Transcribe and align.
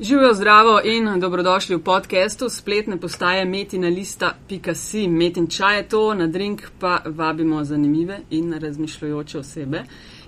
Živijo 0.00 0.34
zdravo 0.34 0.80
in 0.84 1.20
dobrodošli 1.20 1.76
v 1.76 1.82
podkastu 1.82 2.48
spletne 2.48 2.96
postaje 3.00 3.44
metinalista.si. 3.44 5.08
Metin 5.08 5.46
čaj 5.46 5.76
je 5.76 5.88
to, 5.88 6.14
na 6.14 6.26
drink 6.26 6.62
pa 6.78 7.00
vabimo 7.04 7.64
zanimive 7.64 8.20
in 8.30 8.52
razmišljajoče 8.52 9.38
osebe, 9.38 9.82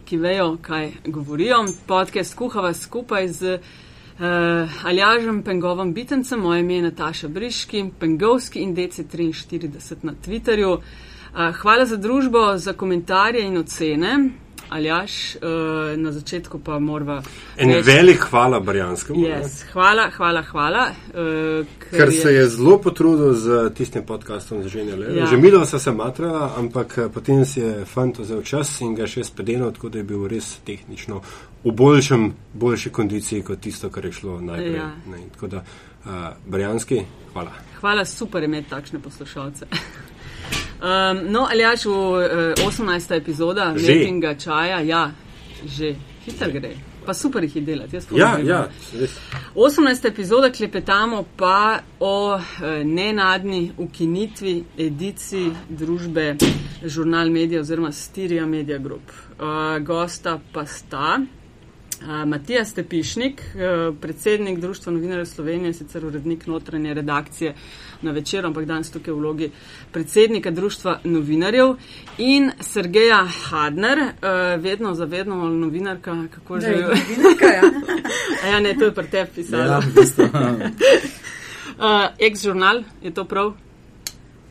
ki 0.04 0.17
vejo, 0.17 0.56
kaj 0.62 0.91
govorijo. 1.06 1.64
Podcast 1.87 2.35
kuhava 2.35 2.75
skupaj 2.75 3.29
z 3.29 3.54
uh, 3.54 4.85
Aljažem 4.85 5.43
Pengovom 5.43 5.95
Bitencem, 5.95 6.41
moje 6.41 6.61
ime 6.61 6.75
je 6.75 6.82
Nataša 6.82 7.29
Briški, 7.29 7.84
Pengovski 8.00 8.59
in 8.59 8.77
DC43 8.77 9.96
na 10.02 10.14
Twitterju. 10.27 10.73
Uh, 10.73 10.82
hvala 11.55 11.87
za 11.87 11.96
družbo, 11.96 12.57
za 12.57 12.73
komentarje 12.73 13.46
in 13.46 13.59
ocene. 13.59 14.30
Aljaš, 14.71 15.34
uh, 15.34 15.98
na 15.98 16.12
začetku 16.12 16.59
pa 16.59 16.79
moramo. 16.79 17.23
En 17.57 17.73
reči, 17.73 17.86
velik 17.91 18.23
hvala 18.30 18.61
Barjanskemu. 18.61 19.18
Yes, 19.18 19.64
hvala, 19.73 20.11
hvala, 20.16 20.43
hvala. 20.43 20.85
Uh, 21.11 21.67
ker 21.79 21.99
ker 21.99 22.13
je... 22.13 22.21
se 22.21 22.35
je 22.35 22.46
zelo 22.49 22.79
potrudil 22.79 23.35
z 23.35 23.71
tistim 23.75 24.07
podkastom 24.07 24.63
za 24.63 24.68
ženje 24.68 24.96
le. 24.96 25.14
Ja. 25.17 25.27
Že 25.27 25.36
milo 25.36 25.67
so 25.67 25.79
se 25.79 25.93
matrala, 25.93 26.53
ampak 26.57 26.99
potem 27.14 27.44
si 27.44 27.61
je 27.61 27.85
fant 27.85 28.18
vzel 28.18 28.43
čas 28.43 28.80
in 28.80 28.94
ga 28.94 29.11
še 29.11 29.25
spedenil, 29.27 29.72
tako 29.75 29.91
da 29.91 29.99
je 29.99 30.07
bil 30.07 30.29
res 30.30 30.58
tehnično 30.64 31.22
v 31.64 31.72
boljšem, 31.77 32.30
boljši 32.55 32.91
kondiciji 32.91 33.42
kot 33.42 33.61
tisto, 33.61 33.91
kar 33.91 34.05
je 34.05 34.12
šlo 34.12 34.39
najprej. 34.41 34.77
Ja. 34.77 34.92
Ne, 35.11 35.27
tako 35.34 35.47
da, 35.47 35.64
uh, 36.05 36.12
Barjanski, 36.47 37.02
hvala. 37.33 37.52
Hvala, 37.80 38.05
super 38.05 38.47
imeti 38.47 38.70
takšne 38.70 39.02
poslušalce. 39.02 39.66
Um, 40.80 41.33
no, 41.33 41.47
ali 41.50 41.61
jaš 41.61 41.84
v 41.84 41.91
uh, 41.91 42.69
18. 42.69 43.16
epizoda 43.16 43.75
Metinga 43.75 44.34
čaja, 44.34 44.80
ja, 44.80 45.11
že 45.66 45.94
hitro 46.25 46.48
gre. 46.50 46.70
Pa 47.06 47.14
super 47.14 47.44
jih 47.44 47.56
je 47.56 47.62
delati. 47.62 47.98
Ja, 48.16 48.38
ja, 48.44 48.69
18. 49.55 50.08
epizoda 50.08 50.50
klepetamo 50.50 51.24
pa 51.36 51.80
o 52.00 52.34
uh, 52.34 52.42
nenadni 52.84 53.72
ukinitvi 53.78 54.64
ediciji 54.78 55.52
družbe 55.68 56.36
Žurnal 56.84 57.30
Media 57.30 57.60
oziroma 57.60 57.92
Styria 57.92 58.46
Media 58.46 58.78
Group. 58.78 59.12
Uh, 59.36 59.84
gosta 59.84 60.38
pa 60.52 60.66
sta. 60.66 61.20
Matija 62.27 62.64
Stepišnik, 62.64 63.42
predsednik 64.00 64.58
Društva 64.58 64.92
novinarjev 64.92 65.24
Slovenije, 65.24 65.72
sicer 65.72 66.06
urednik 66.06 66.46
notranje 66.46 66.94
redakcije 66.94 67.55
na 68.02 68.10
večer, 68.10 68.46
ampak 68.46 68.64
danes 68.64 68.90
tukaj 68.90 69.14
v 69.14 69.18
vlogi 69.18 69.50
predsednika 69.92 70.50
Društva 70.50 71.00
novinarjev 71.04 71.74
in 72.18 72.50
Sergeja 72.60 73.24
Hadner, 73.24 73.98
vedno 74.58 74.94
zavedno 74.94 75.36
novinarka, 75.36 76.16
kako 76.34 76.60
že 76.60 76.66
je. 76.66 76.82
Novinarka, 76.82 77.46
ja. 77.46 77.62
ja, 78.52 78.60
ne, 78.60 78.74
to 78.78 78.84
je 78.84 78.94
pri 78.94 79.06
tebi 79.06 79.30
pisalo. 79.34 79.64
Ja, 79.64 79.80
Ex-žurnal, 82.18 82.82
je 83.02 83.14
to 83.14 83.24
prav? 83.24 83.52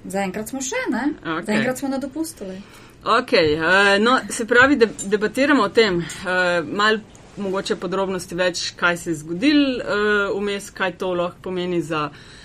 Zaenkrat 0.05 0.49
smo 0.49 0.61
še, 0.61 0.79
ne? 0.89 1.09
Okay. 1.23 1.45
Zaenkrat 1.45 1.77
smo 1.77 1.89
na 1.89 1.97
dopustili. 1.97 2.61
Ok, 3.03 3.31
uh, 3.33 3.95
no, 3.99 4.19
se 4.29 4.45
pravi, 4.45 4.75
da 4.75 4.87
debatiramo 5.05 5.63
o 5.63 5.69
tem. 5.69 5.97
Uh, 5.97 6.65
mal 6.65 6.99
mogoče 7.37 7.75
podrobnosti 7.79 8.35
več, 8.35 8.63
kaj 8.75 8.97
se 8.97 9.09
je 9.11 9.19
zgodilo 9.21 9.77
uh, 9.77 10.39
vmes, 10.39 10.71
kaj 10.75 10.97
to 10.99 11.13
lahko 11.13 11.49
pomeni 11.49 11.81
za 11.81 12.09
uh, 12.09 12.38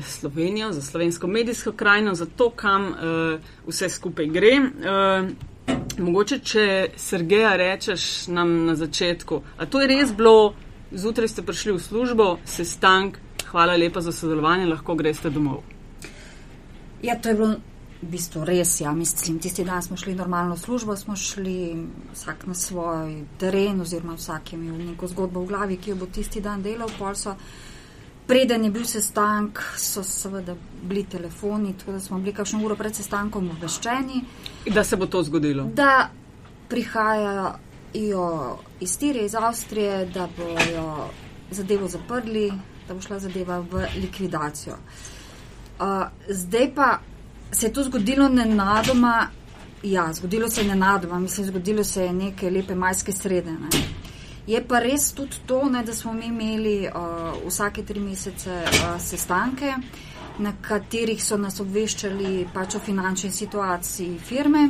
Slovenijo, 0.00 0.72
za 0.72 0.82
slovensko 0.82 1.26
medijsko 1.26 1.72
krajino, 1.72 2.14
za 2.14 2.26
to, 2.26 2.50
kam 2.50 2.86
uh, 2.88 2.96
vse 3.66 3.88
skupaj 3.88 4.26
gre. 4.26 4.52
Uh, 4.58 5.28
mogoče, 5.98 6.38
če 6.38 6.64
Sergeja 6.96 7.56
rečeš 7.56 8.26
nam 8.32 8.64
na 8.66 8.74
začetku, 8.76 9.42
a 9.58 9.66
to 9.66 9.82
je 9.82 9.90
res 9.90 10.14
bilo, 10.16 10.54
zjutraj 10.92 11.28
ste 11.28 11.44
prišli 11.44 11.76
v 11.76 11.82
službo, 11.82 12.28
sestank, 12.48 13.18
hvala 13.50 13.76
lepa 13.76 14.00
za 14.00 14.12
sodelovanje, 14.12 14.70
lahko 14.70 14.96
greste 14.96 15.30
domov. 15.30 15.62
Ja, 17.02 17.18
to 17.20 17.28
je 17.28 17.34
bilo 17.34 17.50
v 18.02 18.08
bistvu 18.10 18.44
res, 18.46 18.80
ja, 18.80 18.92
mislim, 18.92 19.38
tisti 19.38 19.64
dan 19.64 19.82
smo 19.82 19.96
šli 19.96 20.14
normalno 20.14 20.56
službo, 20.56 20.96
smo 20.96 21.16
šli 21.16 21.76
vsak 22.14 22.46
na 22.46 22.54
svoj 22.54 23.20
teren, 23.38 23.80
oziroma 23.80 24.16
vsak 24.18 24.52
je 24.52 24.58
imel 24.58 24.80
neko 24.92 25.06
zgodbo 25.06 25.44
v 25.44 25.52
glavi, 25.52 25.76
ki 25.76 25.92
jo 25.92 26.00
bo 26.00 26.06
tisti 26.06 26.40
dan 26.40 26.62
delal. 26.62 26.90
Preden 28.26 28.64
je 28.64 28.70
bil 28.70 28.84
sestank, 28.84 29.58
so 29.76 30.02
seveda 30.02 30.54
bili 30.82 31.04
telefoni, 31.04 31.74
tako 31.78 31.92
da 31.92 32.00
smo 32.00 32.18
bili 32.18 32.34
kakšno 32.34 32.64
uro 32.64 32.76
pred 32.76 32.94
sestankom 32.94 33.50
obveščeni. 33.50 34.24
Da 34.74 34.84
se 34.84 34.96
bo 34.96 35.06
to 35.06 35.22
zgodilo? 35.22 35.64
Da 35.74 36.08
prihajajo 36.68 38.58
iz 38.80 38.98
Tirije, 38.98 39.26
iz 39.26 39.34
Avstrije, 39.34 40.06
da 40.06 40.28
bojo 40.36 41.08
zadevo 41.50 41.88
zaprli, 41.88 42.52
da 42.88 42.94
bo 42.94 43.00
šla 43.00 43.18
zadeva 43.18 43.58
v 43.58 43.86
likvidacijo. 44.00 44.76
Uh, 45.80 45.86
zdaj 46.28 46.74
pa 46.74 46.98
se 47.52 47.66
je 47.66 47.72
to 47.72 47.84
zgodilo 47.84 48.28
nenadoma. 48.28 49.26
Ja, 49.82 50.12
zgodilo 50.12 50.48
se 50.48 50.60
je 50.60 50.68
nenadoma, 50.68 51.18
mislim, 51.18 51.46
zgodilo 51.46 51.84
se 51.84 52.04
je 52.04 52.12
neke 52.12 52.50
lepe 52.50 52.74
majske 52.74 53.12
srede. 53.12 53.50
Ne. 53.50 54.01
Je 54.46 54.58
pa 54.68 54.80
res 54.82 55.12
tudi 55.12 55.38
to, 55.46 55.62
ne, 55.70 55.84
da 55.86 55.94
smo 55.94 56.12
mi 56.12 56.26
imeli 56.26 56.88
uh, 56.88 57.46
vsake 57.46 57.84
tri 57.86 58.00
mesece 58.00 58.50
uh, 58.50 58.98
sestanke, 59.00 59.74
na 60.38 60.52
katerih 60.62 61.22
so 61.22 61.38
nas 61.38 61.60
obveščali 61.60 62.48
pač 62.54 62.74
o 62.74 62.82
finančni 62.82 63.30
situaciji 63.30 64.18
firme. 64.18 64.68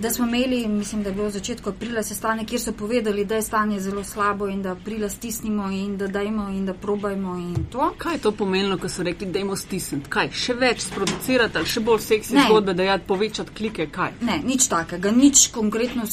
Da 0.00 0.10
smo 0.10 0.26
imeli, 0.26 0.68
mislim, 0.68 1.02
da 1.02 1.08
je 1.08 1.14
bilo 1.14 1.26
v 1.26 1.30
začetku 1.30 1.70
aprila 1.70 2.02
sestanek, 2.02 2.48
kjer 2.48 2.60
so 2.60 2.72
povedali, 2.72 3.24
da 3.24 3.36
je 3.36 3.42
stanje 3.42 3.80
zelo 3.80 4.04
slabo 4.04 4.48
in 4.48 4.62
da 4.62 4.72
aprila 4.72 5.08
stisnimo 5.08 5.70
in 5.70 5.96
da 5.96 6.06
dajmo 6.06 6.48
in 6.48 6.66
da 6.66 6.74
probajmo 6.74 7.34
in 7.36 7.66
to. 7.72 7.90
Kaj 7.98 8.14
je 8.14 8.20
to 8.20 8.32
pomenilo, 8.32 8.78
ko 8.78 8.88
so 8.88 9.02
rekli, 9.02 9.26
da 9.26 9.38
jemo 9.38 9.56
stisniti? 9.56 10.08
Kaj, 10.10 10.30
še 10.32 10.54
več 10.54 10.86
sproducirati 10.86 11.58
ali 11.58 11.66
še 11.66 11.80
bolj 11.80 12.00
seksi 12.00 12.36
zgodbe, 12.46 12.74
da 12.74 12.82
jad 12.88 13.04
povečati 13.06 13.52
klike? 13.56 13.90
Kaj? 13.92 14.14
Ne, 14.24 14.40
nič 14.44 14.68
takega, 14.72 15.12
nič 15.12 15.50
konkretno. 15.52 16.08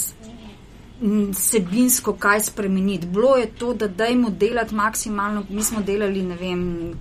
Sebinsko, 1.33 2.13
kaj 2.13 2.39
spremeniti. 2.49 3.07
Bilo 3.07 3.35
je 3.35 3.47
to, 3.47 3.73
da 3.73 3.87
dajmo 3.87 4.29
delati 4.29 4.75
maksimalno, 4.75 5.43
mi 5.49 5.63
smo 5.63 5.81
delali, 5.81 6.23
ne 6.23 6.35
vem, 6.35 6.93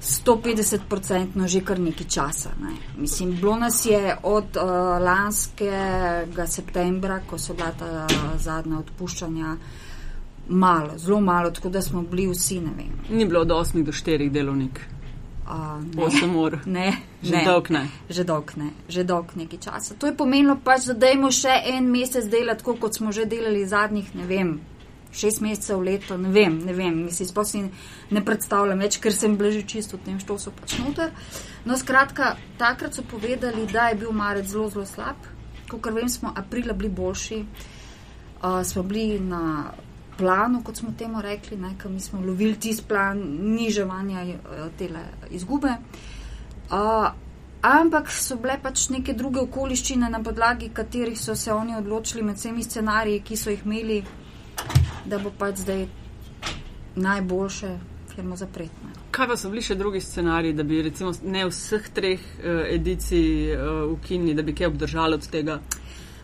150-odstotno 0.00 1.48
že 1.48 1.60
kar 1.60 1.80
nekaj 1.80 2.06
časa. 2.08 2.50
Ne. 2.60 2.72
Mislim, 2.96 3.36
bilo 3.36 3.56
nas 3.56 3.86
je 3.86 4.16
od 4.22 4.56
uh, 4.56 4.62
lanskega 5.04 6.46
septembra, 6.46 7.20
ko 7.26 7.38
so 7.38 7.54
bila 7.54 7.72
ta 7.78 8.06
uh, 8.06 8.40
zadnja 8.40 8.78
odpuščanja, 8.78 9.56
malo, 10.48 10.98
zelo 10.98 11.20
malo, 11.20 11.50
tako 11.50 11.68
da 11.68 11.82
smo 11.82 12.02
bili 12.02 12.26
vsi, 12.32 12.60
ne 12.60 12.72
vem. 12.76 13.18
Ni 13.18 13.26
bilo 13.26 13.40
od 13.40 13.48
8 13.48 13.84
do 13.84 13.92
4 13.92 14.30
delovnik. 14.30 14.80
Uh, 15.50 15.82
8 16.06 16.36
ur. 16.36 16.60
Ne, 16.66 16.92
že 17.22 17.34
ne, 17.34 17.44
dolg 17.44 17.70
ne. 17.74 17.88
Že 18.06 18.24
dolg 18.24 18.52
ne, 18.54 18.70
že 18.86 19.02
dolg 19.02 19.32
nekaj 19.34 19.58
časa. 19.58 19.96
To 19.98 20.06
je 20.06 20.14
pomenilo 20.14 20.54
pač, 20.62 20.86
da 20.86 20.94
dajmo 20.94 21.32
še 21.34 21.50
en 21.72 21.88
mesec 21.90 22.28
delati, 22.30 22.62
tako 22.62 22.76
kot 22.78 22.94
smo 22.94 23.10
že 23.10 23.26
delali 23.26 23.64
zadnjih, 23.66 24.12
ne 24.14 24.28
vem, 24.30 24.52
šest 25.10 25.42
mesecev, 25.42 25.82
leto, 25.82 26.14
ne 26.22 26.30
vem, 26.30 26.54
ne 26.62 26.76
vem, 26.76 27.02
mislim, 27.08 27.28
sploh 27.32 27.48
si 27.48 27.64
ne 28.14 28.22
predstavljam 28.22 28.78
več, 28.78 29.00
ker 29.02 29.10
sem 29.10 29.34
bila 29.34 29.50
že 29.50 29.66
čisto 29.66 29.98
v 29.98 30.06
tem, 30.06 30.22
što 30.22 30.38
so 30.38 30.54
pač 30.54 30.78
noter. 30.78 31.10
No, 31.66 31.74
skratka, 31.74 32.36
takrat 32.60 32.94
so 32.94 33.02
povedali, 33.02 33.66
da 33.66 33.90
je 33.90 34.00
bil 34.04 34.14
marec 34.14 34.46
zelo, 34.46 34.70
zelo 34.70 34.86
slab, 34.86 35.18
kot 35.66 35.90
vem, 35.90 36.06
smo 36.06 36.30
aprila 36.30 36.78
bili 36.78 36.94
boljši, 36.94 37.42
uh, 37.42 38.62
smo 38.62 38.86
bili 38.86 39.18
na 39.18 39.74
planu, 40.20 40.60
kot 40.64 40.82
smo 40.82 40.92
temu 40.98 41.22
rekli, 41.24 41.56
nekaj 41.56 41.90
mi 41.90 42.00
smo 42.00 42.20
lovili 42.20 42.60
tisti 42.60 42.84
plan 42.88 43.18
niževanja 43.56 44.22
uh, 44.28 44.68
tele 44.78 45.08
izgube. 45.30 45.74
Uh, 46.70 47.08
Ampak 47.60 48.08
so 48.08 48.38
bile 48.40 48.54
pač 48.56 48.86
neke 48.88 49.12
druge 49.12 49.42
okoliščine, 49.42 50.08
na 50.08 50.22
podlagi 50.24 50.70
katerih 50.72 51.18
so 51.20 51.34
se 51.36 51.52
oni 51.52 51.74
odločili 51.76 52.22
med 52.24 52.38
vsemi 52.40 52.64
scenariji, 52.64 53.20
ki 53.20 53.36
so 53.36 53.52
jih 53.52 53.66
imeli, 53.66 53.98
da 55.04 55.18
bo 55.20 55.28
pač 55.36 55.60
zdaj 55.60 55.84
najboljše 56.96 57.74
firmo 58.14 58.36
zapreti. 58.40 58.94
Kaj 59.12 59.28
pa 59.28 59.36
so 59.36 59.50
bili 59.52 59.64
še 59.66 59.76
drugi 59.76 60.00
scenariji, 60.00 60.56
da 60.56 60.64
bi 60.64 60.80
recimo 60.88 61.12
ne 61.22 61.44
vseh 61.50 61.90
treh 61.92 62.24
uh, 62.38 62.64
edicij 62.72 63.52
uh, 63.52 63.84
ukinili, 63.92 64.38
da 64.40 64.46
bi 64.46 64.56
kaj 64.56 64.72
obdržali 64.72 65.20
od 65.20 65.28
tega? 65.28 65.60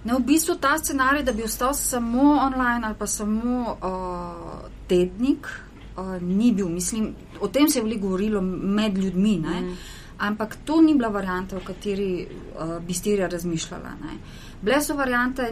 Ne, 0.07 0.15
v 0.15 0.23
bistvu 0.23 0.55
ta 0.55 0.79
scenarij, 0.79 1.25
da 1.27 1.33
bi 1.33 1.43
ostal 1.43 1.75
samo 1.75 2.39
online 2.39 2.87
ali 2.87 2.95
pa 2.99 3.07
samo 3.07 3.77
uh, 3.83 4.69
tednik, 4.87 5.49
uh, 5.97 6.23
ni 6.23 6.53
bil. 6.53 6.69
Mislim, 6.69 7.15
o 7.41 7.49
tem 7.49 7.69
se 7.69 7.79
je 7.79 7.83
veliko 7.83 8.07
govorilo 8.07 8.41
med 8.41 8.99
ljudmi, 8.99 9.37
mm. 9.39 9.77
ampak 10.19 10.57
to 10.65 10.81
ni 10.81 10.95
bila 10.95 11.09
varijanta, 11.09 11.59
v 11.59 11.65
kateri 11.65 12.27
uh, 12.27 12.79
bi 12.87 12.95
stirja 12.95 13.27
razmišljala. 13.27 13.97
Ne. 14.03 14.19
Bile 14.63 14.81
so 14.81 14.95
variante 14.95 15.51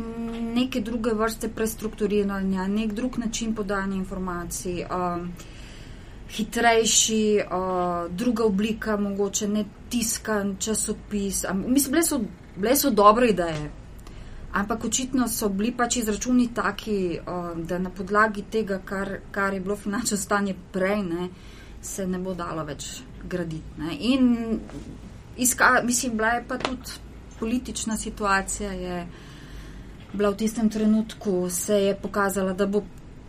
neke 0.55 0.81
druge 0.81 1.15
vrste 1.15 1.49
prestrukturiranja, 1.49 2.69
nek 2.69 2.93
drug 2.93 3.19
način 3.19 3.55
podajanja 3.55 3.97
informacij, 3.97 4.85
um, 4.87 5.33
hitrejši, 6.31 7.41
uh, 7.43 8.11
druga 8.11 8.45
oblika, 8.45 8.97
mogoče 8.97 9.49
ne 9.49 9.65
tiskan 9.91 10.57
časopis. 10.59 11.45
Mislim, 11.67 11.93
bile 11.93 12.03
so, 12.03 12.21
bile 12.57 12.77
so 12.77 12.91
dobre 12.91 13.29
ideje. 13.29 13.84
Ampak 14.55 14.85
očitno 14.85 15.27
so 15.29 15.49
bili 15.49 15.73
pač 15.75 15.97
izračuni 15.97 16.49
taki, 16.55 17.19
da 17.57 17.79
na 17.79 17.91
podlagi 17.91 18.45
tega, 18.51 18.79
kar, 18.87 19.17
kar 19.35 19.55
je 19.55 19.61
bilo 19.61 19.77
finančno 19.77 20.17
stanje 20.17 20.55
prej, 20.73 21.03
ne, 21.03 21.29
se 21.83 22.07
ne 22.07 22.19
bo 22.23 22.35
dalo 22.39 22.63
več 22.65 22.87
graditi. 23.29 23.81
Ne. 23.83 23.97
In 24.15 24.61
iska, 25.37 25.81
mislim, 25.85 26.17
bila 26.17 26.37
je 26.37 26.45
pa 26.49 26.59
tudi 26.59 27.01
politična 27.39 27.97
situacija, 27.97 28.73
je 28.73 29.07
bila 30.13 30.31
v 30.31 30.37
tistem 30.45 30.71
trenutku, 30.71 31.51
se 31.51 31.81
je 31.89 31.97
pokazala, 32.03 32.53
da 32.53 32.67
bo 32.67 32.85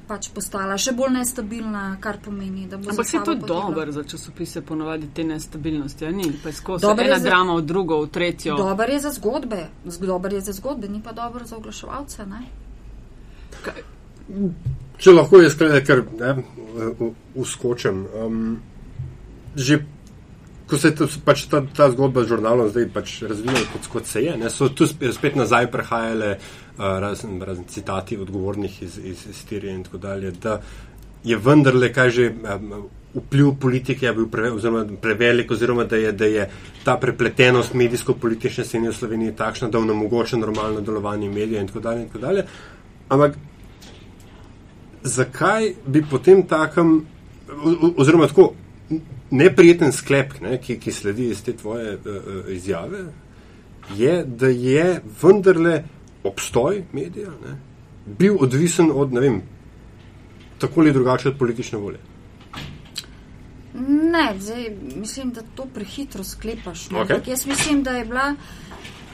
pač 0.07 0.29
postala 0.33 0.77
še 0.81 0.93
bolj 0.95 1.13
nestabilna, 1.17 1.83
kar 2.01 2.19
pomeni, 2.23 2.67
da 2.69 2.77
bo. 2.77 2.89
Ampak 2.93 3.07
se 3.09 3.21
to 3.25 3.35
dobro 3.35 3.91
za 3.91 4.03
časopise 4.03 4.61
ponovadi 4.65 5.09
te 5.13 5.23
nestabilnosti, 5.23 6.05
a 6.05 6.11
ni? 6.11 6.29
Pa 6.43 6.53
je 6.53 6.59
skozi 6.59 6.85
ena 6.85 7.19
za, 7.19 7.23
drama 7.29 7.57
v 7.59 7.65
drugo, 7.65 7.99
v 8.05 8.11
tretjo. 8.13 8.57
Dober 8.59 8.93
je 8.95 8.99
za 9.07 9.11
zgodbe, 9.17 9.65
dober 10.01 10.37
je 10.37 10.45
za 10.49 10.55
zgodbe, 10.59 10.89
ni 10.91 11.01
pa 11.03 11.15
dobro 11.17 11.45
za 11.45 11.57
oglaševalce, 11.57 12.27
ne? 12.29 12.45
Kaj? 13.65 13.83
Če 15.01 15.11
lahko 15.11 15.41
jaz 15.43 15.57
kaj, 15.59 15.81
ker 15.85 16.05
ne, 16.19 16.37
uskočem. 17.35 18.05
Um, 18.15 18.39
že 19.55 19.83
ko 20.65 20.77
se 20.81 20.89
je 20.89 21.07
pač 21.25 21.45
ta, 21.49 21.61
ta 21.61 21.91
zgodba 21.93 22.23
z 22.25 22.33
žurnalom 22.33 22.71
zdaj 22.73 22.87
pač 22.93 23.19
razvijala 23.29 23.67
kot, 23.73 23.89
kot 23.91 24.07
se 24.09 24.23
je, 24.25 24.37
ne, 24.37 24.49
so 24.49 24.65
tu 24.73 24.87
spet 24.89 25.37
nazaj 25.37 25.69
prehajale 25.71 26.31
uh, 26.39 26.64
razni 26.77 27.45
raz, 27.45 27.57
citati 27.67 28.17
odgovornih 28.17 28.83
iz, 28.83 28.97
iz, 29.03 29.27
Sirije 29.31 29.73
in 29.73 29.83
tako 29.83 29.97
dalje, 29.97 30.31
da 30.31 30.61
je 31.23 31.37
vendarle, 31.37 31.93
kaj 31.93 32.09
že 32.09 32.33
vpliv 33.15 33.53
politike 33.59 34.11
bil 34.13 34.27
pre, 34.27 34.51
oziroma, 34.51 34.85
prevelik, 35.01 35.51
oziroma 35.51 35.83
da 35.83 35.95
je, 35.95 36.11
da 36.11 36.25
je 36.25 36.49
ta 36.83 36.97
prepletenost 36.97 37.73
medijsko-politične 37.73 38.65
scene 38.65 38.89
v 38.89 38.93
Sloveniji 38.93 39.35
takšna, 39.35 39.69
da 39.69 39.79
onemogoča 39.79 40.37
normalno 40.37 40.81
delovanje 40.81 41.29
medijev 41.29 41.61
in 41.61 41.67
tako 41.67 41.79
dalje. 41.79 42.01
In 42.01 42.07
tako 42.07 42.25
dalje. 42.25 42.45
Ampak 43.09 43.37
zakaj 45.03 45.73
bi 45.87 46.03
potem 46.11 46.43
takem, 46.47 47.05
oziroma 47.97 48.27
tako 48.27 48.53
neprijeten 49.31 49.91
sklep, 49.91 50.39
ne, 50.41 50.57
ki, 50.61 50.79
ki 50.79 50.91
sledi 50.91 51.29
iz 51.29 51.43
te 51.43 51.53
tvoje 51.57 51.95
uh, 51.95 52.51
izjave, 52.53 53.05
je, 53.95 54.23
da 54.25 54.47
je 54.47 55.01
vendarle 55.21 55.83
obstoj 56.25 56.83
medija 56.93 57.29
ne, 57.29 57.57
bil 58.05 58.37
odvisen 58.39 58.91
od, 58.93 59.13
ne 59.13 59.21
vem, 59.21 59.41
tako 60.57 60.81
ali 60.81 60.93
drugače 60.93 61.29
od 61.29 61.37
politične 61.39 61.79
volje. 61.79 61.99
Ne, 64.11 64.35
zdaj 64.39 64.69
mislim, 64.95 65.31
da 65.31 65.41
to 65.55 65.65
prehitro 65.73 66.23
sklepaš. 66.23 66.89
Okay. 66.89 67.29
Jaz 67.29 67.45
mislim, 67.45 67.83
da 67.83 67.91
je 67.91 68.05
bila 68.05 68.35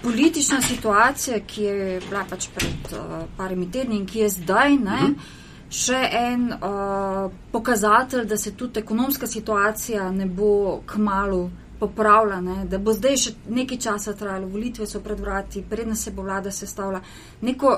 politična 0.04 0.62
situacija, 0.62 1.40
ki 1.40 1.64
je 1.64 2.02
bila 2.10 2.26
pač 2.30 2.48
pred 2.56 2.94
uh, 2.94 3.24
parimi 3.38 3.72
tedni 3.72 3.98
in 3.98 4.06
ki 4.06 4.20
je 4.20 4.30
zdaj, 4.30 4.70
ne, 4.70 4.78
uh 4.78 5.02
mhm. 5.02 5.14
-huh. 5.14 5.40
še 5.70 6.10
en 6.12 6.54
uh, 6.54 7.32
pokazatelj, 7.52 8.26
da 8.26 8.38
se 8.38 8.56
tudi 8.56 8.80
ekonomska 8.80 9.28
situacija 9.28 10.12
ne 10.12 10.26
bo 10.26 10.82
k 10.86 10.98
malu 10.98 11.50
popravljena, 11.82 12.66
da 12.70 12.78
bo 12.78 12.94
zdaj 12.94 13.16
še 13.18 13.32
nekaj 13.50 13.80
časa 13.82 14.14
trajalo, 14.14 14.52
volitve 14.54 14.86
so 14.86 15.00
pred 15.02 15.20
vrati, 15.20 15.64
predna 15.70 15.96
se 15.98 16.12
bo 16.14 16.22
vlada 16.22 16.52
sestavila. 16.54 17.02
Neko 17.42 17.72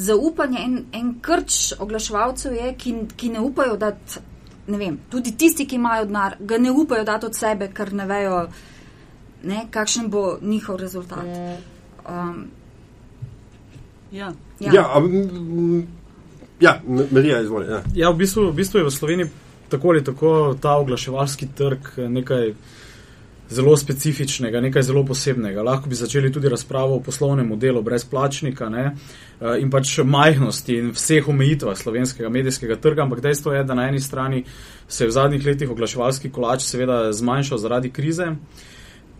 zaupanje 0.00 0.62
en, 0.64 0.78
en 0.96 1.10
krč 1.20 1.74
oglaševalcev 1.78 2.56
je, 2.56 2.70
ki, 2.80 2.94
ki 3.20 3.28
ne 3.34 3.42
upajo 3.44 3.76
dati, 3.76 4.22
ne 4.72 4.80
vem, 4.80 4.96
tudi 5.12 5.34
tisti, 5.36 5.68
ki 5.68 5.76
imajo 5.76 6.08
denar, 6.08 6.38
ga 6.40 6.58
ne 6.58 6.72
upajo 6.72 7.04
dati 7.04 7.28
od 7.28 7.36
sebe, 7.36 7.68
ker 7.76 7.92
ne 8.00 8.08
vejo, 8.08 8.40
ne, 9.52 9.66
kakšen 9.76 10.08
bo 10.08 10.24
njihov 10.40 10.80
rezultat. 10.80 11.28
Um, 12.08 12.42
ja. 14.12 14.32
Ja. 14.60 14.72
Ja, 14.72 14.88
ja, 16.60 16.74
Marija, 17.12 17.44
izvoli. 17.44 17.68
Ja, 17.68 17.84
ja 17.94 18.10
v, 18.10 18.22
bistvu, 18.24 18.48
v 18.48 18.60
bistvu 18.62 18.80
je 18.80 18.88
v 18.88 18.96
Sloveniji 18.96 19.30
tako 19.70 19.92
ali 19.92 20.04
tako 20.04 20.56
ta 20.60 20.78
oglaševalski 20.80 21.46
trg 21.56 21.96
nekaj 22.08 22.54
zelo 23.50 23.76
specifičnega, 23.76 24.60
nekaj 24.60 24.82
zelo 24.82 25.04
posebnega. 25.04 25.62
Lahko 25.62 25.88
bi 25.88 25.94
začeli 25.94 26.32
tudi 26.32 26.48
razpravo 26.48 26.96
o 26.96 27.00
poslovnem 27.00 27.46
modelu 27.46 27.82
brezplačnika 27.82 28.68
ne, 28.68 28.84
eh, 29.40 29.60
in 29.60 29.70
pač 29.70 29.98
majhnosti 30.04 30.76
in 30.78 30.90
vseh 30.94 31.28
omejitvah 31.28 31.78
slovenskega 31.78 32.28
medijskega 32.28 32.76
trga, 32.76 33.02
ampak 33.02 33.20
dejstvo 33.20 33.52
je, 33.52 33.64
da 33.64 33.74
na 33.74 33.88
eni 33.88 34.00
strani 34.00 34.44
se 34.88 35.04
je 35.04 35.08
v 35.08 35.12
zadnjih 35.12 35.46
letih 35.46 35.70
oglaševalski 35.70 36.30
kolač 36.30 36.62
seveda 36.62 37.12
zmanjšal 37.12 37.58
zaradi 37.58 37.90
krize. 37.90 38.32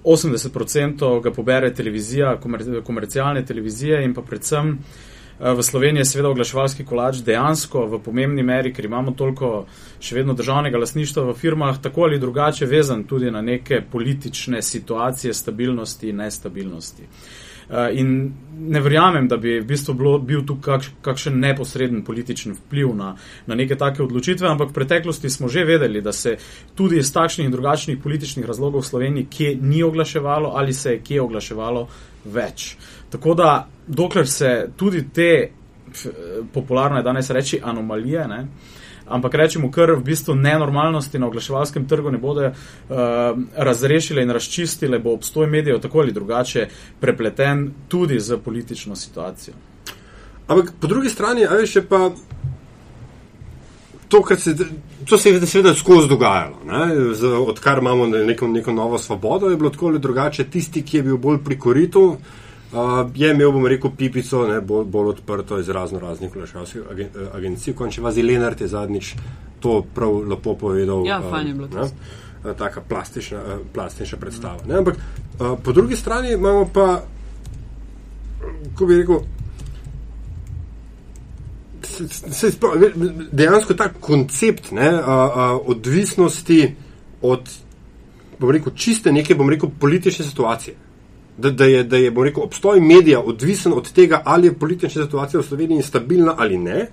80% 0.05 1.23
ga 1.23 1.31
pobere 1.31 1.75
televizija, 1.75 2.38
komercialne 2.85 3.44
televizije 3.44 4.05
in 4.05 4.15
pa 4.15 4.23
predvsem 4.23 4.69
uh, 4.69 5.11
v 5.41 5.63
Sloveniji 5.63 6.01
je 6.01 6.05
seveda 6.05 6.29
oglaševalski 6.29 6.85
kolač 6.85 7.23
dejansko 7.25 7.87
v 7.89 8.01
pomembni 8.05 8.43
meri, 8.43 8.75
ker 8.77 8.85
imamo 8.85 9.15
toliko 9.17 9.65
še 10.01 10.19
vedno 10.19 10.35
državnega 10.37 10.79
lasništva 10.79 11.25
v 11.31 11.35
firmah, 11.35 11.79
tako 11.81 12.05
ali 12.09 12.19
drugače 12.21 12.69
vezan 12.69 13.05
tudi 13.09 13.31
na 13.31 13.41
neke 13.41 13.81
politične 13.81 14.63
situacije 14.63 15.35
stabilnosti 15.35 16.13
in 16.13 16.21
nestabilnosti. 16.21 17.09
Eh, 17.09 17.50
in 17.93 18.33
ne 18.61 18.81
verjamem, 18.81 19.29
da 19.29 19.37
bi 19.37 19.61
v 19.61 19.67
bistvu 19.67 19.95
bilo, 19.95 20.19
bil 20.19 20.43
tu 20.47 20.57
kakš, 20.61 20.91
kakšen 21.03 21.39
neposreden 21.41 22.03
političen 22.05 22.53
vpliv 22.59 22.95
na, 22.97 23.15
na 23.47 23.55
neke 23.55 23.77
take 23.79 24.03
odločitve, 24.03 24.49
ampak 24.49 24.71
v 24.71 24.79
preteklosti 24.81 25.31
smo 25.31 25.49
že 25.49 25.65
vedeli, 25.65 26.03
da 26.03 26.13
se 26.13 26.37
tudi 26.75 26.99
iz 26.99 27.13
takšnih 27.13 27.47
in 27.47 27.53
drugačnih 27.53 27.99
političnih 28.03 28.47
razlogov 28.47 28.83
v 28.83 28.91
Sloveniji 28.91 29.27
kje 29.31 29.55
ni 29.63 29.83
oglaševalo 29.83 30.53
ali 30.57 30.73
se 30.73 30.93
je 30.93 31.01
kje 31.01 31.23
oglaševalo 31.23 31.87
več. 32.25 32.77
Tako 33.11 33.35
da, 33.35 33.69
dokler 33.87 34.29
se 34.29 34.69
tudi 34.77 35.07
te, 35.15 35.51
popularno 36.53 36.99
je 36.99 37.03
danes 37.03 37.31
reči, 37.31 37.61
anomalije, 37.63 38.29
ne, 38.29 38.45
ampak 39.11 39.35
rečemo, 39.35 39.71
kar 39.71 39.93
v 39.93 40.03
bistvu 40.05 40.35
nenormalnosti 40.35 41.19
na 41.19 41.27
oglaševalskem 41.27 41.89
trgu 41.89 42.11
ne 42.11 42.19
bodo 42.19 42.47
uh, 42.49 42.55
razrešile 43.57 44.23
in 44.23 44.31
razčistile, 44.31 44.99
bo 44.99 45.15
obstoj 45.15 45.47
medijev 45.47 45.81
tako 45.81 46.01
ali 46.01 46.12
drugače 46.12 46.69
prepleten 47.01 47.71
tudi 47.89 48.21
z 48.21 48.39
politično 48.45 48.97
situacijo. 48.97 49.55
Ampak 50.47 50.73
po 50.81 50.87
drugi 50.87 51.09
strani, 51.09 51.47
ali 51.47 51.67
še 51.67 51.83
pa. 51.83 52.11
To, 54.11 54.25
se, 54.37 54.57
to 55.07 55.19
se 55.19 55.31
je 55.31 55.47
seveda 55.47 55.71
skozi 55.75 56.09
dogajalo. 56.09 56.57
Z, 57.15 57.29
odkar 57.47 57.79
imamo 57.79 58.07
neko, 58.07 58.49
neko 58.49 58.73
novo 58.73 58.99
svobodo, 58.99 59.51
je 59.51 59.57
bilo 59.57 59.71
tako 59.71 59.87
ali 59.87 59.99
drugače. 59.99 60.49
Tisti, 60.51 60.83
ki 60.83 60.97
je 60.97 61.03
bil 61.03 61.17
bolj 61.17 61.39
pri 61.47 61.59
koritu, 61.59 62.03
uh, 62.03 62.50
Uh, 62.73 63.11
je 63.15 63.31
imel, 63.31 63.51
bom 63.53 63.67
rekel, 63.67 63.91
pipico, 63.99 64.45
ne, 64.47 64.61
bolj, 64.61 64.85
bolj 64.85 65.09
odprto 65.09 65.59
iz 65.59 65.69
razno 65.69 65.99
raznih 65.99 66.31
klašavskih 66.33 66.83
agen, 66.91 67.09
agencij. 67.35 67.75
Končni 67.75 68.05
vazi 68.05 68.23
Lenart 68.23 68.61
je 68.61 68.69
zadnjič 68.69 69.15
to 69.61 69.83
prav 69.95 70.29
lepo 70.29 70.55
povedal. 70.55 71.03
Ja, 71.07 71.19
fajn 71.31 71.47
je 71.47 71.55
bilo 71.55 71.69
to. 71.69 71.89
Taka 72.59 72.81
plastična, 72.81 73.41
plastična 73.75 74.19
predstava. 74.19 74.62
Ne, 74.69 74.79
ampak 74.79 74.97
uh, 74.97 75.59
po 75.65 75.73
drugi 75.73 75.97
strani 75.97 76.33
imamo 76.33 76.69
pa, 76.73 77.03
ko 78.79 78.87
bi 78.87 78.97
rekel, 78.97 79.19
se, 81.83 82.09
se 82.09 82.53
dejansko 83.33 83.75
ta 83.75 83.89
koncept 84.00 84.71
ne, 84.71 84.89
a, 84.89 85.17
a, 85.35 85.59
odvisnosti 85.67 86.75
od, 87.23 87.50
bom 88.39 88.50
rekel, 88.50 88.73
čiste 88.77 89.12
neke, 89.12 89.35
bom 89.35 89.50
rekel, 89.50 89.75
politične 89.81 90.25
situacije 90.25 90.77
da, 91.40 91.50
da 91.50 91.64
je, 91.64 91.85
da 91.85 91.97
je 91.97 92.12
rekel, 92.25 92.42
obstoj 92.42 92.80
medija 92.80 93.20
odvisen 93.20 93.73
od 93.73 93.92
tega, 93.92 94.23
ali 94.25 94.47
je 94.47 94.59
politična 94.59 95.04
situacija 95.04 95.40
v 95.40 95.44
Sloveniji 95.44 95.82
stabilna 95.82 96.35
ali 96.38 96.59
ne. 96.59 96.87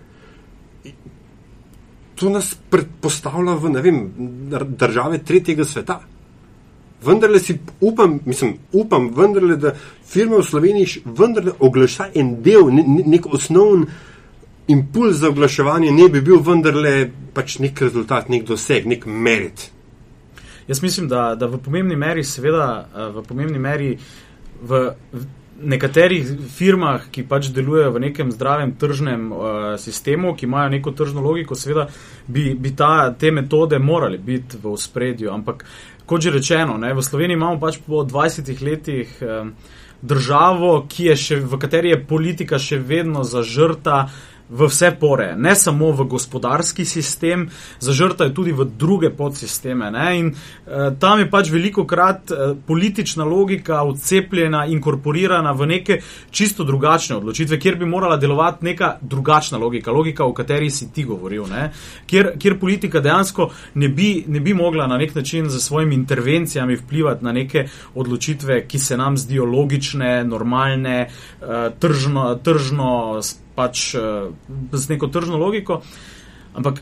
To 2.15 2.29
nas 2.29 2.55
predpostavlja 2.69 3.53
v 3.53 3.81
vem, 3.81 3.99
države 4.67 5.17
tretjega 5.17 5.65
sveta. 5.65 5.99
Vendar 7.05 7.39
si 7.39 7.59
upam, 7.81 8.19
mislim, 8.25 8.55
upam, 8.73 9.11
vendarle, 9.15 9.55
da 9.55 9.73
firme 10.05 10.37
v 10.37 10.43
Sloveniji 10.43 11.03
vendarle 11.05 11.51
oglaša 11.59 12.09
en 12.15 12.41
del, 12.41 12.71
ne, 12.73 12.83
nek 13.05 13.25
osnovni 13.33 13.85
impuls 14.67 15.21
za 15.21 15.29
oglaševanje, 15.29 15.91
ne 15.91 16.09
bi 16.09 16.21
bil 16.21 16.41
vendarle 16.43 17.11
pač 17.33 17.59
nek 17.59 17.81
rezultat, 17.81 18.29
nek 18.29 18.47
doseg, 18.47 18.87
nek 18.87 19.05
merit. 19.05 19.69
Jaz 20.67 20.81
mislim, 20.83 21.07
da, 21.07 21.35
da 21.39 21.47
v 21.47 21.61
pomembni 21.63 21.95
meri, 21.95 22.23
seveda, 22.23 22.87
eh, 22.89 23.11
v 23.13 23.23
pomembni 23.29 23.59
meri 23.59 23.93
uh, 23.93 24.01
v 24.61 24.95
nekaterih 25.57 26.27
firmah, 26.53 27.07
ki 27.11 27.23
pač 27.25 27.49
delujejo 27.53 27.95
v 27.95 28.01
nekem 28.07 28.31
zdravem 28.31 28.75
tržnem 28.77 29.31
uh, 29.31 29.39
sistemu, 29.81 30.35
ki 30.37 30.45
imajo 30.45 30.69
neko 30.75 30.93
tržno 30.93 31.23
logiko, 31.25 31.57
seveda 31.57 31.87
bi, 32.27 32.51
bi 32.53 32.75
ta, 32.77 33.09
te 33.17 33.31
metode 33.31 33.79
morali 33.79 34.17
biti 34.17 34.59
v 34.61 34.73
ospredju. 34.73 35.31
Ampak, 35.33 35.65
kot 36.05 36.21
že 36.21 36.35
rečeno, 36.35 36.77
ne, 36.77 36.93
v 36.93 37.01
Sloveniji 37.01 37.39
imamo 37.39 37.59
pač 37.59 37.81
po 37.81 38.05
20 38.05 38.53
letih 38.61 39.17
um, 39.21 39.53
državo, 40.01 40.85
še, 40.93 41.41
v 41.41 41.57
kateri 41.57 41.95
je 41.95 42.03
politika 42.05 42.59
še 42.61 42.77
vedno 42.77 43.23
zažrta 43.25 44.07
v 44.49 44.67
vse 44.67 44.91
pore, 44.99 45.35
ne 45.35 45.55
samo 45.55 45.91
v 45.91 46.05
gospodarski 46.07 46.85
sistem, 46.85 47.49
zažrta 47.79 48.23
je 48.23 48.33
tudi 48.33 48.51
v 48.51 48.65
druge 48.65 49.09
podsisteme. 49.09 49.91
Ne? 49.91 50.19
In 50.19 50.27
uh, 50.31 50.93
tam 50.99 51.19
je 51.19 51.29
pač 51.29 51.49
veliko 51.51 51.85
krat 51.85 52.31
uh, 52.31 52.55
politična 52.67 53.25
logika 53.25 53.81
odcepljena, 53.83 54.65
inkorporirana 54.65 55.51
v 55.51 55.67
neke 55.67 55.99
čisto 56.31 56.63
drugačne 56.63 57.17
odločitve, 57.17 57.59
kjer 57.59 57.75
bi 57.75 57.85
morala 57.85 58.17
delovati 58.17 58.65
neka 58.65 58.97
drugačna 59.01 59.57
logika, 59.57 59.91
logika, 59.91 60.25
o 60.25 60.33
kateri 60.33 60.69
si 60.71 60.91
ti 60.93 61.03
govoril, 61.03 61.45
kjer, 62.07 62.31
kjer 62.39 62.59
politika 62.59 62.99
dejansko 62.99 63.49
ne 63.75 63.89
bi, 63.89 64.23
ne 64.27 64.39
bi 64.39 64.53
mogla 64.53 64.87
na 64.87 64.97
nek 64.97 65.15
način 65.15 65.49
z 65.49 65.59
svojimi 65.59 65.95
intervencijami 65.95 66.75
vplivati 66.75 67.25
na 67.25 67.31
neke 67.31 67.67
odločitve, 67.95 68.65
ki 68.67 68.79
se 68.79 68.97
nam 68.97 69.17
zdijo 69.17 69.45
logične, 69.45 70.23
normalne, 70.23 71.07
uh, 71.41 71.47
tržno. 71.79 72.35
tržno 72.43 73.21
pač 73.57 73.89
uh, 73.97 74.29
z 74.71 74.93
neko 74.93 75.09
tržno 75.09 75.41
logiko. 75.41 75.81
Ampak 76.53 76.81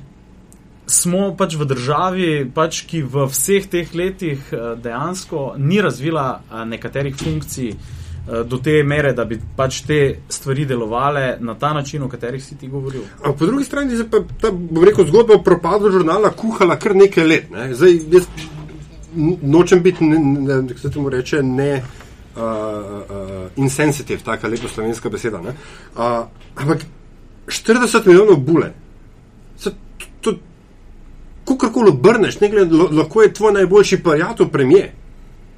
smo 0.85 1.31
pač 1.37 1.55
v 1.57 1.65
državi, 1.65 2.31
pač, 2.53 2.83
ki 2.85 3.01
v 3.01 3.27
vseh 3.31 3.69
teh 3.71 3.95
letih 3.95 4.51
uh, 4.51 4.73
dejansko 4.75 5.55
ni 5.57 5.79
razvila 5.81 6.27
uh, 6.43 6.65
nekaterih 6.67 7.15
funkcij 7.15 7.77
do 8.25 8.57
te 8.57 8.83
mere, 8.83 9.11
da 9.13 9.21
bi 9.29 9.37
pač 9.37 9.83
te 9.85 9.97
stvari 10.33 10.63
delovale 10.65 11.37
na 11.45 11.53
ta 11.61 11.73
način, 11.77 12.01
o 12.01 12.07
katerih 12.09 12.41
si 12.43 12.55
ti 12.57 12.67
govoril. 12.67 13.03
A 13.21 13.33
po 13.37 13.45
drugi 13.45 13.63
strani 13.63 13.97
se 13.97 14.07
pa 14.09 14.17
ta 14.41 14.49
rekel, 14.85 15.05
zgodba 15.05 15.35
o 15.37 15.43
propadu 15.45 15.91
žurnala 15.93 16.31
kuhala 16.33 16.79
kar 16.81 16.95
nekaj 16.97 17.27
let. 17.27 17.51
Ne? 17.53 17.67
Zdaj, 17.77 17.99
jaz 18.11 18.25
nočem 19.41 19.83
biti, 19.83 20.03
ne, 20.03 20.19
ne, 20.19 20.61
ne, 20.61 20.77
se 20.77 20.91
temu 20.91 21.09
reče, 21.09 21.43
ne 21.43 21.83
uh, 22.35 22.41
uh, 22.41 23.51
insensitive, 23.55 24.23
tako 24.23 24.47
lepo 24.47 24.67
slovenska 24.67 25.09
beseda. 25.09 25.39
Uh, 25.39 25.53
ampak 26.55 26.85
40 27.47 28.07
milijonov 28.07 28.37
bule, 28.37 28.73
kako 31.45 31.69
koli 31.73 31.89
obrneš, 31.89 32.37
lahko 32.91 33.21
je 33.21 33.33
tvoj 33.33 33.53
najboljši 33.53 34.03
prijatelj, 34.03 34.47
premije. 34.51 34.93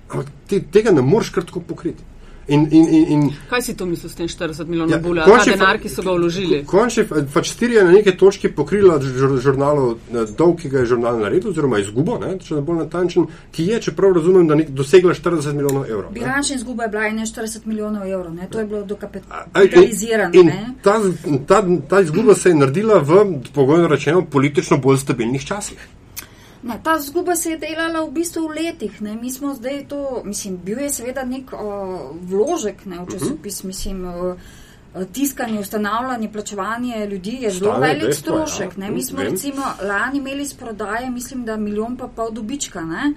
Ampak 0.10 0.28
te, 0.48 0.62
tega 0.72 0.92
ne 0.92 1.02
moreš 1.02 1.30
kar 1.30 1.46
tako 1.46 1.60
pokriti. 1.60 2.04
In, 2.48 2.68
in, 2.72 2.88
in, 2.88 3.06
in, 3.12 3.22
Kaj 3.50 3.62
si 3.62 3.74
to 3.76 3.86
mislil 3.86 4.10
s 4.10 4.16
tem 4.16 4.28
40 4.28 4.70
milijonov 4.72 4.92
ja, 4.92 5.00
bulja, 5.04 5.26
ta 5.26 5.44
denar, 5.46 5.80
ki 5.84 5.90
so 5.92 6.04
ga 6.06 6.14
vložili? 6.16 6.62
Končni 6.66 7.04
pač 7.34 7.52
Stirija 7.52 7.84
na 7.84 7.92
neke 7.92 8.14
točki 8.18 8.52
pokrila 8.56 8.96
žurnalov, 9.04 9.98
dolg, 10.38 10.56
ki 10.62 10.72
ga 10.72 10.86
je 10.86 10.94
žurnal 10.94 11.20
naredil, 11.20 11.52
oziroma 11.52 11.82
izgubo, 11.84 12.16
ne, 12.22 12.38
če 12.40 12.56
ne 12.56 12.64
bolj 12.64 12.80
natančen, 12.86 13.28
ki 13.52 13.68
je, 13.74 13.82
čeprav 13.90 14.16
razumem, 14.16 14.48
da 14.48 14.56
je 14.62 14.70
dosegla 14.80 15.18
40 15.18 15.60
milijonov 15.60 15.92
evrov. 15.92 16.16
Bilančna 16.16 16.56
izguba 16.56 16.88
je 16.88 16.94
bila 16.96 17.12
ne 17.20 17.28
40 17.28 17.68
milijonov 17.68 18.08
evrov, 18.08 18.34
ne, 18.34 18.48
to 18.52 18.64
je 18.64 18.66
bilo 18.72 18.84
dokapitalizirano. 18.96 20.32
In, 20.34 20.48
in 20.48 20.74
ta, 20.84 21.02
ta, 21.48 21.62
ta 21.90 22.02
izguba 22.02 22.36
se 22.36 22.56
je 22.56 22.62
naredila 22.64 23.04
v, 23.04 23.24
pogojno 23.54 23.92
rečeno, 23.92 24.24
politično 24.24 24.80
bolj 24.80 25.04
stabilnih 25.04 25.46
časih. 25.46 25.88
Ne, 26.68 26.80
ta 26.84 27.00
zguba 27.00 27.36
se 27.36 27.52
je 27.52 27.58
delala 27.58 28.02
v 28.04 28.12
bistvu 28.12 28.48
v 28.48 28.56
letih. 28.60 29.02
Ne. 29.02 29.16
Mi 29.16 29.32
smo 29.32 29.54
zdaj 29.56 29.86
to, 29.88 30.22
mislim, 30.26 30.58
bil 30.64 30.82
je 30.84 30.90
seveda 30.90 31.24
nek 31.24 31.54
o, 31.54 31.70
vložek 32.22 32.86
ne, 32.86 33.00
v 33.00 33.12
časopis, 33.14 33.64
mislim, 33.64 34.04
o, 34.06 34.36
tiskanje, 35.14 35.60
ustanavljanje, 35.60 36.32
plačevanje 36.32 37.06
ljudi 37.06 37.38
je 37.42 37.52
zelo 37.52 37.80
velik 37.80 38.14
strošek. 38.14 38.78
Ja. 38.78 38.92
Mi 38.92 39.04
smo 39.04 39.24
recimo 39.24 39.64
lani 39.82 40.18
imeli 40.18 40.46
z 40.46 40.58
prodaje, 40.58 41.10
mislim, 41.10 41.46
da 41.46 41.58
milijon 41.58 41.98
pa 41.98 42.08
pol 42.08 42.32
dobička. 42.32 42.82
Ne. 42.82 43.14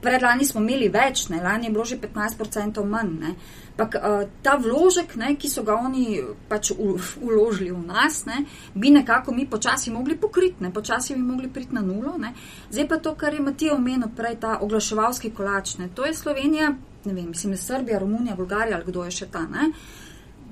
Predlani 0.00 0.44
smo 0.44 0.60
imeli 0.60 0.88
več, 0.88 1.28
ne. 1.28 1.42
lani 1.42 1.66
je 1.66 1.72
bilo 1.72 1.84
že 1.84 1.96
15% 2.00 2.84
manj. 2.84 3.12
Ne. 3.20 3.34
Pak, 3.76 3.94
uh, 3.94 4.22
ta 4.42 4.56
vložek, 4.56 5.16
ne, 5.20 5.34
ki 5.36 5.50
so 5.52 5.62
ga 5.62 5.74
oni 5.76 6.22
pač 6.48 6.70
uložili 6.72 7.70
v 7.74 7.82
nas, 7.84 8.22
ne, 8.24 8.46
bi 8.74 8.88
nekako 8.90 9.34
mi 9.36 9.44
počasi 9.44 9.92
mogli 9.92 10.16
pokriti, 10.16 10.64
ne, 10.64 10.72
počasi 10.72 11.14
bi 11.14 11.20
mogli 11.20 11.50
priti 11.52 11.76
na 11.76 11.82
nulo. 11.84 12.16
Ne. 12.18 12.32
Zdaj 12.70 12.88
pa 12.88 12.96
to, 12.96 13.14
kar 13.14 13.34
je 13.34 13.44
Matija 13.44 13.74
omenil 13.76 14.08
prej, 14.16 14.40
ta 14.40 14.56
oglaševalski 14.64 15.30
kolač, 15.36 15.76
ne, 15.78 15.90
to 15.94 16.08
je 16.08 16.14
Slovenija, 16.14 16.72
ne 17.04 17.12
vem, 17.12 17.28
mislim, 17.28 17.52
je 17.52 17.60
Srbija, 17.66 17.98
Romunija, 17.98 18.36
Bolgarija 18.36 18.80
ali 18.80 18.88
kdo 18.88 19.04
je 19.04 19.10
še 19.20 19.30
ta, 19.30 19.44
ne, 19.44 19.70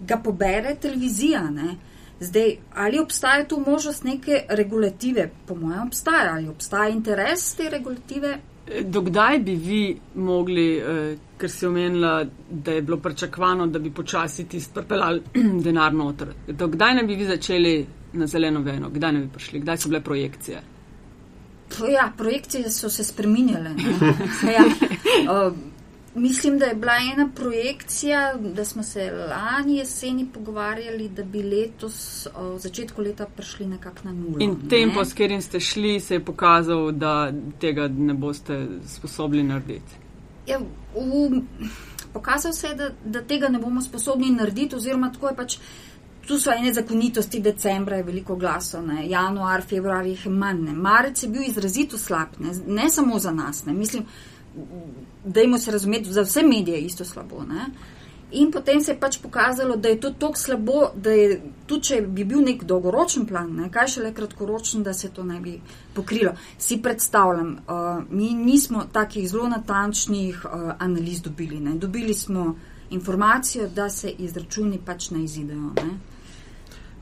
ga 0.06 0.20
pobere 0.20 0.76
televizija. 0.80 1.48
Ne. 1.50 1.76
Zdaj, 2.20 2.56
ali 2.74 2.98
obstaja 2.98 3.44
tu 3.48 3.62
možnost 3.66 4.04
neke 4.04 4.44
regulative? 4.48 5.30
Po 5.46 5.54
mojem, 5.54 5.86
obstaja. 5.86 6.34
Ali 6.34 6.48
obstaja 6.48 6.88
interes 6.88 7.54
te 7.54 7.68
regulative? 7.70 8.38
Dokdaj 8.84 9.38
bi 9.38 9.54
vi 9.54 9.96
mogli, 10.14 10.78
eh, 10.78 11.16
ker 11.38 11.50
si 11.50 11.66
omenila, 11.66 12.24
da 12.50 12.72
je 12.72 12.82
bilo 12.82 12.96
pričakovano, 12.96 13.66
da 13.66 13.78
bi 13.78 13.90
počasi 13.90 14.48
tisti 14.48 14.74
pripeljali 14.74 15.22
denar 15.64 15.94
noter, 15.94 16.32
dokdaj 16.48 16.94
ne 16.94 17.02
bi 17.02 17.14
vi 17.14 17.26
začeli 17.26 17.86
na 18.12 18.26
zeleno 18.26 18.60
veno, 18.60 18.88
kdaj 18.90 19.12
ne 19.12 19.20
bi 19.20 19.28
prišli, 19.28 19.60
kdaj 19.60 19.76
so 19.76 19.88
bile 19.88 20.00
projekcije? 20.00 20.62
Ja, 21.92 22.12
projekcije 22.16 22.70
so 22.70 22.88
se 22.90 23.04
spreminjale. 23.04 23.70
ja. 24.56 24.64
uh, 24.66 25.52
Mislim, 26.14 26.58
da 26.58 26.64
je 26.64 26.74
bila 26.74 26.92
ena 27.12 27.28
projekcija, 27.34 28.34
da 28.54 28.64
smo 28.64 28.82
se 28.82 29.10
lani 29.10 29.76
jeseni 29.76 30.26
pogovarjali, 30.34 31.08
da 31.08 31.22
bi 31.22 31.42
letos, 31.42 32.28
v 32.36 32.58
začetku 32.58 33.02
leta, 33.02 33.26
prišli 33.26 33.66
nekako 33.66 33.98
na 34.04 34.12
nula. 34.12 34.36
In 34.38 34.68
tempo, 34.68 34.98
ne? 34.98 35.04
s 35.04 35.12
katerim 35.12 35.42
ste 35.42 35.60
šli, 35.60 36.00
se 36.00 36.14
je 36.14 36.24
pokazal, 36.24 36.92
da 36.92 37.32
tega 37.60 37.88
ne 37.88 38.14
boste 38.14 38.66
sposobni 38.86 39.42
narediti. 39.42 39.98
Ja, 40.46 40.58
v, 40.94 41.40
pokazal 42.12 42.52
se 42.52 42.68
je, 42.68 42.74
da, 42.74 42.90
da 43.04 43.22
tega 43.22 43.48
ne 43.48 43.58
bomo 43.58 43.82
sposobni 43.82 44.30
narediti, 44.30 44.76
oziroma 44.76 45.12
tako 45.12 45.28
je 45.28 45.36
pač. 45.36 45.58
Tu 46.24 46.38
so 46.40 46.52
ene 46.52 46.70
zakonitosti, 46.72 47.40
decembra 47.40 47.96
je 47.96 48.02
veliko 48.02 48.36
glasov, 48.36 48.86
ne? 48.86 49.02
januar, 49.08 49.62
februar 49.68 50.06
jih 50.06 50.26
je 50.26 50.30
manj. 50.32 50.62
Ne? 50.70 50.72
Marec 50.72 51.22
je 51.22 51.28
bil 51.28 51.42
izrazito 51.42 51.98
slab, 51.98 52.38
ne, 52.38 52.54
ne 52.66 52.88
samo 52.90 53.18
za 53.18 53.30
nas. 53.30 53.64
Ne? 53.66 53.72
Mislim, 53.72 54.06
dajmo 55.24 55.58
se 55.58 55.70
razumeti, 55.70 56.12
za 56.12 56.22
vse 56.22 56.42
medije 56.42 56.80
isto 56.80 57.04
slabo. 57.04 57.42
Ne? 57.48 57.70
In 58.34 58.50
potem 58.50 58.80
se 58.80 58.92
je 58.92 58.98
pač 58.98 59.18
pokazalo, 59.22 59.76
da 59.76 59.88
je 59.88 60.00
to 60.00 60.10
tako 60.10 60.38
slabo, 60.38 60.90
da 60.94 61.10
je 61.10 61.40
tudi, 61.66 61.82
če 61.86 62.00
bi 62.02 62.24
bil 62.24 62.40
nek 62.42 62.64
dolgoročen 62.66 63.26
plan, 63.30 63.52
ne, 63.54 63.68
kaj 63.70 63.92
še 63.92 64.02
le 64.02 64.10
kratkoročen, 64.14 64.82
da 64.82 64.94
se 64.94 65.12
to 65.14 65.22
ne 65.22 65.38
bi 65.40 65.52
pokrilo. 65.94 66.32
Si 66.58 66.80
predstavljam, 66.82 67.52
uh, 67.54 68.00
mi 68.10 68.32
nismo 68.34 68.88
takih 68.92 69.28
zelo 69.30 69.46
natančnih 69.52 70.40
uh, 70.44 70.72
analiz 70.78 71.22
dobili. 71.22 71.60
Ne. 71.60 71.76
Dobili 71.78 72.14
smo 72.14 72.56
informacijo, 72.90 73.68
da 73.68 73.86
se 73.90 74.10
izračuni 74.10 74.80
pač 74.84 75.10
ne 75.14 75.22
izidejo. 75.24 75.70
Ne. 75.78 76.13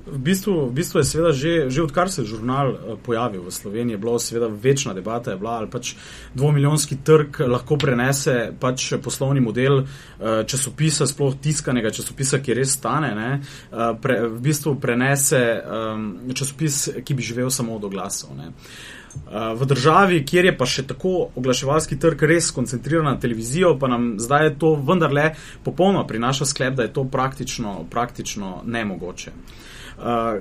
V 0.02 0.18
bistvu, 0.18 0.66
v 0.66 0.72
bistvu 0.74 0.98
je 0.98 1.06
seveda 1.06 1.30
že, 1.30 1.70
že 1.70 1.82
odkar 1.82 2.10
se 2.10 2.22
je 2.22 2.34
žurnal 2.34 2.74
eh, 2.74 2.96
pojavil 2.98 3.46
v 3.46 3.54
Sloveniji, 3.54 3.96
bila 3.96 4.18
seveda 4.18 4.50
večna 4.50 4.94
debata, 4.94 5.30
je 5.30 5.38
bila 5.38 5.62
ali 5.62 5.70
pač 5.70 5.94
dvomiljonski 6.34 6.96
trg 7.06 7.40
lahko 7.46 7.78
prenese 7.78 8.50
pač 8.60 8.98
poslovni 8.98 9.40
model 9.40 9.84
eh, 9.86 10.42
časopisa, 10.42 11.06
sploh 11.06 11.38
tiskanega 11.38 11.94
časopisa, 11.94 12.42
ki 12.42 12.54
res 12.54 12.74
stane, 12.74 13.14
ne, 13.14 13.30
eh, 13.38 13.94
pre, 14.02 14.26
v 14.26 14.40
bistvu 14.42 14.74
prenese 14.82 15.38
um, 15.62 16.34
časopis, 16.34 16.88
ki 17.04 17.14
bi 17.14 17.22
živel 17.22 17.50
samo 17.50 17.76
od 17.78 17.84
oglasov. 17.86 18.34
Ne. 18.34 18.50
V 19.32 19.66
državi, 19.68 20.22
kjer 20.24 20.46
je 20.48 20.52
pa 20.56 20.66
še 20.66 20.86
tako 20.88 21.28
oglaševalski 21.36 21.98
trg 22.00 22.22
res 22.30 22.48
koncentriran 22.50 23.04
na 23.10 23.18
televizijo, 23.20 23.74
pa 23.78 23.90
nam 23.92 24.14
zdaj 24.16 24.46
je 24.46 24.54
to 24.58 24.70
vendarle 24.80 25.34
popolnoma 25.64 26.06
prinaša 26.08 26.48
sklep, 26.48 26.78
da 26.80 26.86
je 26.88 26.94
to 26.96 27.04
praktično, 27.04 27.82
praktično 27.92 28.62
nemogoče. 28.64 29.34
Uh, 30.02 30.40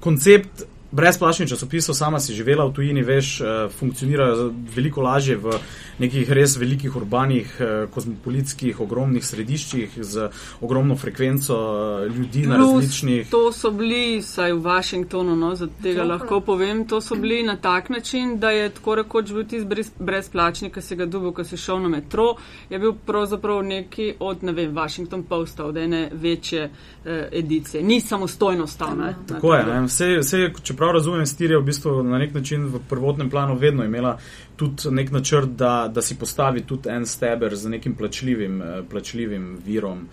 koncept 0.00 0.66
brezplačnih 0.90 1.48
časopisov, 1.48 1.94
sama 1.94 2.20
si 2.20 2.34
živela 2.34 2.64
v 2.64 2.72
tujini, 2.72 3.02
veš, 3.02 3.40
uh, 3.40 3.46
funkcionirajo 3.78 4.52
veliko 4.76 5.02
lažje 5.02 5.36
v 5.36 5.58
nekih 5.98 6.30
res 6.32 6.56
velikih 6.56 6.96
urbanih, 6.96 7.56
uh, 7.60 7.90
kozmopolitskih, 7.92 8.80
ogromnih 8.80 9.24
središčih 9.24 9.98
z 10.00 10.30
ogromno 10.60 10.96
frekvenco 10.96 11.56
uh, 11.56 12.16
ljudi 12.16 12.42
Plus, 12.44 12.48
na 12.48 12.56
različnih. 12.56 13.30
To 13.30 13.52
so 13.52 13.70
bili, 13.70 14.22
saj 14.22 14.52
v 14.52 14.62
Washingtonu, 14.64 15.36
no, 15.36 15.54
za 15.54 15.68
tega 15.82 16.02
Zopra. 16.02 16.14
lahko 16.14 16.40
povem, 16.40 16.84
to 16.88 17.00
so 17.00 17.14
bili 17.14 17.42
na 17.42 17.56
tak 17.56 17.90
način, 17.90 18.38
da 18.38 18.50
je 18.50 18.68
tako 18.70 18.94
rekoč 18.94 19.32
bil 19.32 19.44
tisti 19.44 19.92
brezplačnik, 19.98 20.74
ki 20.74 20.82
si 20.82 20.96
ga 20.96 21.06
dubil, 21.06 21.32
ko 21.32 21.44
si 21.44 21.56
šel 21.56 21.82
na 21.82 21.88
metro, 21.88 22.34
je 22.70 22.78
bil 22.78 22.94
pravzaprav 23.06 23.62
neki 23.62 24.14
od, 24.20 24.42
ne 24.42 24.52
vem, 24.52 24.72
Washington 24.76 25.22
Posta, 25.22 25.64
od 25.64 25.76
ene 25.76 26.08
večje 26.12 26.70
eh, 27.04 27.28
edicije. 27.32 27.82
Ni 27.82 28.00
samostojno 28.00 28.66
stal. 28.66 28.96
Tako 29.28 29.54
je, 29.54 29.64
ne, 29.66 29.80
vse, 29.86 30.18
vse, 30.20 30.50
čeprav 30.78 30.92
razumem, 30.92 31.26
Stirija 31.26 31.58
v 31.58 31.64
bistvu 31.66 32.02
na 32.02 32.18
nek 32.18 32.34
način 32.34 32.66
v 32.70 32.78
prvotnem 32.88 33.30
planu 33.30 33.56
vedno 33.58 33.84
imela 33.84 34.18
tudi 34.56 34.90
nek 34.90 35.10
načrt, 35.10 35.48
da, 35.58 35.90
da 35.94 36.02
si 36.02 36.14
postavi 36.14 36.62
tudi 36.62 36.88
en 36.88 37.06
steber 37.06 37.56
z 37.56 37.68
nekim 37.68 37.94
plačljivim, 37.94 38.62
eh, 38.62 38.82
plačljivim 38.90 39.58
virom. 39.66 40.08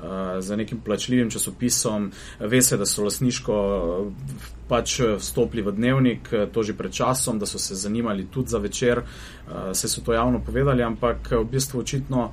Uh, 0.00 0.06
za 0.40 0.56
nekim 0.56 0.78
plačljivim 0.80 1.30
časopisom, 1.30 2.12
ve 2.40 2.62
se, 2.62 2.76
da 2.76 2.86
so 2.86 3.04
lasniško 3.04 3.56
pač 4.68 4.94
vstopili 5.18 5.62
v 5.62 5.72
dnevnik, 5.76 6.30
to 6.52 6.62
že 6.62 6.72
pred 6.72 6.92
časom, 6.92 7.38
da 7.38 7.46
so 7.46 7.58
se 7.58 7.74
zanimali 7.74 8.24
tudi 8.32 8.48
za 8.48 8.58
večer, 8.58 8.98
uh, 8.98 9.72
se 9.72 9.88
so 9.88 10.00
to 10.00 10.12
javno 10.12 10.40
povedali, 10.40 10.82
ampak 10.82 11.30
v 11.30 11.44
bistvu 11.44 11.80
očitno 11.80 12.30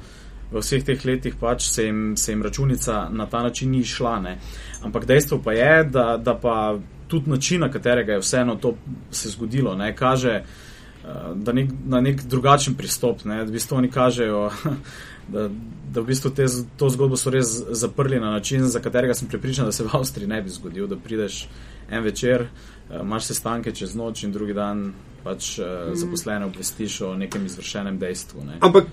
v 0.52 0.62
vseh 0.64 0.84
teh 0.84 1.06
letih 1.06 1.36
pač 1.36 1.68
se 1.68 1.84
jim, 1.84 2.16
se 2.18 2.32
jim 2.32 2.44
računica 2.44 3.10
na 3.12 3.26
ta 3.26 3.44
način 3.44 3.72
ni 3.72 3.84
šla. 3.84 4.20
Ne. 4.20 4.38
Ampak 4.84 5.06
dejstvo 5.06 5.42
pa 5.44 5.52
je, 5.54 5.84
da, 5.84 6.18
da 6.18 6.40
pa 6.40 6.78
tudi 7.08 7.30
način, 7.30 7.62
na 7.62 7.72
katerega 7.72 8.14
je 8.14 8.20
vseeno 8.20 8.56
to 8.56 8.76
se 9.12 9.30
zgodilo, 9.30 9.76
ne, 9.76 9.96
kaže 9.96 10.44
uh, 10.44 11.10
da 11.36 11.54
nek, 11.54 11.70
na 11.86 12.02
nek 12.02 12.24
drugačen 12.24 12.76
pristop. 12.76 13.26
Ne. 13.26 13.44
V 13.46 13.52
bistvu 13.52 13.78
oni 13.78 13.92
kažejo, 13.92 14.50
da, 15.34 15.50
da 15.94 16.02
v 16.02 16.06
bistvu 16.06 16.32
te, 16.32 16.46
to 16.78 16.90
zgodbo 16.90 17.18
so 17.18 17.30
res 17.30 17.48
zaprli 17.70 18.20
na 18.20 18.32
način, 18.32 18.68
za 18.68 18.80
katerega 18.80 19.14
sem 19.14 19.28
pripričan, 19.28 19.66
da 19.66 19.72
se 19.72 19.84
v 19.84 19.90
Avstriji 19.94 20.28
ne 20.28 20.42
bi 20.42 20.50
zgodil, 20.50 20.88
da 20.88 20.98
prideš 20.98 21.48
en 21.90 22.04
večer, 22.04 22.48
uh, 22.90 23.02
imaš 23.02 23.32
sestanke 23.32 23.72
čez 23.72 23.96
noč 23.96 24.24
in 24.24 24.32
drugi 24.32 24.54
dan 24.54 24.92
pač 25.24 25.58
uh, 25.60 25.66
zaposlene 25.94 26.46
obvestiš 26.46 27.02
o 27.02 27.16
nekem 27.16 27.46
izvršenem 27.46 28.00
dejstvu. 28.00 28.44
Ne. 28.44 28.58
Ampak 28.62 28.86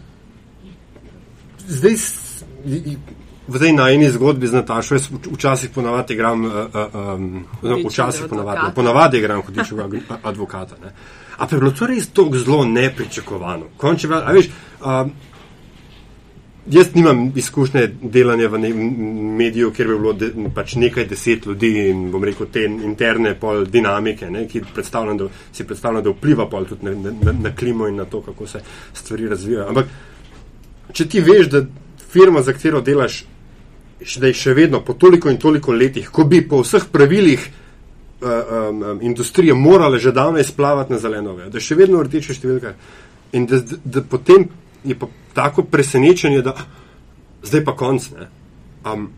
zdaj, 1.69 1.97
v 3.49 3.59
tej 3.59 3.73
najni 3.73 4.09
zgodbi 4.11 4.47
z 4.47 4.61
Natašo, 4.61 4.95
jaz 4.95 5.09
včasih 5.11 5.71
ponavadi 5.71 6.15
igram, 6.15 6.45
uh, 6.45 6.53
um, 7.17 7.45
včasih 7.89 8.25
ponavadi, 8.31 8.73
ponavadi 8.75 9.19
igram 9.19 9.43
hudičega 9.43 9.89
advokata. 10.23 10.77
Ne. 10.83 10.95
A 11.37 11.47
pa 11.47 11.57
je 11.57 11.61
bilo 11.61 11.71
to 11.71 11.87
res 11.87 12.09
tako 12.09 12.39
zelo 12.39 12.65
nepričakovano. 12.65 13.75
Konče, 13.77 14.09
a 14.09 14.33
veš, 14.33 14.49
um, 14.81 15.13
Jaz 16.71 16.95
nimam 16.95 17.33
izkušnje 17.37 17.91
delanja 18.03 18.49
v 18.49 18.59
mediju, 19.37 19.73
kjer 19.77 19.89
bi 19.89 19.97
bilo 19.99 20.13
de, 20.17 20.31
pač 20.55 20.79
nekaj 20.81 21.05
deset 21.11 21.47
ljudi 21.47 21.91
in 21.91 22.07
bom 22.11 22.25
rekel 22.25 22.47
te 22.53 22.63
interne 22.65 23.35
pol 23.37 23.67
dinamike, 23.69 24.31
ne, 24.33 24.47
ki 24.49 24.63
predstavljam, 24.75 25.19
da, 25.19 25.29
si 25.53 25.67
predstavljam, 25.69 26.07
da 26.07 26.15
vpliva 26.15 26.47
pol 26.49 26.65
tudi 26.65 26.89
na, 26.89 27.13
na, 27.21 27.35
na 27.43 27.53
klimo 27.57 27.89
in 27.89 28.01
na 28.01 28.05
to, 28.09 28.23
kako 28.25 28.47
se 28.47 28.63
stvari 28.95 29.29
razvijajo. 29.29 29.69
Ampak 29.69 29.93
če 30.93 31.09
ti 31.09 31.21
veš, 31.21 31.51
da 31.53 31.63
firma, 32.15 32.43
za 32.43 32.57
katero 32.57 32.81
delaš, 32.81 33.25
da 34.21 34.27
je 34.27 34.35
še 34.35 34.55
vedno 34.55 34.81
po 34.85 34.95
toliko 34.95 35.31
in 35.31 35.39
toliko 35.39 35.73
letih, 35.73 36.11
ko 36.11 36.25
bi 36.25 36.43
po 36.49 36.63
vseh 36.63 36.87
pravilih 36.93 37.41
uh, 37.41 38.29
um, 38.29 38.83
um, 38.83 39.03
industrije 39.03 39.55
morale 39.55 39.99
že 39.99 40.13
davno 40.13 40.39
izplavati 40.39 40.93
na 40.93 40.99
zeleno, 40.99 41.37
da 41.37 41.59
je 41.59 41.65
še 41.65 41.79
vedno 41.79 42.03
rdeče 42.03 42.35
številka 42.35 42.75
in 43.33 43.47
da, 43.47 43.61
da, 43.61 43.77
da 43.85 44.03
potem 44.03 44.49
je 44.85 44.95
pa 44.99 45.09
tako 45.35 45.65
presenečenje, 45.65 46.43
da 46.43 46.55
zdaj 47.43 47.65
pa 47.65 47.77
konc. 47.77 48.07
Um, 48.85 49.11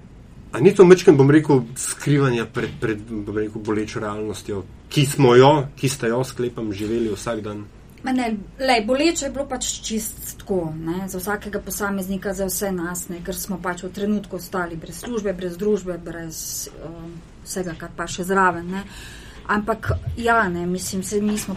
a 0.52 0.60
ni 0.60 0.72
to 0.74 0.86
mečken, 0.86 1.16
bom 1.16 1.30
rekel, 1.30 1.64
skrivanja 1.76 2.46
pred, 2.46 2.70
pred 2.80 3.02
bom 3.02 3.36
rekel, 3.36 3.60
bolečo 3.60 4.00
realnostjo, 4.00 4.62
ki 4.88 5.04
smo 5.04 5.34
jo, 5.36 5.66
ki 5.76 5.90
ste 5.90 6.12
jo 6.12 6.22
sklepam, 6.24 6.72
živeli 6.72 7.12
vsak 7.12 7.42
dan. 7.44 7.66
Ne, 8.04 8.36
lej, 8.58 8.84
boleče 8.86 9.24
je 9.24 9.30
bilo 9.34 9.46
pač 9.48 9.66
čist 9.82 10.36
tako, 10.38 10.72
ne, 10.78 11.08
za 11.08 11.18
vsakega 11.18 11.60
posameznika, 11.60 12.34
za 12.34 12.46
vse 12.46 12.70
nas, 12.72 13.08
ne, 13.08 13.18
ker 13.24 13.34
smo 13.34 13.58
pač 13.62 13.82
v 13.82 13.90
trenutku 13.92 14.36
ostali 14.36 14.76
brez 14.76 15.00
službe, 15.02 15.32
brez 15.32 15.56
družbe, 15.58 15.98
brez 15.98 16.68
um, 16.86 17.16
vsega, 17.44 17.74
kar 17.78 17.90
pa 17.96 18.06
še 18.06 18.28
zraven. 18.28 18.68
Ne. 18.70 18.84
Ampak 19.46 19.90
ja, 20.16 20.44
ne, 20.48 20.66
mislim, 20.66 21.02
se 21.02 21.20
mi 21.20 21.38
smo 21.38 21.56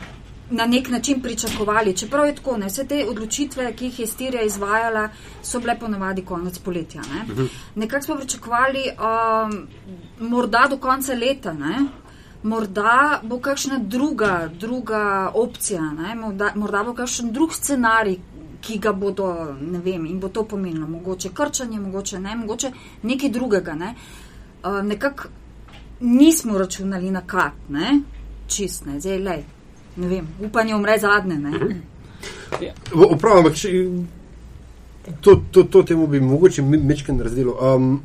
na 0.50 0.66
nek 0.66 0.90
način 0.90 1.22
pričakovali, 1.22 1.94
čeprav 1.98 2.26
je 2.26 2.36
tako, 2.36 2.58
ne, 2.58 2.68
vse 2.68 2.88
te 2.88 3.04
odločitve, 3.06 3.74
ki 3.76 3.86
jih 3.86 4.00
je 4.00 4.08
Stirija 4.08 4.44
izvajala, 4.44 5.10
so 5.44 5.60
bile 5.60 5.78
ponovadi 5.80 6.26
konec 6.26 6.60
poletja. 6.60 7.02
Ne. 7.14 7.24
Mhm. 7.34 7.46
Nekako 7.76 8.06
smo 8.06 8.16
pričakovali, 8.16 8.86
um, 8.98 9.68
morda 10.30 10.68
do 10.70 10.78
konca 10.78 11.14
leta. 11.14 11.54
Ne. 11.54 11.86
Morda 12.44 13.20
bo 13.24 13.40
kakšna 13.40 13.78
druga, 13.78 14.50
druga 14.60 15.32
opcija, 15.34 15.82
morda, 16.16 16.54
morda 16.56 16.84
bo 16.84 16.94
kakšen 16.94 17.34
drug 17.36 17.54
scenarij, 17.54 18.18
ki 18.62 18.78
ga 18.80 18.94
bodo, 18.94 19.56
ne 19.62 19.80
vem, 19.80 20.06
in 20.06 20.20
bo 20.20 20.30
to 20.30 20.44
pomenilo, 20.44 20.88
mogoče 20.88 21.30
krčanje, 21.34 21.80
mogoče 21.80 22.20
ne, 22.20 22.36
mogoče 22.36 22.72
nekaj 23.04 23.30
drugega. 23.30 23.74
Ne. 23.76 23.94
Uh, 24.64 24.82
Nekako 24.84 25.28
nismo 26.00 26.58
računali 26.58 27.12
na 27.12 27.22
kat, 27.28 27.54
ne, 27.70 28.00
čist 28.48 28.86
ne, 28.86 29.00
zdaj 29.00 29.20
le. 29.20 29.38
Ne 29.96 30.08
vem, 30.08 30.28
upanje 30.46 30.76
umre 30.76 30.98
zadnje. 31.00 31.40
Ja. 32.62 32.74
Upravno, 32.94 33.40
ampak 33.40 33.56
če, 33.56 33.70
to, 35.22 35.42
to, 35.52 35.64
to 35.64 35.84
temu 35.84 36.08
bi 36.08 36.20
mogoče 36.20 36.62
mečken 36.62 37.18
naredilo. 37.18 37.58
Um, 37.62 38.02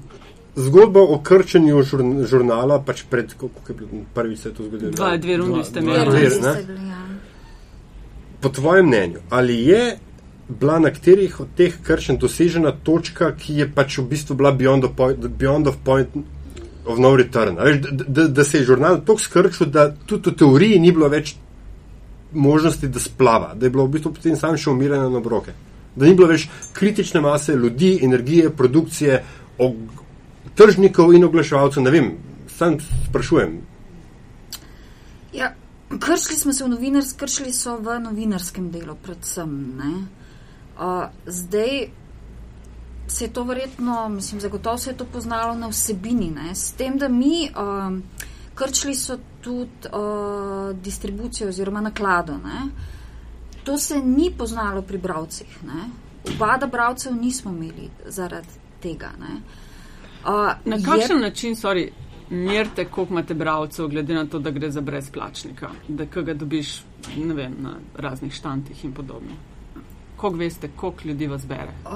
Zgodba 0.56 1.00
o 1.00 1.18
krčenju 1.18 1.82
žurnala, 2.30 2.78
pač 2.86 3.02
pred, 3.10 3.32
kako 3.34 3.60
je 3.68 3.74
bilo 3.74 4.04
prvi 4.14 4.36
se 4.36 4.52
to 4.54 4.62
zgodilo? 4.62 4.92
Dva, 4.94 5.16
dve 5.16 5.36
rundi 5.36 5.64
ste 5.64 5.82
imeli. 5.82 6.22
Ja. 6.24 6.54
Po 8.40 8.48
tvojem 8.48 8.86
mnenju, 8.86 9.18
ali 9.30 9.58
je 9.66 9.96
bila 10.48 10.78
na 10.78 10.90
katerih 10.90 11.40
od 11.40 11.48
teh 11.56 11.74
kršen 11.82 12.20
dosežena 12.22 12.72
točka, 12.84 13.32
ki 13.36 13.58
je 13.58 13.68
pač 13.74 13.98
v 13.98 14.06
bistvu 14.08 14.36
bila 14.38 14.52
beyond, 14.52 14.86
point, 14.96 15.18
beyond 15.18 15.68
of 15.68 15.80
point 15.84 16.08
of 16.86 16.98
no 16.98 17.16
return? 17.16 17.56
Veš, 17.58 17.80
da, 17.80 18.04
da, 18.06 18.28
da 18.28 18.44
se 18.44 18.58
je 18.58 18.68
žurnal 18.70 19.00
tako 19.00 19.18
skrčil, 19.18 19.66
da 19.66 19.88
tudi 20.06 20.30
v 20.30 20.38
teoriji 20.38 20.78
ni 20.80 20.92
bilo 20.92 21.08
več 21.08 21.34
možnosti, 22.32 22.88
da 22.88 23.00
splava, 23.00 23.54
da 23.54 23.66
je 23.66 23.70
bilo 23.70 23.86
v 23.86 23.96
bistvu 23.96 24.12
potem 24.14 24.36
sam 24.36 24.58
še 24.58 24.70
umiranje 24.70 25.10
na 25.10 25.18
obroke. 25.18 25.54
Da 25.96 26.06
ni 26.06 26.14
bilo 26.14 26.28
več 26.30 26.46
kritične 26.74 27.22
mase 27.24 27.56
ljudi, 27.56 27.96
energije, 28.04 28.50
produkcije, 28.50 29.22
tržnikov 30.54 31.14
in 31.14 31.24
oglaševalcev, 31.24 31.82
ne 31.82 31.90
vem, 31.90 32.10
sam 32.48 32.78
sprašujem. 33.08 33.58
Ja, 35.32 35.54
kršili 35.98 36.38
smo 36.38 36.52
se 36.52 36.64
v 36.64 36.68
novinarstvu, 36.68 37.18
kršili 37.18 37.52
so 37.52 37.76
v 37.76 37.98
novinarskem 38.00 38.70
delu, 38.70 38.94
predvsem. 39.02 39.54
Uh, 40.78 41.04
zdaj 41.26 41.88
se 43.06 43.24
je 43.24 43.32
to 43.32 43.44
verjetno, 43.44 44.08
mislim, 44.08 44.40
zagotovo 44.40 44.78
se 44.78 44.90
je 44.90 44.96
to 44.96 45.04
poznalo 45.04 45.54
na 45.54 45.68
vsebini, 45.68 46.30
ne? 46.30 46.54
s 46.54 46.72
tem, 46.72 46.98
da 46.98 47.08
mi 47.08 47.50
uh, 47.50 47.98
krčili 48.54 48.94
so 48.94 49.18
tudi 49.40 49.90
uh, 49.92 50.76
distribucijo 50.76 51.48
oziroma 51.48 51.80
naklado. 51.80 52.38
Ne? 52.38 52.70
To 53.64 53.78
se 53.78 53.98
ni 53.98 54.30
poznalo 54.38 54.82
pri 54.82 54.98
bravcih. 54.98 55.58
Obada 56.34 56.66
bravcev 56.66 57.14
nismo 57.14 57.50
imeli 57.50 57.90
zaradi 58.06 58.48
tega. 58.80 59.10
Ne? 59.20 59.34
Uh, 59.34 59.63
na 60.64 60.76
kakšen 60.84 61.16
je... 61.16 61.22
način, 61.22 61.54
sorry, 61.54 61.88
merite, 62.30 62.84
koliko 62.84 63.12
imate 63.12 63.34
bravcev, 63.34 63.88
glede 63.88 64.14
na 64.14 64.26
to, 64.26 64.38
da 64.38 64.50
gre 64.50 64.70
za 64.70 64.80
brezplačnika, 64.80 65.70
da 65.88 66.04
ga 66.04 66.34
dobiš 66.34 66.82
vem, 67.16 67.56
na 67.60 67.74
raznih 67.96 68.32
štantih 68.32 68.84
in 68.84 68.92
podobno? 68.92 69.36
Koliko 70.16 70.38
veste, 70.38 70.70
koliko 70.76 71.08
ljudi 71.08 71.26
vas 71.26 71.46
bere? 71.46 71.72
Uh, 71.84 71.92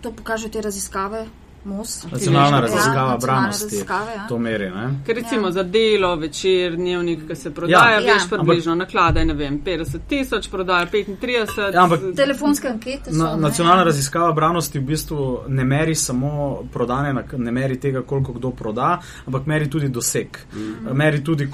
to 0.00 0.12
pokažejo 0.12 0.50
te 0.50 0.60
raziskave. 0.60 1.26
Most, 1.64 2.06
nacionalna 2.12 2.60
raziskava 2.60 3.10
ja, 3.10 3.18
branosti 3.22 3.76
ja. 3.76 4.26
to 4.28 4.38
meri. 4.38 4.70
Ne? 4.70 5.00
Ker 5.06 5.16
recimo 5.16 5.48
ja. 5.48 5.52
za 5.52 5.62
delo, 5.62 6.14
večer, 6.16 6.76
dnevnik, 6.76 7.26
ki 7.28 7.36
se 7.36 7.54
prodaja, 7.54 8.00
ja, 8.00 8.14
veš 8.14 8.22
ja. 8.22 8.28
približno 8.30 8.74
naklada, 8.74 9.24
ne 9.24 9.34
vem, 9.34 9.60
50 9.64 9.98
tisoč, 10.08 10.48
prodaja 10.50 10.86
35. 10.86 11.74
Ja, 11.74 11.82
ampak 11.82 12.00
telefonske 12.16 12.68
ankete. 12.68 13.12
So, 13.12 13.22
na, 13.22 13.36
nacionalna 13.36 13.84
raziskava 13.84 14.32
branosti 14.32 14.78
v 14.78 14.82
bistvu 14.82 15.26
ne 15.48 15.64
meri 15.64 15.94
samo 15.94 16.62
prodane, 16.72 17.24
ne 17.36 17.52
meri 17.52 17.80
tega, 17.80 18.02
koliko 18.02 18.32
kdo 18.32 18.50
proda, 18.50 18.98
ampak 19.26 19.46
meri 19.46 19.70
tudi 19.70 19.88
doseg. 19.88 20.38
Mm. 20.54 20.94
Meri 20.96 21.24
tudi, 21.24 21.50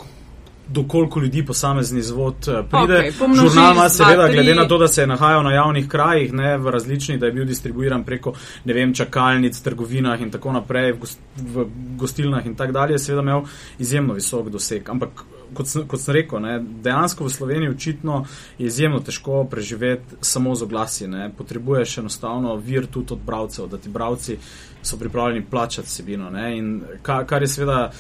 dokoliko 0.69 1.21
ljudi 1.21 1.47
posamezni 1.47 2.03
zvod 2.03 2.35
eh, 2.49 2.63
pride. 2.71 3.11
Okay, 3.11 3.37
Žurnal 3.37 3.75
ima 3.75 3.89
seveda, 3.89 4.29
glede 4.29 4.55
na 4.55 4.69
to, 4.69 4.79
da 4.79 4.89
se 4.89 5.03
je 5.03 5.07
nahajal 5.07 5.43
na 5.43 5.53
javnih 5.53 5.89
krajih, 5.89 6.33
ne 6.33 6.57
v 6.59 6.71
različnih, 6.71 7.21
da 7.21 7.27
je 7.27 7.33
bil 7.33 7.45
distribuiran 7.45 8.05
preko, 8.05 8.33
ne 8.65 8.75
vem, 8.75 8.95
čakalnic, 8.95 9.61
trgovinah 9.61 10.21
in 10.21 10.31
tako 10.31 10.53
naprej, 10.53 10.93
v, 10.93 10.99
gost, 10.99 11.21
v 11.37 11.67
gostilnah 11.97 12.47
in 12.47 12.55
tako 12.55 12.73
dalje, 12.73 12.99
seveda 12.99 13.23
imel 13.23 13.43
izjemno 13.79 14.15
visok 14.15 14.49
doseg. 14.49 14.91
Ampak, 14.91 15.25
kot 15.55 15.69
sem, 15.69 15.87
kot 15.89 16.01
sem 16.01 16.15
rekel, 16.15 16.41
ne, 16.41 16.59
dejansko 16.83 17.25
v 17.25 17.35
Sloveniji 17.37 17.71
očitno 17.71 18.25
je 18.59 18.67
izjemno 18.67 19.01
težko 19.01 19.45
preživeti 19.51 20.17
samo 20.21 20.55
z 20.55 20.63
oglasi. 20.63 21.09
Ne. 21.09 21.31
Potrebuješ 21.39 21.99
enostavno 21.99 22.57
vir 22.57 22.87
tudi 22.87 23.13
od 23.13 23.21
bravcev, 23.27 23.69
da 23.69 23.79
ti 23.79 23.89
bravci 23.89 24.39
so 24.83 24.97
pripravljeni 24.97 25.45
plačati 25.51 25.91
sebino. 25.91 26.31
Ne, 26.31 26.59
in 26.59 26.83
kar, 27.03 27.27
kar 27.27 27.43
je 27.43 27.49
seveda. 27.49 27.91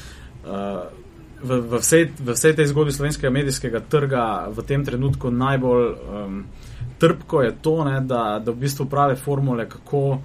Uh, 0.44 1.03
v, 1.44 1.60
v, 1.60 1.78
vsej, 1.78 2.08
v 2.18 2.32
vsej 2.32 2.56
tej 2.56 2.66
zgodbi 2.72 2.92
slovenskega 2.92 3.30
medijskega 3.30 3.80
trga 3.84 4.48
v 4.48 4.64
tem 4.64 4.84
trenutku 4.84 5.30
najbolj 5.30 5.84
um, 5.92 6.40
trpko 6.98 7.42
je 7.42 7.52
to, 7.62 7.84
ne, 7.84 8.00
da, 8.00 8.40
da 8.44 8.52
v 8.52 8.64
bistvu 8.64 8.86
prave 8.88 9.16
formule, 9.16 9.68
kako, 9.68 10.18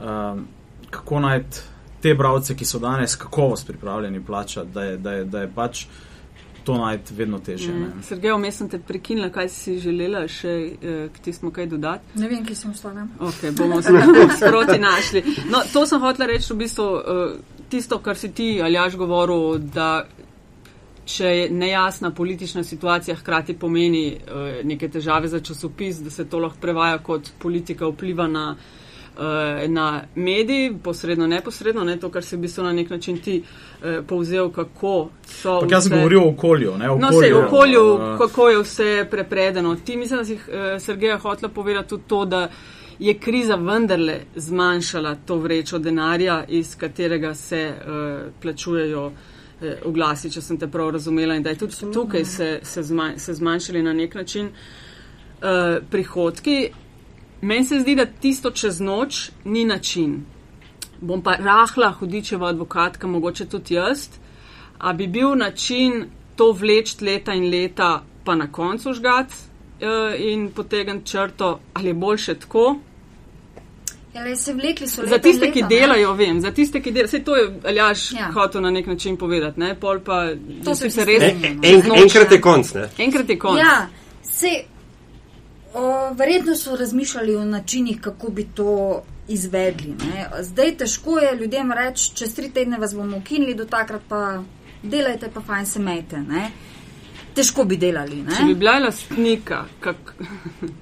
um, 0.00 0.46
kako 0.90 1.20
najti 1.20 1.60
te 2.00 2.14
bravce, 2.14 2.56
ki 2.56 2.64
so 2.64 2.78
danes 2.78 3.16
kakovost 3.16 3.66
pripravljeni 3.66 4.24
plačati, 4.24 4.70
da 4.74 4.82
je, 4.82 4.96
da 4.96 5.12
je, 5.12 5.24
da 5.24 5.40
je 5.40 5.52
pač. 5.54 5.86
To 6.64 6.78
najti 6.80 7.12
vedno 7.14 7.38
težje. 7.44 7.74
Mm. 7.74 8.02
Sergej, 8.02 8.32
vmes 8.32 8.56
sem 8.56 8.68
te 8.72 8.78
prekinila, 8.80 9.28
kaj 9.28 9.50
si 9.52 9.74
želela 9.76 10.22
še 10.32 10.52
eh, 10.72 10.94
k 11.12 11.20
tistmu 11.26 11.50
kaj 11.52 11.66
dodati? 11.68 12.16
Ne 12.16 12.30
vem, 12.30 12.40
ki 12.40 12.56
sem 12.56 12.70
ostala. 12.72 13.04
Ok, 13.20 13.42
bomo 13.52 13.82
se 13.84 13.92
sproti 14.38 14.78
našli. 14.80 15.20
No, 15.52 15.60
to 15.72 15.84
sem 15.84 16.00
hotela 16.00 16.30
reči 16.30 16.54
v 16.54 16.56
bistvu 16.62 16.86
eh, 16.96 17.34
tisto, 17.68 17.98
kar 18.00 18.16
si 18.16 18.32
ti, 18.32 18.48
Aljaš, 18.64 18.96
govoril, 18.96 19.58
da 19.76 20.06
če 21.04 21.26
je 21.26 21.50
nejasna 21.50 22.10
politična 22.10 22.64
situacija, 22.64 23.16
hkrati 23.16 23.54
pomeni 23.54 24.16
uh, 24.16 24.64
neke 24.64 24.88
težave 24.88 25.28
za 25.28 25.40
časopis, 25.40 25.96
da 25.96 26.10
se 26.10 26.24
to 26.24 26.38
lahko 26.38 26.58
prevaja 26.60 26.98
kot 26.98 27.30
politika 27.38 27.86
vpliva 27.88 28.26
na 28.26 28.56
uh, 29.16 29.22
na 29.68 30.02
mediji, 30.14 30.72
posredno, 30.82 31.26
neposredno, 31.26 31.84
ne 31.84 31.96
to, 31.96 32.10
kar 32.10 32.24
se 32.24 32.36
v 32.36 32.40
bistvu 32.40 32.64
na 32.64 32.72
nek 32.72 32.90
način 32.90 33.18
ti 33.18 33.42
uh, 33.42 34.04
povzel, 34.06 34.50
kako 34.50 34.94
so. 35.26 35.60
Pa 35.60 35.66
jaz 35.70 35.88
sem 35.88 35.96
govoril 35.98 36.20
o 36.20 36.28
okolju, 36.28 36.78
ne 36.78 36.90
o 36.90 36.98
No, 36.98 37.08
okolju. 37.08 37.22
se 37.22 37.34
v 37.34 37.44
okolju, 37.46 37.84
Uh, 37.94 38.18
kako 38.18 38.48
je 38.48 38.62
vse 38.62 39.06
prepredeno. 39.10 39.76
Ti 39.76 39.96
mislim, 39.96 40.18
da 40.18 40.24
si 40.24 40.34
uh, 40.34 40.40
Sergeja 40.78 41.18
hotela 41.18 41.52
povedati 41.52 41.88
tudi 41.88 42.04
to, 42.06 42.24
da 42.24 42.48
je 42.98 43.14
kriza 43.14 43.54
vendarle 43.54 44.20
zmanjšala 44.36 45.16
to 45.26 45.36
vrečo 45.36 45.78
denarja, 45.78 46.44
iz 46.48 46.76
katerega 46.76 47.34
se 47.34 47.72
uh, 47.76 48.32
plačujejo 48.42 49.06
uh, 49.06 49.12
oglasi, 49.84 50.30
če 50.30 50.42
sem 50.42 50.58
te 50.58 50.68
prav 50.70 50.90
razumela, 50.96 51.36
in 51.36 51.42
da 51.42 51.50
je 51.50 51.60
tudi 51.64 51.92
tukaj 51.92 52.24
se, 52.24 52.48
se, 52.62 52.82
zmanj, 52.82 53.18
se 53.18 53.34
zmanjšali 53.34 53.82
na 53.82 53.92
nek 53.92 54.14
način 54.14 54.46
uh, 54.46 55.78
prihodki. 55.90 56.70
Meni 57.40 57.64
se 57.64 57.80
zdi, 57.80 57.94
da 57.94 58.06
tisto 58.06 58.50
čez 58.50 58.80
noč 58.80 59.30
ni 59.44 59.64
način. 59.64 60.22
Bom 61.00 61.22
pa 61.22 61.36
rahla 61.36 61.92
hudičeva 61.92 62.48
advokatka, 62.48 63.06
mogoče 63.06 63.48
tudi 63.48 63.74
jaz. 63.74 64.08
A 64.78 64.92
bi 64.92 65.06
bil 65.06 65.36
način 65.36 66.04
to 66.36 66.52
vleč 66.52 67.00
leta 67.00 67.34
in 67.34 67.50
leta, 67.50 68.02
pa 68.24 68.34
na 68.34 68.50
koncu 68.52 68.92
žgat 68.92 69.30
uh, 69.30 70.14
in 70.18 70.50
potegniti 70.50 71.10
črto, 71.10 71.58
ali 71.74 71.88
je 71.88 71.94
boljše 71.94 72.34
tako? 72.34 72.78
Ja, 74.14 74.22
le 74.22 74.36
se 74.36 74.52
vlekli 74.52 74.86
so 74.86 75.02
Za 75.02 75.08
leta 75.08 75.18
tiste, 75.20 75.50
ki 75.50 75.62
leta, 75.62 75.68
ne. 75.68 75.80
delajo, 75.80 76.12
vem, 76.14 76.40
za 76.40 76.50
tiste, 76.50 76.80
ki 76.80 76.92
delajo, 76.92 77.06
vse 77.06 77.24
to 77.24 77.36
je 77.36 77.60
Aljaš 77.64 78.12
Ja. 78.12 78.30
hotel 78.32 78.62
na 78.62 78.70
nek 78.70 78.86
način 78.86 79.16
povedati, 79.16 79.60
ne? 79.60 79.74
Pol 79.74 80.00
pa 80.00 80.28
To 80.64 80.74
se 80.74 80.90
se 80.90 81.04
ti 81.04 81.04
res. 81.04 81.22
En, 81.22 81.40
Čez 81.62 81.72
en, 81.74 81.88
noč, 81.88 81.98
enkrat 81.98 82.30
ne. 82.30 82.36
je 82.36 82.40
konc, 82.40 82.74
ne? 82.74 82.88
Enkrat 82.98 83.28
je 83.28 83.38
konc. 83.38 83.58
Ja, 83.58 83.86
se, 84.22 84.52
o, 85.74 85.82
verjetno 86.14 86.54
so 86.56 86.76
razmišljali 86.76 87.36
o 87.36 87.44
načinih, 87.44 88.00
kako 88.00 88.30
bi 88.30 88.44
to 88.54 89.02
izvedli. 89.28 89.88
Ne. 90.04 90.28
Zdaj 90.40 90.76
težko 90.76 91.18
je 91.18 91.36
ljudem 91.36 91.72
reči, 91.72 92.14
čez 92.14 92.34
tri 92.34 92.50
tedne 92.50 92.78
vas 92.78 92.94
bomo 92.94 93.16
ukinili, 93.16 93.54
do 93.54 93.64
takrat 93.64 94.02
pa 94.08 94.42
delajte, 94.82 95.30
pa 95.34 95.40
fajn 95.40 95.66
se 95.66 95.78
mejte. 95.80 96.18
Ne. 96.18 96.50
Težko 97.34 97.64
bi 97.64 97.76
delali. 97.76 98.22
Ne. 98.22 98.36
Če 98.36 98.44
bi 98.44 98.54
bila 98.54 98.78
lastnika, 98.78 99.64
kak 99.80 100.14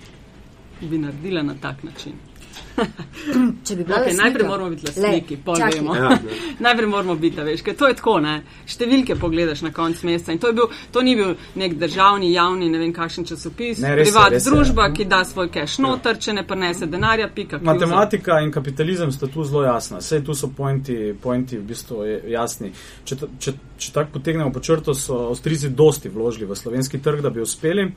bi 0.91 0.99
naredila 0.99 1.43
na 1.43 1.55
tak 1.55 1.83
način. 1.83 2.13
Če 3.65 3.77
bi 3.77 3.85
bila 3.85 3.97
Okay, 3.97 4.07
lastnika- 4.07 4.23
najprej 4.23 4.47
moramo 4.47 4.71
biti 4.71 4.87
lastniki, 4.87 5.37
pol 5.39 5.57
čakaj. 5.57 5.79
vemo. 5.79 5.95
Ja, 5.97 6.19
najprej 6.67 6.89
moramo 6.89 7.15
biti, 7.17 7.41
veš, 7.41 7.63
ker 7.63 7.77
to 7.77 7.89
je 7.89 7.95
tako, 7.95 8.21
ne. 8.21 8.35
Številke 8.67 9.17
pogledaš 9.17 9.63
na 9.63 9.71
konc 9.71 10.03
meseca 10.03 10.33
in 10.33 10.39
to, 10.39 10.47
je 10.47 10.53
bil, 10.53 10.67
to 10.91 11.03
ni 11.03 11.15
bil 11.15 11.35
nek 11.55 11.75
državni, 11.75 12.33
javni, 12.33 12.69
ne 12.69 12.79
vem 12.79 12.93
kakšen 12.93 13.25
časopis, 13.25 13.79
Ne, 13.79 13.95
res 13.95 14.09
privat 14.09 14.31
res 14.31 14.45
družba, 14.45 14.89
ki 14.93 15.05
da 15.07 15.23
svoj 15.25 15.51
cash 15.51 15.79
noter, 15.79 16.19
če 16.19 16.33
ne 16.33 16.45
prenese 16.45 16.87
denarja, 16.87 17.29
pika. 17.29 17.59
kljuza. 17.59 17.73
Matematika 17.73 18.41
in 18.41 18.51
kapitalizem 18.51 19.13
sta 19.13 19.27
tu 19.27 19.45
zelo 19.45 19.65
jasna. 19.65 19.99
Vse 19.99 20.21
tu 20.21 20.35
so 20.35 20.49
pointi, 20.49 20.97
pointi 21.15 21.57
v 21.57 21.63
bistvu 21.65 22.03
je- 22.03 22.23
jasni. 22.29 22.73
Če, 23.05 23.17
če, 23.39 23.53
če 23.79 23.93
tako 23.93 24.13
potegnemo 24.13 24.51
po 24.51 24.61
črto, 24.61 24.95
so 24.95 25.29
Avstrijci 25.29 25.69
dosti 25.71 26.09
vložili 26.09 26.47
v 26.47 26.55
slovenski 26.55 26.99
trg, 26.99 27.21
da 27.21 27.31
bi 27.31 27.41
uspeli. 27.41 27.93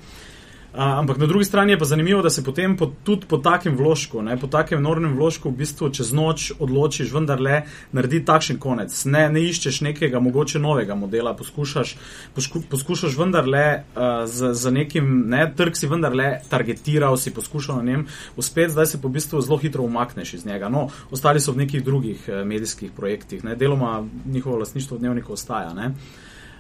A, 0.78 1.00
ampak 1.00 1.18
na 1.18 1.26
drugi 1.26 1.46
strani 1.46 1.72
je 1.72 1.80
pa 1.80 1.86
zanimivo, 1.86 2.22
da 2.22 2.30
se 2.30 2.44
potem 2.44 2.78
po, 2.78 2.92
tudi 3.04 3.26
po 3.28 3.38
takem 3.38 3.78
vložku, 3.78 4.22
ne, 4.22 4.36
po 4.38 4.48
takem 4.48 4.80
enormnem 4.80 5.16
vložku, 5.16 5.50
v 5.50 5.64
bistvu 5.64 5.90
čez 5.90 6.12
noč 6.12 6.52
odločiš 6.60 7.14
vendarle 7.16 7.62
narediti 7.96 8.26
takšen 8.28 8.60
konec. 8.60 8.92
Ne, 9.08 9.30
ne 9.32 9.44
iščeš 9.48 9.80
nekega 9.88 10.20
mogoče 10.20 10.60
novega 10.60 10.98
modela, 11.00 11.32
poskušaš, 11.38 11.96
posku, 12.36 12.64
poskušaš 12.70 13.16
vendarle 13.16 13.64
uh, 13.80 14.26
z, 14.28 14.52
z 14.52 14.76
nekim, 14.76 15.14
ne, 15.32 15.48
trg 15.56 15.80
si 15.80 15.88
vendarle 15.88 16.42
targetiral, 16.52 17.16
si 17.18 17.32
poskušal 17.32 17.80
na 17.80 17.92
njem 17.92 18.08
uspeti, 18.36 18.76
zdaj 18.76 18.92
se 18.96 19.02
po 19.02 19.10
bistvu 19.10 19.42
zelo 19.42 19.58
hitro 19.58 19.88
umakneš 19.88 20.34
iz 20.42 20.46
njega. 20.46 20.70
No, 20.70 20.90
ostali 21.12 21.40
so 21.40 21.56
v 21.56 21.64
nekih 21.64 21.88
drugih 21.88 22.28
uh, 22.28 22.44
medijskih 22.44 22.92
projektih, 22.92 23.48
ne, 23.48 23.56
deloma 23.56 24.04
njihovo 24.26 24.60
lastništvo 24.60 24.98
v 24.98 25.06
dnevniku 25.06 25.34
ostaja. 25.40 25.74
Ne. 25.74 25.94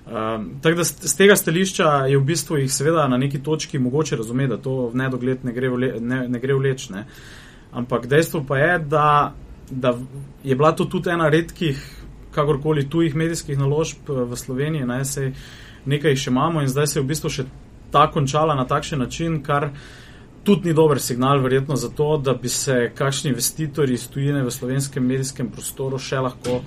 Um, 0.06 0.52
tako 0.62 0.78
da 0.78 0.84
z 0.84 1.16
tega 1.18 1.36
stališča 1.36 2.06
je 2.06 2.18
v 2.18 2.24
bistvu 2.24 2.60
jih 2.60 2.74
seveda 2.74 3.08
na 3.08 3.18
neki 3.18 3.40
točki 3.44 3.80
mogoče 3.80 4.16
razumeti, 4.16 4.50
da 4.54 4.58
to 4.62 4.90
v 4.94 5.02
nedogled 5.02 5.46
ne 5.46 5.54
gre, 5.54 5.70
vle, 5.70 5.90
ne, 6.00 6.28
ne 6.30 6.40
gre 6.40 6.54
vleč. 6.54 6.90
Ne. 6.94 7.08
Ampak 7.74 8.06
dejstvo 8.08 8.44
pa 8.48 8.58
je, 8.58 8.80
da, 8.80 9.34
da 9.72 9.96
je 10.44 10.56
bila 10.56 10.72
to 10.72 10.86
tudi 10.86 11.10
ena 11.10 11.30
redkih, 11.30 11.82
kakorkoli 12.32 12.90
tujih 12.90 13.16
medijskih 13.16 13.58
naložb 13.58 14.10
eh, 14.10 14.24
v 14.30 14.38
Sloveniji, 14.38 14.86
ne, 14.86 15.02
sej 15.06 15.34
nekaj 15.86 16.14
jih 16.14 16.26
še 16.28 16.34
imamo 16.34 16.62
in 16.62 16.70
zdaj 16.70 16.88
se 16.88 17.00
je 17.00 17.04
v 17.04 17.10
bistvu 17.10 17.30
še 17.30 17.46
ta 17.92 18.06
končala 18.12 18.56
na 18.56 18.66
takšen 18.70 19.00
način, 19.00 19.42
kar 19.44 19.72
tudi 20.46 20.70
ni 20.70 20.74
dober 20.78 21.02
signal, 21.02 21.42
verjetno 21.42 21.76
zato, 21.76 22.18
da 22.18 22.34
bi 22.34 22.50
se 22.50 22.92
kakšni 22.96 23.32
investitorji 23.34 23.98
iz 23.98 24.08
tujine 24.10 24.44
v 24.44 24.52
slovenskem 24.54 25.06
medijskem 25.06 25.50
prostoru 25.50 25.98
še 25.98 26.20
lahko 26.22 26.60
uh, 26.60 26.66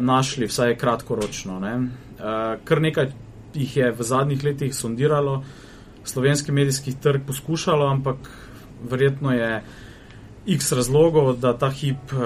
našli, 0.00 0.48
vsaj 0.50 0.76
kratkoročno. 0.76 1.60
Ne. 1.62 1.76
Uh, 2.16 2.56
kar 2.64 2.80
nekaj 2.80 3.12
jih 3.54 3.76
je 3.76 3.90
v 3.92 4.02
zadnjih 4.02 4.44
letih 4.44 4.74
sondiralo, 4.74 5.44
slovenski 6.04 6.52
medijski 6.52 6.94
trg 7.02 7.26
poskušalo, 7.26 7.86
ampak 7.86 8.16
verjetno 8.90 9.32
je 9.32 9.62
x 10.46 10.72
razlogov, 10.72 11.36
da 11.36 11.52
ta 11.58 11.70
hip 11.70 12.12
uh, 12.12 12.20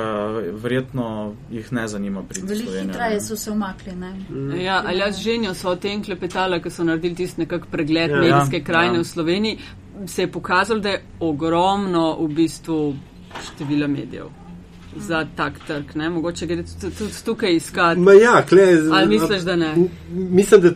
verjetno 0.62 1.34
jih 1.50 1.72
ne 1.72 1.88
zanima 1.88 2.22
pri 2.22 2.42
Veliko 2.44 2.72
hitreje 2.72 3.20
so 3.20 3.36
se 3.36 3.50
umakli. 3.50 3.94
Ne? 3.96 4.14
Ja, 4.62 4.82
ali 4.86 4.98
jaz 4.98 5.22
ženjo 5.22 5.54
so 5.54 5.70
o 5.70 5.76
tem 5.76 6.04
klepetala, 6.04 6.60
ker 6.60 6.72
so 6.72 6.84
naredili 6.84 7.14
tisti 7.14 7.40
nekak 7.40 7.66
pregled 7.70 8.10
Ja. 8.10 8.16
ja, 8.16 8.22
medijske 8.22 8.56
Ja, 8.56 8.64
krajine 8.64 8.94
ja. 8.94 9.00
v 9.00 9.04
Sloveniji, 9.04 9.58
se 10.06 10.22
je 10.22 10.32
pokazalo, 10.32 10.80
da 10.80 10.88
je 10.88 11.02
ogromno 11.20 12.16
v 12.20 12.28
bistvu 12.34 12.94
števila 13.40 13.86
medijev 13.86 14.39
za 14.96 15.26
tak 15.36 15.52
trg. 15.66 15.84
Ne? 15.94 16.10
Mogoče 16.10 16.46
gre 16.46 16.62
tudi, 16.62 16.94
tudi 16.94 17.12
tukaj 17.24 17.54
iskati. 17.54 18.00
Ma 18.00 18.12
ja, 18.12 18.42
kle, 18.42 18.62
Ali 18.92 19.08
misliš, 19.08 19.42
da 19.42 19.56
ne? 19.56 19.74
Mislim, 20.10 20.60
da 20.60 20.70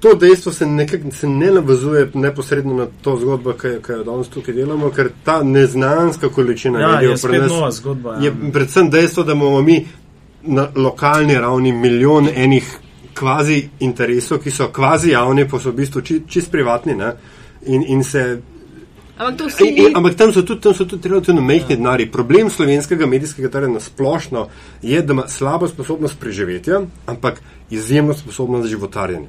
to 0.00 0.14
dejstvo 0.14 0.52
se, 0.52 0.66
nekak, 0.66 1.00
se 1.12 1.28
ne 1.28 1.50
navezuje 1.50 2.10
neposredno 2.14 2.74
na 2.74 2.86
to 3.02 3.16
zgodbo, 3.16 3.52
ki 3.52 3.66
jo- 3.66 4.04
danes 4.04 4.28
tukaj 4.28 4.54
delamo, 4.54 4.90
ker 4.90 5.10
ta 5.24 5.42
neznanska 5.42 6.28
količina 6.28 6.80
Ja, 6.80 6.88
medijev 6.88 7.10
je 7.10 7.16
pri 7.22 7.38
nas 7.38 7.74
zgodba. 7.74 8.14
Ja. 8.14 8.20
je 8.20 8.52
predvsem 8.52 8.90
dejstvo, 8.90 9.24
da 9.24 9.32
imamo 9.32 9.62
mi 9.62 9.86
na 10.42 10.68
lokalni 10.74 11.34
ravni 11.34 11.72
milijon 11.72 12.28
enih 12.34 12.78
kvazi 13.14 13.68
interesov, 13.80 14.38
ki 14.38 14.50
so 14.50 14.68
kvazi 14.68 15.10
javni, 15.10 15.48
pa 15.48 15.58
so 15.58 15.70
v 15.70 15.74
bistvu 15.74 16.00
či, 16.00 16.20
čist 16.28 16.50
privatni. 16.50 16.94
Ne? 16.94 17.12
In, 17.66 17.84
in 17.86 18.04
se 18.04 18.40
Ampak 19.18 19.60
In, 19.60 19.78
in, 19.78 19.96
ampak 19.96 20.14
tam 20.14 20.32
so 20.32 20.42
tudi, 20.42 20.60
tam 20.60 20.74
so 20.74 20.84
tudi 20.84 21.08
relativno 21.08 21.40
majhni 21.40 21.70
ja. 21.70 21.76
denari. 21.76 22.06
Problem 22.06 22.50
slovenskega 22.50 23.06
medijskega 23.06 23.48
trga 23.48 23.68
na 23.68 23.80
splošno 23.80 24.48
je, 24.82 25.02
da 25.02 25.12
ima 25.12 25.28
slabo 25.28 25.68
sposobnost 25.68 26.20
preživetja, 26.20 26.82
ampak 27.06 27.40
izjemno 27.70 28.14
sposobnost 28.14 28.68
životarjenja. 28.68 29.28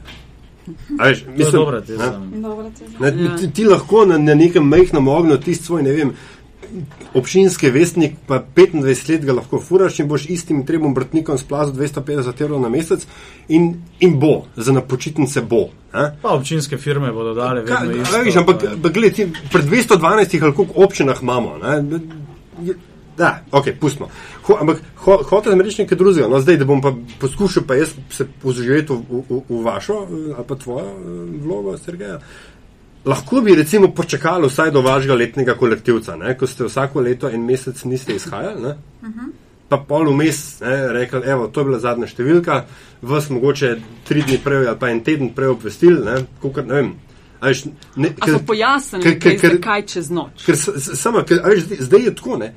A 0.99 1.07
Veš, 1.07 1.25
je 1.37 1.51
dobra 1.51 1.81
teza. 1.81 2.19
ne, 2.31 2.41
Dobro, 2.41 2.71
te 2.79 3.11
ne, 3.11 3.23
Ja. 3.23 3.37
ti, 3.37 3.51
ti 3.53 3.65
lahko 3.65 4.05
na, 4.05 4.17
na 4.17 4.35
nekem 4.35 4.63
majhnem 4.63 5.07
ognju 5.07 5.37
tisti 5.37 5.65
svoj, 5.65 5.83
ne 5.83 5.91
vem, 5.91 6.11
občinski 7.13 7.69
vestnik, 7.69 8.15
pa 8.27 8.43
25 8.55 8.83
let 9.09 9.25
ga 9.25 9.33
lahko 9.33 9.59
furaš 9.59 9.99
in 9.99 10.07
boš 10.07 10.25
istim 10.29 10.65
trebom 10.65 10.93
bratnikom 10.93 11.37
splazil 11.37 11.73
250 11.73 12.41
evrov 12.41 12.61
na 12.61 12.69
mesec 12.69 13.07
in, 13.47 13.73
in 13.99 14.19
bo, 14.19 14.45
za 14.55 14.71
na 14.71 14.81
počitnice 14.81 15.41
bo. 15.41 15.69
Ne? 15.93 16.11
Pa 16.21 16.29
občinske 16.29 16.77
firme 16.77 17.11
bodo 17.11 17.33
dale 17.33 17.65
Kaj, 17.65 17.87
vedno 17.87 18.01
a 18.01 18.03
isto. 18.03 18.17
veš, 18.19 18.35
ampak 18.35 18.57
pa- 18.59 18.75
pa 18.83 18.89
gled, 18.89 19.13
ti, 19.13 19.27
pred 19.51 19.65
212 19.65 20.03
ali 20.43 20.53
koliko 20.53 20.83
občinah 20.83 21.21
imamo. 21.21 21.57
Ne? 21.57 21.99
Da, 23.17 23.41
ok, 23.51 23.65
pustimo. 23.79 24.09
Ho, 24.43 24.57
ampak 24.61 24.77
ho, 24.95 25.17
hotel 25.23 25.51
sem 25.51 25.61
reči 25.61 25.81
nekaj 25.81 25.97
drugega. 25.97 26.27
No, 26.27 26.37
zdaj, 26.37 26.57
da 26.57 26.65
bom 26.65 26.81
pa 26.81 26.91
poskušal 27.19 27.63
pa 27.65 27.75
jaz 27.75 27.95
se 28.13 28.27
poživeti 28.41 28.93
v, 28.93 28.99
v, 29.29 29.39
v 29.49 29.63
vašo 29.63 29.93
eh, 30.03 30.35
ali 30.37 30.45
pa 30.47 30.55
tvojo 30.55 30.85
eh, 30.85 31.01
vlogo, 31.41 31.77
Sergeja. 31.77 32.19
Lahko 33.07 33.41
bi 33.41 33.55
recimo 33.55 33.87
počakali 33.95 34.49
vsaj 34.49 34.71
do 34.71 34.81
vašega 34.83 35.15
letnega 35.15 35.53
kolektivca, 35.55 36.15
ne? 36.19 36.33
ko 36.37 36.47
ste 36.47 36.65
vsako 36.67 37.01
leto 37.01 37.29
en 37.31 37.45
mesec 37.45 37.83
niste 37.87 38.15
izhajali. 38.15 38.61
Ne? 38.61 38.73
Pa 39.69 39.77
pol 39.77 40.09
vmes 40.11 40.59
rekli, 40.95 41.21
evo, 41.25 41.47
to 41.47 41.59
je 41.61 41.65
bila 41.65 41.79
zadnja 41.79 42.07
številka, 42.07 42.61
vas 43.01 43.29
mogoče 43.29 43.73
tri 44.07 44.21
dni 44.23 44.37
prej 44.43 44.67
ali 44.67 44.79
pa 44.79 44.89
en 44.91 45.01
teden 45.03 45.33
prej 45.35 45.53
obvestili, 45.55 45.99
ne, 46.05 46.21
kukor, 46.41 46.63
ne 46.67 46.73
vem. 46.73 46.93
A 47.39 47.51
veš, 47.51 47.65
ne, 47.95 48.13
A 48.19 48.29
so 48.31 48.39
pojasnili, 48.47 49.03
ker- 49.03 49.17
ker- 49.21 49.39
ker- 49.41 49.59
kaj 49.61 49.83
čez 49.91 50.07
noč. 50.09 50.45
Ker 50.45 50.55
s- 50.55 50.71
s- 50.75 50.95
samo, 50.99 51.23
ker, 51.23 51.43
veš, 51.45 51.67
zdaj 51.83 52.07
je 52.07 52.15
tako, 52.15 52.37
ne. 52.37 52.53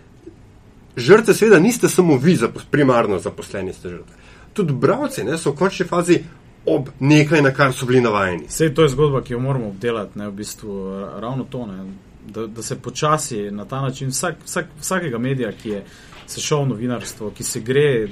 Žrtve 0.97 1.35
seveda 1.35 1.59
niste 1.59 1.89
samo 1.89 2.17
vi, 2.17 2.37
zapos, 2.37 2.63
primarno 2.71 3.19
zaposleni 3.19 3.75
ste 3.75 3.89
žrtve. 3.91 4.15
Tudi 4.55 4.73
bravci 4.73 5.25
ne, 5.25 5.39
so 5.39 5.51
v 5.51 5.59
končni 5.59 5.87
fazi 5.87 6.23
ob 6.67 6.89
nekaj, 7.01 7.43
na 7.43 7.51
kar 7.55 7.73
so 7.73 7.87
bili 7.87 8.01
navajeni. 8.01 8.49
Sej 8.49 8.75
to 8.75 8.83
je 8.83 8.89
zgodba, 8.89 9.23
ki 9.23 9.33
jo 9.33 9.41
moramo 9.41 9.69
obdelati, 9.69 10.19
ne, 10.19 10.29
v 10.29 10.33
bistvu 10.33 10.77
ra- 11.01 11.21
ravno 11.21 11.45
to, 11.45 11.67
ne, 11.67 11.85
da, 12.29 12.47
da 12.47 12.63
se 12.63 12.79
počasi 12.79 13.51
na 13.51 13.65
ta 13.65 13.81
način 13.81 14.09
vsak, 14.09 14.45
vsak, 14.45 14.67
vsakega 14.81 15.19
medija, 15.19 15.53
ki 15.53 15.69
je 15.69 15.85
se 16.27 16.41
šel 16.41 16.63
v 16.63 16.69
novinarstvo, 16.75 17.31
ki 17.35 17.45
se 17.45 17.61
gre 17.61 18.09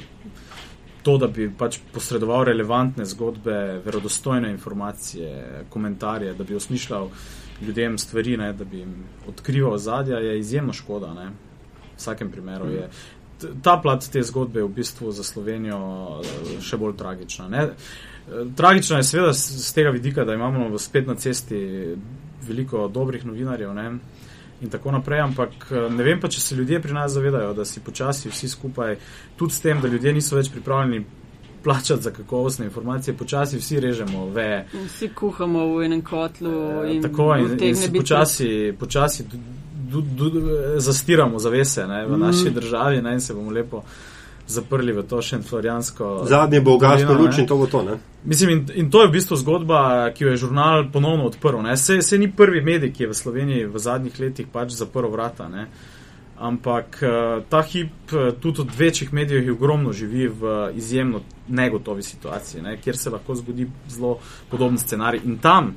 to, 1.02 1.18
da 1.18 1.26
bi 1.26 1.46
pač 1.58 1.78
posredoval 1.92 2.44
relevantne 2.44 3.04
zgodbe, 3.06 3.80
verodostojne 3.84 4.50
informacije, 4.50 5.64
komentarje, 5.70 6.34
da 6.34 6.44
bi 6.44 6.56
osmišljal 6.58 7.08
ljudem 7.60 7.98
stvari, 7.98 8.36
ne, 8.36 8.52
da 8.52 8.64
bi 8.64 8.78
jim 8.78 8.94
odkrival 9.28 9.78
zadja, 9.78 10.18
je 10.18 10.38
izjemno 10.38 10.72
škoda. 10.72 11.14
Ne. 11.14 11.30
vsakem 11.98 12.30
primeru 12.30 12.70
je. 12.70 12.88
Ta 13.62 13.76
plat 13.82 14.04
te 14.12 14.22
zgodbe 14.22 14.60
je 14.60 14.64
v 14.64 14.68
bistvu 14.68 15.12
za 15.12 15.22
Slovenijo 15.22 15.78
še 16.62 16.76
bolj 16.76 16.96
tragična. 16.98 17.48
Ne? 17.48 17.64
Tragična 18.56 18.96
je 18.96 19.04
seveda 19.04 19.32
z 19.32 19.72
tega 19.74 19.90
vidika, 19.90 20.24
da 20.24 20.34
imamo 20.34 20.78
spet 20.78 21.06
na 21.06 21.14
cesti 21.14 21.58
veliko 22.48 22.88
dobrih 22.88 23.26
novinarjev 23.26 23.74
ne? 23.74 23.98
in 24.60 24.70
tako 24.70 24.90
naprej, 24.90 25.20
ampak 25.20 25.70
ne 25.70 26.04
vem 26.04 26.20
pa, 26.20 26.28
če 26.28 26.40
se 26.40 26.56
ljudje 26.58 26.80
pri 26.82 26.92
nas 26.92 27.12
zavedajo, 27.12 27.52
da 27.54 27.64
si 27.64 27.80
počasi 27.80 28.28
vsi 28.28 28.48
skupaj, 28.48 28.96
tudi 29.36 29.54
s 29.54 29.60
tem, 29.62 29.80
da 29.80 29.88
ljudje 29.88 30.12
niso 30.12 30.36
več 30.36 30.50
pripravljeni 30.50 31.04
plačati 31.62 32.02
za 32.02 32.10
kakovostne 32.10 32.66
informacije, 32.66 33.14
počasi 33.16 33.58
vsi 33.58 33.80
režemo 33.80 34.26
ve. 34.34 34.64
Vsi 34.86 35.08
kuhamo 35.14 35.66
v 35.76 35.84
enem 35.84 36.02
kotlu. 36.02 36.50
In 36.90 37.02
tako 37.02 37.36
in, 37.36 37.54
in 37.60 37.76
si 37.76 37.92
počasi, 37.92 38.50
počasi 38.78 39.24
du, 39.90 40.00
du, 40.00 40.30
du, 40.30 40.42
zastiramo 40.78 41.38
zavese 41.38 41.86
ne, 41.86 42.06
v 42.06 42.16
mm. 42.16 42.20
naši 42.20 42.50
državi 42.50 43.02
ne, 43.02 43.14
in 43.14 43.20
se 43.20 43.34
bomo 43.34 43.50
lepo 43.50 43.84
zaprli 44.48 44.92
v 44.96 45.04
to 45.08 45.20
še 45.22 45.38
en 45.38 45.44
florijansko. 45.44 46.24
Zadnje 46.28 46.60
bo 46.64 46.78
gasno 46.80 47.14
luč 47.18 47.38
in 47.38 47.46
to 47.46 47.58
bo 47.60 47.68
to. 47.68 47.82
Ne? 47.84 47.98
Mislim, 48.24 48.50
in, 48.50 48.64
in 48.74 48.90
to 48.90 49.02
je 49.04 49.10
v 49.10 49.14
bistvu 49.18 49.36
zgodba, 49.36 50.10
ki 50.16 50.24
jo 50.24 50.32
je 50.32 50.40
žurnal 50.40 50.88
ponovno 50.92 51.28
odprl. 51.28 51.60
Se, 51.76 52.00
se 52.02 52.18
ni 52.18 52.30
prvi 52.32 52.64
medij, 52.64 52.92
ki 52.92 53.06
je 53.06 53.12
v 53.12 53.18
Sloveniji 53.20 53.68
v 53.68 53.84
zadnjih 53.84 54.20
letih 54.20 54.48
pač 54.52 54.72
zaprl 54.78 55.12
vrata. 55.12 55.48
Ne. 55.52 55.68
Ampak 56.38 57.00
uh, 57.02 57.42
ta 57.50 57.60
hip 57.66 58.14
uh, 58.14 58.30
tudi 58.40 58.62
od 58.62 58.72
večjih 58.78 59.12
medijev 59.12 59.52
ogromno 59.52 59.92
živi 59.92 60.28
v 60.28 60.54
izjemno 60.78 61.20
negotovi 61.48 62.02
situaciji, 62.02 62.62
ne, 62.62 62.76
kjer 62.78 62.96
se 62.96 63.10
lahko 63.10 63.34
zgodi 63.34 63.66
zelo 63.90 64.18
podoben 64.50 64.78
scenarij. 64.78 65.24
In 65.26 65.38
tam 65.42 65.74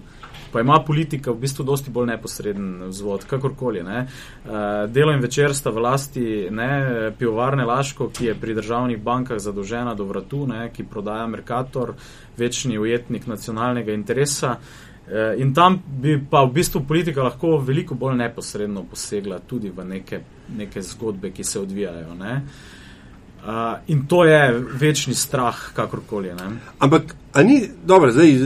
pa 0.52 0.62
ima 0.62 0.80
politika 0.88 1.32
v 1.32 1.42
bistvu 1.46 1.64
dosti 1.64 1.92
bolj 1.92 2.08
neposreden 2.12 2.90
vzvod, 2.90 3.26
kakorkoli. 3.30 3.84
Ne. 3.84 4.06
Uh, 4.06 4.52
delo 4.92 5.14
in 5.14 5.24
večer 5.24 5.56
sta 5.56 5.70
v 5.70 5.84
lasti 5.84 6.26
ne, 6.52 6.70
pivovarne 7.18 7.66
Laško, 7.66 8.10
ki 8.10 8.26
je 8.26 8.36
pri 8.36 8.56
državnih 8.60 9.02
bankah 9.02 9.40
zadolžena 9.40 9.96
do 9.96 10.06
vratu, 10.10 10.46
ne, 10.48 10.70
ki 10.74 10.88
prodaja 10.90 11.28
Merkator, 11.28 11.94
večni 12.38 12.80
ujetnik 12.80 13.28
nacionalnega 13.28 13.94
interesa. 13.94 14.56
In 15.38 15.50
tam 15.54 15.76
bi 16.02 16.14
pa 16.30 16.44
v 16.46 16.54
bistvu 16.56 16.86
politika 16.88 17.24
lahko 17.26 17.58
veliko 17.58 17.98
bolj 18.00 18.16
neposredno 18.16 18.86
posegla 18.88 19.42
tudi 19.48 19.70
v 19.76 19.84
neke, 19.84 20.22
neke 20.56 20.82
zgodbe, 20.82 21.34
ki 21.36 21.44
se 21.44 21.60
odvijajo. 21.60 22.14
Uh, 22.16 22.38
Uh, 23.48 23.80
in 23.88 24.06
to 24.08 24.26
je 24.26 24.64
večni 24.74 25.14
strah, 25.14 25.74
kakorkoli. 25.74 26.28
Ne? 26.28 26.50
Ampak, 26.80 27.16
ni 27.44 27.70
dobro, 27.86 28.12
zdaj 28.12 28.30
eh, 28.30 28.40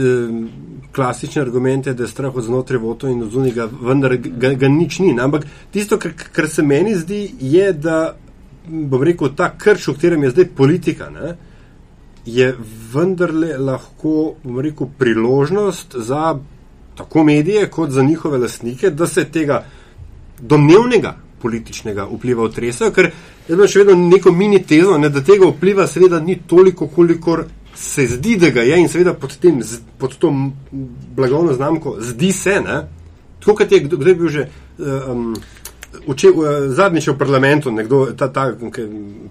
klasične 0.96 1.42
argumente, 1.42 1.94
da 1.94 2.04
je 2.04 2.10
strah 2.10 2.36
od 2.36 2.44
znotraj 2.44 2.80
voto 2.80 3.08
in 3.08 3.24
od 3.24 3.32
zunega, 3.32 3.68
vendar 3.82 4.16
ga, 4.18 4.54
ga 4.54 4.68
nič 4.68 5.00
ni. 5.00 5.16
Ampak 5.20 5.44
tisto, 5.72 6.00
kar, 6.00 6.14
kar 6.32 6.48
se 6.50 6.64
meni 6.64 6.96
zdi, 6.96 7.20
je, 7.40 7.74
da 7.74 8.16
bom 8.68 9.04
rekel, 9.04 9.34
ta 9.36 9.52
krč, 9.58 9.90
v 9.90 9.98
katerem 9.98 10.24
je 10.24 10.34
zdaj 10.38 10.50
politika, 10.56 11.10
ne? 11.10 11.36
je 12.26 12.56
vendarle 12.94 13.58
lahko, 13.62 14.36
bom 14.44 14.60
rekel, 14.64 14.88
priložnost 14.98 15.96
za 16.02 16.38
tako 16.98 17.24
medije, 17.24 17.68
kot 17.70 17.92
za 17.92 18.02
njihove 18.02 18.38
lastnike, 18.38 18.90
da 18.90 19.08
se 19.08 19.26
tega 19.26 19.66
domnevnega 20.40 21.16
političnega 21.42 22.08
vpliva 22.12 22.44
otresajo, 22.44 22.92
ker 22.92 23.12
jaz 23.48 23.54
imam 23.54 23.70
še 23.70 23.84
vedno 23.84 23.96
neko 24.10 24.32
mini 24.32 24.64
tezo, 24.64 24.98
ne, 24.98 25.12
da 25.14 25.22
tega 25.22 25.52
vpliva 25.52 25.86
seveda 25.88 26.20
ni 26.20 26.40
toliko, 26.48 26.88
kolikor 26.88 27.46
se 27.76 28.08
zdi, 28.08 28.38
da 28.38 28.50
ga 28.50 28.62
je 28.62 28.80
in 28.80 28.90
seveda 28.90 29.14
pod, 29.14 29.38
tem, 29.38 29.62
pod 29.98 30.18
to 30.18 30.32
blagovno 31.16 31.54
znamko 31.54 31.98
zdi 32.00 32.32
se, 32.32 32.62
ne, 32.62 32.82
tako 33.40 33.56
kot 33.56 33.72
je, 33.72 33.80
kdo, 33.80 33.98
kdo 33.98 34.10
je 34.10 34.16
bil 34.16 34.30
že. 34.30 34.50
Um, 34.78 35.36
Uče, 36.06 36.28
uh, 36.30 36.46
zadnjič 36.76 37.06
v 37.08 37.14
parlamentu, 37.18 37.72
nekdo, 37.72 38.02
ta, 38.20 38.28
ta, 38.28 38.50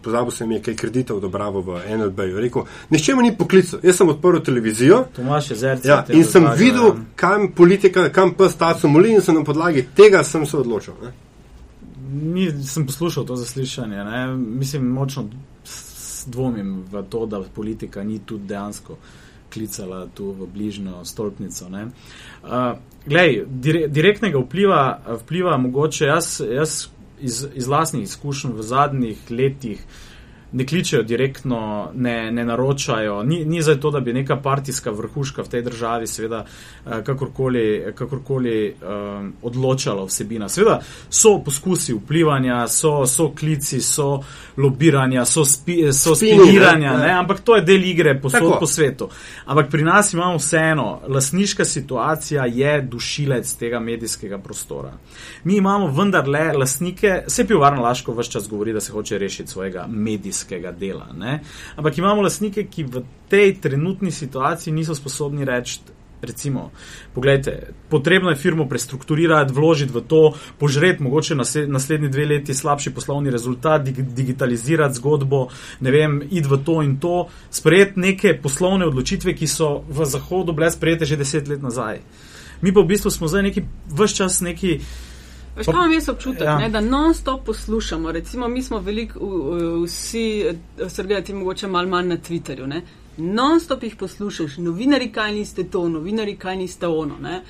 pozabil 0.02 0.32
sem 0.32 0.52
je, 0.52 0.60
kaj 0.64 0.76
kreditov 0.80 1.18
odobravo 1.20 1.60
v 1.60 1.82
NLB-ju, 1.92 2.40
rekel, 2.40 2.64
nišče 2.90 3.14
mu 3.14 3.22
ni 3.22 3.34
poklical, 3.36 3.82
jaz 3.84 4.00
sem 4.00 4.08
odprl 4.08 4.40
televizijo 4.40 5.02
zrce, 5.44 5.84
ja, 5.84 5.98
in 6.08 6.24
sem 6.24 6.48
videl, 6.56 6.86
ja. 6.86 7.04
kam 7.20 7.50
politika, 7.52 8.08
kam 8.08 8.32
pa 8.34 8.48
stacu 8.48 8.88
moli 8.88 9.12
in 9.12 9.20
sem 9.20 9.36
na 9.36 9.44
podlagi 9.44 9.84
tega 9.94 10.24
sem 10.24 10.46
se 10.48 10.56
odločil. 10.56 10.96
Ne 11.04 11.12
nisem 12.14 12.86
poslušal 12.86 13.24
to 13.24 13.36
zaslišanje. 13.36 13.96
Ne? 13.96 14.36
Mislim, 14.36 14.86
močno 14.86 15.28
dvomim 16.26 16.84
v 16.90 17.02
to, 17.10 17.26
da 17.26 17.42
politika 17.54 18.04
ni 18.04 18.18
tudi 18.18 18.48
dejansko 18.48 18.96
klicala 19.54 20.06
tu 20.14 20.32
v 20.32 20.48
bližnjo 20.50 21.04
stolpnico. 21.04 21.68
Uh, 21.68 22.74
glej, 23.06 23.44
dire, 23.46 23.86
direktnega 23.88 24.38
vpliva, 24.38 25.00
vpliva 25.22 25.56
mogoče 25.56 26.06
jaz, 26.06 26.40
jaz 26.40 26.88
iz, 27.20 27.44
iz 27.54 27.68
lastnih 27.68 28.02
izkušenj 28.02 28.52
v 28.52 28.62
zadnjih 28.62 29.30
letih 29.30 29.84
ne 30.54 30.66
kličejo 30.66 31.02
direktno, 31.02 31.90
ne, 31.94 32.32
ne 32.32 32.44
naročajo. 32.44 33.22
Ni, 33.22 33.44
ni 33.44 33.62
za 33.62 33.74
to, 33.74 33.90
da 33.90 34.00
bi 34.00 34.12
neka 34.12 34.36
partijska 34.36 34.90
vrhuška 34.90 35.42
v 35.42 35.48
tej 35.48 35.62
državi, 35.62 36.06
seveda, 36.06 36.44
eh, 36.86 37.02
kakorkoli, 37.04 37.92
kakorkoli 37.94 38.74
um, 38.74 39.32
odločala 39.42 40.04
vsebina. 40.04 40.48
Seveda 40.48 40.78
so 41.10 41.38
poskusi 41.44 41.94
vplivanja, 41.94 42.68
so, 42.68 43.06
so 43.06 43.32
klici, 43.34 43.80
so 43.80 44.20
lobiranja, 44.56 45.24
so, 45.24 45.44
spi, 45.44 45.92
so 45.92 46.14
spiniranja, 46.14 46.96
ne, 46.98 47.10
ampak 47.18 47.40
to 47.40 47.56
je 47.58 47.66
del 47.66 47.84
igre 47.84 48.14
posod 48.20 48.54
po 48.60 48.66
svetu. 48.66 49.10
Ampak 49.46 49.70
pri 49.70 49.82
nas 49.82 50.12
imamo 50.14 50.38
vseeno, 50.38 51.00
lasniška 51.08 51.64
situacija 51.64 52.46
je 52.46 52.76
dušilec 52.82 53.54
tega 53.58 53.80
medijskega 53.80 54.38
prostora. 54.38 54.92
Mi 55.44 55.56
imamo 55.56 55.90
vendarle 55.90 56.52
lasnike, 56.52 57.24
vse 57.26 57.46
pivovarno 57.46 57.82
Laško 57.82 58.14
vse 58.14 58.30
čas 58.30 58.48
govori, 58.48 58.72
da 58.72 58.80
se 58.80 58.92
hoče 58.92 59.18
rešiti 59.18 59.50
svojega 59.50 59.86
medijskega 59.88 60.43
novinarskega 60.44 60.72
dela. 60.72 61.12
Ne? 61.14 61.40
Ampak 61.76 61.98
imamo 61.98 62.22
lasnike, 62.22 62.68
ki 62.70 62.84
v 62.84 63.02
tej 63.28 63.60
trenutni 63.60 64.10
situaciji 64.10 64.72
niso 64.72 64.94
sposobni 64.94 65.44
reči. 65.44 65.80
Recimo, 66.24 66.70
pogledajte, 67.12 67.74
potrebno 67.90 68.30
je 68.30 68.36
firmo 68.36 68.64
prestrukturirati, 68.64 69.52
vložiti 69.52 69.92
v 69.92 70.00
to, 70.08 70.32
požreti 70.58 71.02
mogoče 71.02 71.34
naslednji 71.68 72.08
dve 72.08 72.24
leti 72.24 72.54
slabši 72.54 72.94
poslovni 72.94 73.30
rezultat, 73.30 73.84
dig 73.84 74.00
digitalizirati 74.00 74.94
zgodbo, 74.94 75.48
ne 75.80 75.90
vem, 75.90 76.22
id 76.30 76.46
v 76.48 76.56
to 76.64 76.80
in 76.80 76.96
to, 76.96 77.28
sprejeti 77.50 78.00
neke 78.00 78.40
poslovne 78.40 78.88
odločitve, 78.88 79.36
ki 79.36 79.46
so 79.46 79.84
v 79.84 80.08
Zahodu 80.08 80.56
bile 80.56 80.70
sprejete 80.72 81.04
že 81.04 81.20
deset 81.20 81.48
let 81.48 81.60
nazaj. 81.60 82.00
Mi 82.64 82.72
pa 82.72 82.80
v 82.80 82.88
bistvu 82.88 83.12
smo 83.12 83.28
zdaj 83.28 83.42
neki, 83.42 83.68
vse 83.92 84.16
čas 84.16 84.40
neki. 84.40 84.80
Veš, 85.56 85.66
kaj 85.66 85.74
imam 85.74 85.92
jaz 85.92 86.08
občutek, 86.08 86.42
ja. 86.42 86.58
ne, 86.58 86.68
da 86.68 86.80
non-stop 86.80 87.44
poslušamo. 87.46 88.12
Recimo, 88.12 88.48
mi 88.48 88.62
smo 88.62 88.78
veliko, 88.78 89.20
vsi, 89.84 90.44
srgati 90.88 91.34
mogoče 91.34 91.68
malo 91.68 91.88
manj 91.88 92.08
na 92.08 92.16
Twitterju. 92.16 92.66
Ne. 92.66 92.82
Non-stop 93.16 93.82
jih 93.82 93.96
poslušaš, 93.96 94.56
novinari, 94.56 95.12
kaj 95.12 95.32
niste 95.32 95.64
to, 95.70 95.88
novinari, 95.88 96.36
kaj 96.36 96.56
niste 96.56 96.86
ono. 96.86 97.18
Ne. 97.22 97.42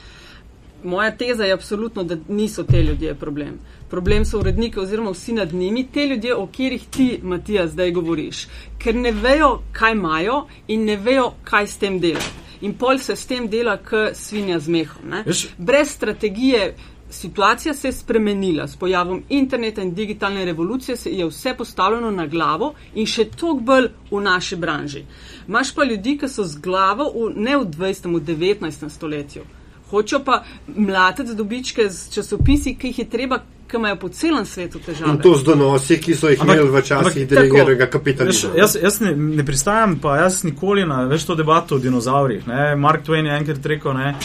Moja 0.84 1.16
teza 1.16 1.44
je 1.44 1.52
absolutno, 1.52 2.04
da 2.04 2.16
niso 2.28 2.62
te 2.62 2.82
ljudje 2.82 3.14
problem. 3.14 3.58
Problem 3.90 4.24
so 4.24 4.38
uredniki 4.38 4.80
oziroma 4.80 5.10
vsi 5.10 5.32
nad 5.32 5.54
njimi, 5.54 5.86
te 5.92 6.06
ljudje, 6.06 6.34
o 6.36 6.46
katerih 6.46 6.86
ti, 6.90 7.20
Matija, 7.22 7.68
zdaj 7.68 7.90
govoriš, 7.90 8.46
ker 8.78 8.94
ne 8.94 9.12
vejo, 9.12 9.62
kaj 9.72 9.92
imajo 9.92 10.46
in 10.68 10.84
ne 10.84 10.96
vejo, 10.96 11.30
kaj 11.44 11.66
s 11.66 11.78
tem 11.78 12.00
delajo. 12.00 12.32
In 12.60 12.74
pol 12.74 12.98
se 12.98 13.16
s 13.16 13.26
tem 13.26 13.48
dela, 13.48 13.76
k 13.76 14.10
svinja 14.14 14.58
z 14.58 14.68
mehom. 14.68 15.14
Brez 15.58 15.90
strategije 15.90 16.74
situacija 17.14 17.74
se 17.74 17.88
je 17.88 17.92
spremenila 17.92 18.68
s 18.68 18.76
pojavom 18.76 19.22
interneta 19.28 19.82
in 19.82 19.94
digitalne 19.94 20.44
revolucije, 20.44 20.96
se 20.96 21.10
je 21.10 21.26
vse 21.26 21.54
postavljeno 21.58 22.10
na 22.10 22.26
glavo 22.26 22.74
in 22.94 23.06
še 23.06 23.24
toliko 23.24 23.60
bolj 23.60 23.88
v 24.10 24.20
naši 24.20 24.56
branži. 24.56 25.04
Maš 25.46 25.74
pa 25.74 25.84
ljudi, 25.84 26.18
ki 26.18 26.28
so 26.28 26.44
z 26.44 26.60
glavo 26.60 27.10
v, 27.14 27.32
ne 27.36 27.56
v 27.56 27.64
20. 27.64 28.06
in 28.06 28.20
19. 28.26 28.88
stoletju. 28.88 29.42
Hočejo 29.90 30.24
pa 30.24 30.44
mlatiti 30.76 31.34
dobičke 31.34 31.90
z 31.90 32.14
časopisi, 32.14 32.74
ki 32.74 32.86
jih 32.86 32.98
je 32.98 33.08
treba, 33.10 33.38
ki 33.70 33.76
imajo 33.76 33.96
po 33.96 34.08
celem 34.08 34.46
svetu 34.46 34.78
težave. 34.78 35.10
In 35.12 35.20
to 35.22 35.34
z 35.34 35.44
donosi, 35.44 36.00
ki 36.00 36.14
so 36.14 36.32
jih 36.32 36.40
ampak, 36.40 36.56
imeli 36.56 36.70
v 36.70 36.82
časih 36.82 37.28
delegiranega 37.28 37.86
kapitalizma. 37.86 38.54
Jaz, 38.58 38.78
jaz 38.82 39.00
ne, 39.00 39.12
ne 39.16 39.44
pristajam, 39.44 39.98
pa 40.02 40.16
jaz 40.24 40.42
nikoli 40.44 40.86
na 40.88 41.04
več 41.10 41.26
to 41.28 41.36
debato 41.38 41.76
o 41.76 41.78
dinozaurih. 41.78 42.46
Ne. 42.46 42.74
Mark 42.76 43.04
Twain 43.06 43.28
je 43.28 43.38
enkrat 43.38 43.70
rekel, 43.74 43.94
ne. 43.94 44.16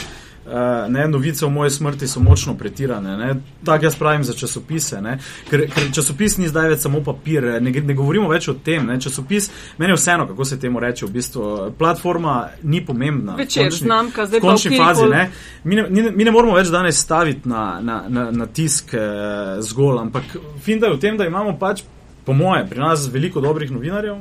Uh, 0.45 0.91
ne, 0.91 1.07
novice 1.07 1.45
o 1.45 1.49
moji 1.49 1.69
smrti 1.69 2.07
so 2.07 2.19
močno 2.19 2.55
pretirane. 2.57 3.35
Tako 3.65 3.85
jaz 3.85 3.95
pravim 3.95 4.23
za 4.23 4.33
časopise. 4.33 5.01
Ker, 5.49 5.65
ker 5.75 5.91
časopis 5.93 6.37
ni 6.37 6.47
zdaj 6.47 6.69
več 6.69 6.85
samo 6.85 7.03
papir, 7.05 7.45
ne, 7.61 7.71
ne 7.71 7.93
govorimo 7.93 8.29
več 8.29 8.47
o 8.49 8.53
tem. 8.53 8.87
Ne. 8.87 8.97
Časopis, 9.01 9.51
meni 9.77 9.93
je 9.93 9.99
vseeno, 9.99 10.25
kako 10.27 10.45
se 10.45 10.59
temu 10.59 10.79
reče. 10.79 11.05
V 11.05 11.11
bistvu, 11.13 11.45
platforma 11.77 12.47
ni 12.63 12.81
pomembna. 12.85 13.35
Večer, 13.35 13.67
končni, 13.69 13.85
znamka, 13.85 14.25
v 14.25 14.41
končni 14.41 14.77
fazi. 14.77 15.05
Ne. 15.11 15.29
Mi, 15.63 15.75
ne, 15.75 16.11
mi 16.11 16.23
ne 16.23 16.31
moramo 16.31 16.57
več 16.57 16.73
danes 16.73 16.97
staviti 16.97 17.49
na, 17.49 17.79
na, 17.81 18.01
na, 18.09 18.31
na 18.31 18.47
tisk 18.47 18.93
eh, 18.93 19.61
zgolj, 19.61 19.99
ampak 20.07 20.35
fin 20.63 20.79
da 20.79 20.89
je 20.89 20.97
v 20.97 21.01
tem, 21.03 21.17
da 21.17 21.27
imamo 21.29 21.57
pač, 21.59 21.83
po 22.25 22.33
moje, 22.33 22.65
pri 22.69 22.79
nas 22.79 23.07
veliko 23.11 23.41
dobrih 23.41 23.71
novinarjev, 23.71 24.17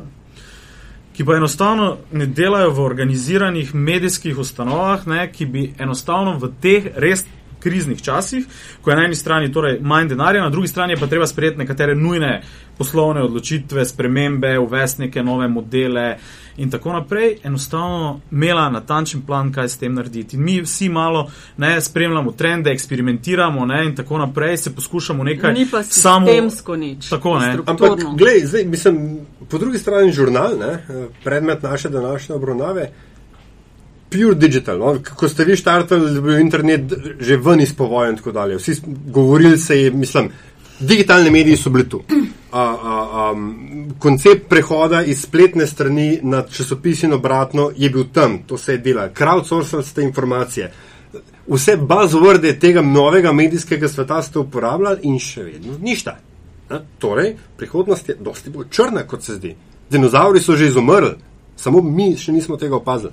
ki 1.18 1.24
pa 1.24 1.35
enostavno 1.37 1.96
ne 2.12 2.26
delajo 2.26 2.70
v 2.70 2.81
organiziranih 2.81 3.74
medijskih 3.74 4.38
ustanovah, 4.38 5.07
ne, 5.07 5.24
ki 5.33 5.46
bi 5.46 5.62
enostavno 5.78 6.37
v 6.38 6.50
teh 6.62 6.85
res 6.94 7.24
kriznih 7.60 8.02
časih, 8.02 8.46
ko 8.82 8.90
je 8.90 8.96
na 8.96 9.04
eni 9.04 9.16
strani 9.16 9.52
torej 9.52 9.78
manj 9.80 10.08
denarja, 10.08 10.42
na 10.42 10.50
drugi 10.50 10.68
strani 10.68 10.96
pa 11.00 11.06
treba 11.06 11.26
sprejeti 11.26 11.58
nekatere 11.58 11.94
nujne 11.94 12.42
poslovne 12.78 13.22
odločitve, 13.22 13.84
spremembe, 13.84 14.58
uvesti 14.58 15.02
neke 15.02 15.22
nove 15.22 15.48
modele 15.48 16.16
in 16.58 16.70
tako 16.70 16.92
naprej, 16.92 17.36
enostavno 17.44 18.20
imela 18.30 18.70
natančen 18.70 19.22
plan, 19.22 19.52
kaj 19.52 19.68
s 19.68 19.78
tem 19.78 19.94
narediti. 19.94 20.36
In 20.36 20.42
mi 20.42 20.60
vsi 20.62 20.88
malo 20.88 21.30
ne, 21.56 21.80
spremljamo 21.80 22.32
trende, 22.32 22.70
eksperimentiramo 22.70 23.66
ne, 23.66 23.84
in 23.84 23.96
tako 23.96 24.18
naprej, 24.18 24.56
se 24.56 24.74
poskušamo 24.74 25.24
nekaj 25.24 25.52
Ni 25.52 25.66
pa 25.70 25.82
samo. 25.82 26.26
sistemsko 26.26 26.76
nič. 26.76 27.08
Tako, 27.08 27.38
ne. 27.38 27.58
Ampak, 27.66 27.98
glej, 28.16 28.40
zdaj, 28.44 28.64
mislim, 28.64 29.18
po 29.50 29.58
drugi 29.58 29.78
strani 29.78 30.12
žurnal, 30.12 30.58
ne, 30.58 30.78
predmet 31.24 31.62
naše 31.62 31.88
današnje 31.88 32.34
obravnave, 32.34 32.90
pure 34.10 34.34
digital. 34.34 34.78
No, 34.78 34.96
ko 35.16 35.28
ste 35.28 35.44
vi 35.44 35.56
štartali, 35.56 36.14
je 36.14 36.20
bil 36.20 36.40
internet 36.40 36.92
že 37.20 37.36
ven 37.36 37.60
iz 37.60 37.74
povoja 37.76 38.10
in 38.10 38.16
tako 38.16 38.32
dalje. 38.32 38.56
Vsi 38.56 38.80
govorili 39.06 39.58
se 39.58 39.82
je, 39.82 39.90
mislim, 39.90 40.30
digitalni 40.80 41.30
mediji 41.30 41.56
so 41.56 41.70
bili 41.70 41.88
tu. 41.88 42.02
A, 42.52 42.62
a, 42.82 43.32
um, 43.32 43.94
koncept 43.98 44.48
prehoda 44.48 45.02
iz 45.02 45.20
spletne 45.22 45.66
strani 45.66 46.18
na 46.22 46.42
časopis 46.42 47.02
in 47.02 47.12
obratno 47.12 47.70
je 47.76 47.90
bil 47.90 48.04
tam, 48.12 48.38
to 48.46 48.58
se 48.58 48.72
je 48.72 48.78
delalo. 48.78 49.12
Crowdsourcali 49.18 49.82
ste 49.82 50.02
informacije. 50.02 50.72
Vse 51.48 51.76
buzzworde 51.76 52.58
tega 52.60 52.82
novega 52.82 53.32
medijskega 53.32 53.88
sveta 53.88 54.22
ste 54.22 54.38
uporabljali 54.38 54.98
in 55.02 55.18
še 55.18 55.42
vedno 55.42 55.78
ništa. 55.80 56.18
Ne? 56.70 56.80
Torej, 56.98 57.36
prihodnost 57.56 58.08
je 58.08 58.16
dosti 58.20 58.50
bolj 58.50 58.68
črna, 58.70 59.06
kot 59.08 59.22
se 59.22 59.34
zdi. 59.34 59.54
Dinozauri 59.90 60.40
so 60.40 60.56
že 60.56 60.68
izumrli, 60.68 61.14
samo 61.56 61.80
mi 61.82 62.16
še 62.16 62.32
nismo 62.32 62.56
tega 62.56 62.76
opazili. 62.76 63.12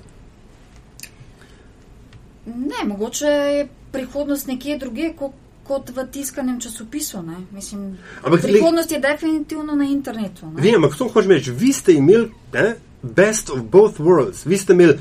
Ne, 2.46 2.84
mogoče 2.86 3.26
je 3.26 3.68
prihodnost 3.92 4.46
nekje 4.46 4.78
druge 4.78 5.12
kot, 5.18 5.32
kot 5.66 5.90
v 5.90 6.06
tiskanem 6.12 6.60
časopisu. 6.60 7.22
Ne? 7.22 7.36
Mislim, 7.52 7.98
Ampak, 8.22 8.42
prihodnost 8.42 8.92
je 8.92 9.00
definitivno 9.00 9.74
na 9.74 9.84
internetu. 9.84 10.46
Ne? 10.46 10.62
Vem, 10.62 10.74
ampak 10.74 10.98
to 10.98 11.08
hočem 11.08 11.30
reči. 11.30 11.50
Vi 11.50 11.72
ste 11.72 11.96
imeli 11.98 12.30
ne, 12.52 12.76
best 13.02 13.50
of 13.50 13.62
both 13.70 14.00
worlds. 14.00 14.46
Vi 14.46 14.58
ste 14.58 14.72
imeli 14.72 14.98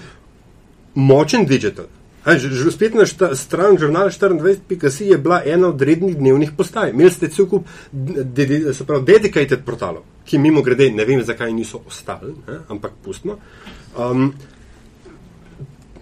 močen 0.95 1.45
digital. 1.45 1.85
A, 2.25 2.39
že, 2.41 2.71
spletna 2.71 3.05
šta, 3.05 3.35
stran 3.37 3.77
žurnala 3.77 4.09
24.si 4.09 5.05
je 5.05 5.17
bila 5.17 5.43
ena 5.45 5.67
od 5.69 5.81
rednih 5.81 6.17
dnevnih 6.17 6.51
postaj. 6.57 6.89
Imeli 6.89 7.11
ste 7.11 7.29
cel 7.29 7.45
kup 7.45 7.67
de, 7.91 8.45
de, 8.45 8.73
se 8.73 8.85
pravi, 8.85 9.05
dedicated 9.05 9.61
portalov, 9.65 10.01
ki 10.25 10.41
mimo 10.41 10.63
grede 10.65 10.89
ne 10.89 11.05
vem, 11.05 11.21
zakaj 11.21 11.53
niso 11.53 11.83
ostali, 11.85 12.33
ne, 12.47 12.57
ampak 12.73 12.97
pustimo. 13.05 13.37
Um, 13.93 14.33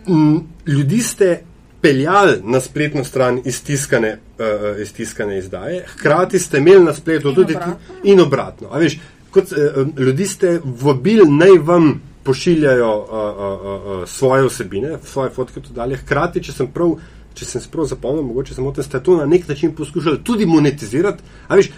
m, 0.07 0.39
ljudi 0.67 1.01
ste 1.01 1.41
peljali 1.81 2.39
na 2.43 2.59
spletno 2.59 3.03
stran 3.03 3.41
iztiskane, 3.45 4.17
uh, 4.39 4.81
iztiskane 4.81 5.37
izdaje, 5.39 5.85
hkrati 5.87 6.39
ste 6.39 6.57
imeli 6.57 6.83
na 6.83 6.93
spletu 6.93 7.29
In 7.29 7.35
tudi 7.35 7.55
obratno. 7.55 7.75
in 8.03 8.19
obratno. 8.19 8.67
A 8.71 8.79
veš, 8.79 8.99
kot, 9.31 9.51
uh, 9.51 9.97
ljudi 9.99 10.27
ste 10.27 10.59
vabili 10.63 11.29
naj 11.29 11.57
vam 11.61 12.01
pošiljajo 12.23 12.97
uh, 12.97 13.09
uh, 13.09 14.01
uh, 14.01 14.09
svoje 14.09 14.43
osebine, 14.43 14.97
svoje 15.03 15.29
fotke 15.29 15.61
tako 15.61 15.73
dalje. 15.73 15.97
Hkrati, 15.97 16.43
če 16.43 16.51
sem 16.51 16.67
prav. 16.67 16.95
Če 17.33 17.45
sem 17.45 17.61
se 17.61 17.69
prav 17.71 17.85
zapomnil, 17.89 18.21
mogoče 18.23 18.53
samo 18.53 18.71
te 18.71 18.83
ste 18.83 18.99
to 19.03 19.15
na 19.17 19.25
nek 19.25 19.47
način 19.47 19.71
poskušali 19.75 20.19
tudi 20.23 20.45
monetizirati. 20.45 21.23
A 21.47 21.55
veš, 21.55 21.71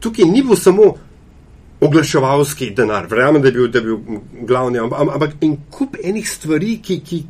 tukaj 0.00 0.24
ni 0.24 0.42
bil 0.42 0.56
samo 0.56 0.94
oglaševalski 1.80 2.70
denar, 2.70 3.06
verjamem, 3.10 3.42
da 3.42 3.48
je 3.48 3.52
bil, 3.52 3.68
da 3.68 3.78
je 3.78 3.84
bil 3.84 3.98
glavni, 4.46 4.78
am- 4.78 4.92
am- 4.92 5.08
ampak 5.08 5.30
en 5.40 5.56
kup 5.70 5.96
enih 6.04 6.28
stvari, 6.30 6.78
ki, 6.82 7.00
ki 7.00 7.22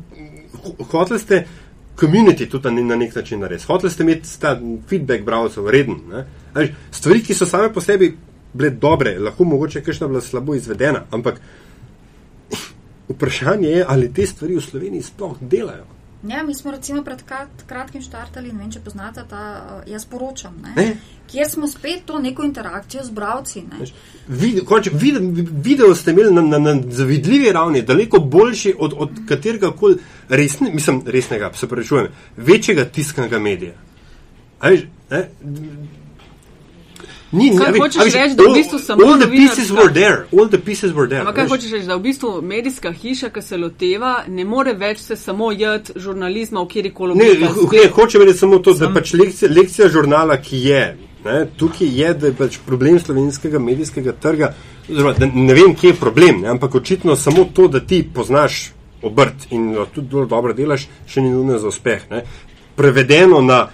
hoteli 0.91 1.19
ste 1.19 1.43
community 1.99 2.49
tudi 2.49 2.71
na, 2.71 2.95
nek 2.95 3.15
način 3.15 3.39
narediti. 3.39 3.67
Hoteli 3.67 3.91
ste 3.91 4.03
imeti 4.03 4.39
ta 4.39 4.59
feedback 4.89 5.23
bralcev 5.23 5.69
reden. 5.69 5.95
ne. 6.09 6.25
Stvari, 6.91 7.23
ki 7.23 7.33
so 7.33 7.45
same 7.45 7.73
po 7.73 7.81
sebi 7.81 8.17
bile 8.53 8.69
dobre, 8.69 9.19
lahko 9.19 9.43
mogoče 9.43 9.81
kakšna 9.81 10.07
bila 10.07 10.21
slabo 10.21 10.55
izvedena, 10.55 11.03
ampak 11.11 11.41
vprašanje 13.09 13.69
je, 13.69 13.85
ali 13.87 14.13
te 14.13 14.27
stvari 14.27 14.55
v 14.55 14.61
Sloveniji 14.61 15.01
sploh 15.01 15.37
delajo. 15.41 15.98
Ja, 16.27 16.43
mi 16.43 16.53
smo 16.53 16.71
recimo 16.71 17.03
pred 17.03 17.23
krat, 17.23 17.63
kratkim 17.67 18.01
štartali, 18.01 18.51
ne 18.51 18.59
vem, 18.59 18.71
če 18.71 18.81
poznate 18.83 19.23
ta, 19.29 19.43
uh, 19.59 19.87
jaz 19.87 20.03
poročam, 20.05 20.57
ne? 20.63 20.73
Ne. 20.75 20.97
kjer 21.31 21.49
smo 21.49 21.67
spet 21.67 22.01
to 22.05 22.19
neko 22.19 22.43
interakcijo 22.43 23.03
z 23.03 23.13
bravci. 23.15 23.61
Ne? 23.61 23.85
Video, 24.27 24.65
konček, 24.65 24.93
video, 24.97 25.21
video 25.63 25.95
ste 25.95 26.11
imeli 26.11 26.33
na, 26.33 26.41
na, 26.41 26.59
na 26.59 26.75
zavidljivi 26.91 27.51
ravni, 27.51 27.81
daleko 27.81 28.19
boljši 28.19 28.75
od, 28.79 28.93
od 28.97 29.21
katerega 29.29 29.71
koli 29.71 29.97
resne, 30.29 30.73
mislim, 30.73 31.03
resnega, 31.05 31.51
se 31.53 31.67
prečujem, 31.67 32.07
večjega 32.37 32.85
tiskanega 32.85 33.39
medija. 33.39 33.73
A 34.59 34.69
veš, 34.69 34.87
ne? 35.09 35.29
Ni, 37.31 37.51
Kaj 37.51 37.67
a 37.67 37.71
veš- 37.71 37.79
hočeš 37.79 38.13
reči, 38.13 38.35
da 38.35 38.43
v 38.43 38.53
bistvu 38.53 38.79
samo 38.79 39.03
All 39.03 39.17
the 39.17 39.27
pieces 39.29 39.69
were 39.71 39.91
there, 39.91 40.17
all 40.31 40.47
the 40.47 40.57
pieces 40.59 40.91
were 40.91 41.07
there. 41.07 41.21
Ampak 41.21 41.35
kaj 41.35 41.43
veš. 41.43 41.51
hočeš 41.51 41.71
reči, 41.71 41.85
da 41.85 41.95
v 41.95 42.01
bistvu 42.01 42.41
medijska 42.43 42.91
hiša, 42.93 43.29
ki 43.29 43.41
se 43.41 43.57
loteva, 43.57 44.13
ne 44.27 44.45
more 44.45 44.73
več 44.75 44.97
se 44.99 45.15
samo 45.15 45.51
jeti 45.53 45.93
žurnalizma 45.95 46.59
v 46.59 46.67
kjerkoli 46.67 47.15
Ne, 47.15 47.25
obliki. 47.25 47.43
ho- 47.45 47.69
ne, 47.73 47.89
hočem 47.89 48.21
reči 48.21 48.33
samo 48.35 48.59
to, 48.59 48.73
da 48.73 48.89
pač 48.89 49.13
lekcija, 49.13 49.51
lekcija 49.51 49.87
žurnala, 49.89 50.37
ki 50.39 50.57
je, 50.59 50.83
ne, 51.25 51.45
tukaj 51.53 51.87
je, 51.93 52.13
da 52.15 52.27
je 52.27 52.33
pač 52.33 52.57
problem 52.59 52.99
slovenskega 52.99 53.59
medijskega 53.59 54.11
trga, 54.13 54.53
oziroma, 54.83 55.13
ne 55.29 55.53
vem, 55.53 55.75
kje 55.75 55.87
je 55.87 55.95
problem, 55.95 56.41
ne, 56.41 56.47
ampak 56.49 56.75
očitno 56.75 57.15
samo 57.15 57.45
to, 57.45 57.67
da 57.69 57.79
ti 57.79 58.01
poznaš 58.05 58.71
obrt 59.03 59.47
in 59.51 59.69
tudi 59.93 60.07
dobro 60.25 60.53
delaš, 60.53 60.87
še 61.07 61.21
ni 61.21 61.29
nujno 61.29 61.59
za 61.59 61.67
uspeh. 61.67 62.09
Ne. 62.09 62.23
Prevedeno 62.75 63.41
na, 63.41 63.67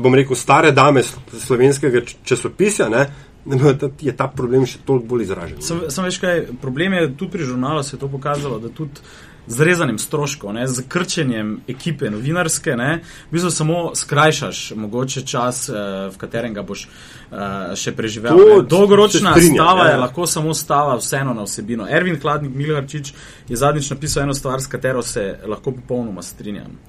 bom 0.00 0.14
rekel, 0.14 0.36
stare 0.36 0.72
dame 0.72 1.02
sl- 1.02 1.40
slovenskega 1.40 2.00
č- 2.00 2.16
časopisa, 2.24 2.88
ne, 2.88 3.06
da 3.44 3.90
je 4.00 4.16
ta 4.16 4.28
problem 4.28 4.66
še 4.66 4.80
toliko 4.86 5.06
bolj 5.06 5.22
izražen. 5.28 5.60
Sem, 5.62 5.84
sem 5.92 6.04
veš 6.04 6.18
kaj, 6.22 6.42
problem 6.62 6.96
je 6.96 7.12
tudi 7.16 7.30
pri 7.36 7.44
žurnalu 7.44 7.82
se 7.82 7.96
je 7.96 8.00
to 8.00 8.08
pokazalo, 8.08 8.58
da 8.58 8.68
tudi 8.68 9.00
z 9.46 9.60
rezanjem 9.60 9.98
stroškov, 9.98 10.52
ne, 10.56 10.64
z 10.68 10.86
krčenjem 10.88 11.60
ekipe 11.68 12.08
novinarske, 12.10 12.76
ne, 12.76 13.02
v 13.28 13.36
bistvu 13.36 13.50
samo 13.52 13.80
skrajšaš 13.94 14.72
mogoče 14.76 15.26
čas, 15.26 15.68
eh, 15.68 16.08
v 16.08 16.16
katerem 16.16 16.54
ga 16.54 16.62
boš 16.64 16.86
eh, 16.88 17.76
še 17.76 17.92
preživel. 17.92 18.38
To 18.38 18.62
ne. 18.62 18.68
Dolgoročna 18.68 19.34
se 19.34 19.40
strinjam, 19.40 19.66
stava 19.66 19.84
ja, 19.84 19.90
je 19.90 19.96
ja. 19.98 20.00
lahko 20.00 20.26
samo 20.26 20.54
stava 20.54 20.96
vseeno 20.96 21.34
na 21.34 21.44
vsebino. 21.44 21.88
Ervin 21.88 22.16
Hladnik 22.20 22.54
Milharčič 22.54 23.12
je 23.48 23.56
zadnjič 23.56 23.90
napisal 23.90 24.24
eno 24.24 24.34
stvar, 24.34 24.62
s 24.62 24.66
katero 24.66 25.02
se 25.02 25.38
lahko 25.46 25.76
popolnoma 25.76 26.22
strinjam. 26.22 26.80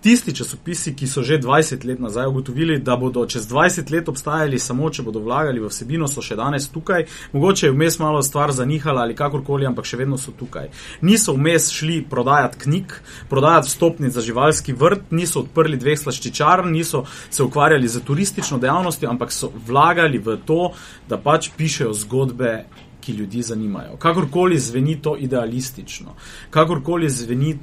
Tisti 0.00 0.30
časopisi, 0.34 0.92
ki 0.94 1.06
so 1.10 1.22
že 1.26 1.40
20 1.42 1.84
let 1.84 1.98
nazaj 1.98 2.26
ugotovili, 2.26 2.78
da 2.78 2.96
bodo 2.96 3.26
čez 3.26 3.48
20 3.50 3.90
let 3.92 4.08
obstajali 4.08 4.58
samo, 4.58 4.90
če 4.90 5.02
bodo 5.02 5.18
vlagali 5.18 5.58
v 5.58 5.66
vsebino, 5.66 6.06
so 6.06 6.22
še 6.22 6.36
danes 6.38 6.68
tukaj. 6.70 7.08
Mogoče 7.32 7.66
je 7.66 7.72
vmes 7.74 7.98
malo 7.98 8.22
stvar 8.22 8.52
zanihala 8.54 9.02
ali 9.02 9.18
kakorkoli, 9.18 9.66
ampak 9.66 9.90
še 9.90 9.98
vedno 9.98 10.14
so 10.14 10.30
tukaj. 10.30 10.70
Niso 11.02 11.34
vmes 11.34 11.66
šli 11.74 12.04
prodajati 12.06 12.62
knjig, 12.62 12.94
prodajati 13.28 13.72
vstopnic 13.72 14.14
za 14.14 14.22
živalski 14.22 14.72
vrt, 14.78 15.10
niso 15.10 15.42
odprli 15.42 15.80
dveh 15.82 15.98
slaščičarn, 15.98 16.70
niso 16.70 17.02
se 17.30 17.42
ukvarjali 17.42 17.90
z 17.90 18.04
turistično 18.06 18.62
dejavnostjo, 18.62 19.10
ampak 19.10 19.34
so 19.34 19.50
vlagali 19.66 20.22
v 20.22 20.38
to, 20.46 20.76
da 21.10 21.18
pač 21.18 21.50
pišejo 21.58 21.90
zgodbe 22.06 22.60
ki 23.08 23.12
ljudi 23.12 23.42
zanimajo. 23.42 23.96
Kakorkoli 23.96 24.58
zveni 24.58 24.98
to 25.02 25.16
idealistično, 25.16 26.14
kakorkoli 26.50 27.08
zveni 27.08 27.54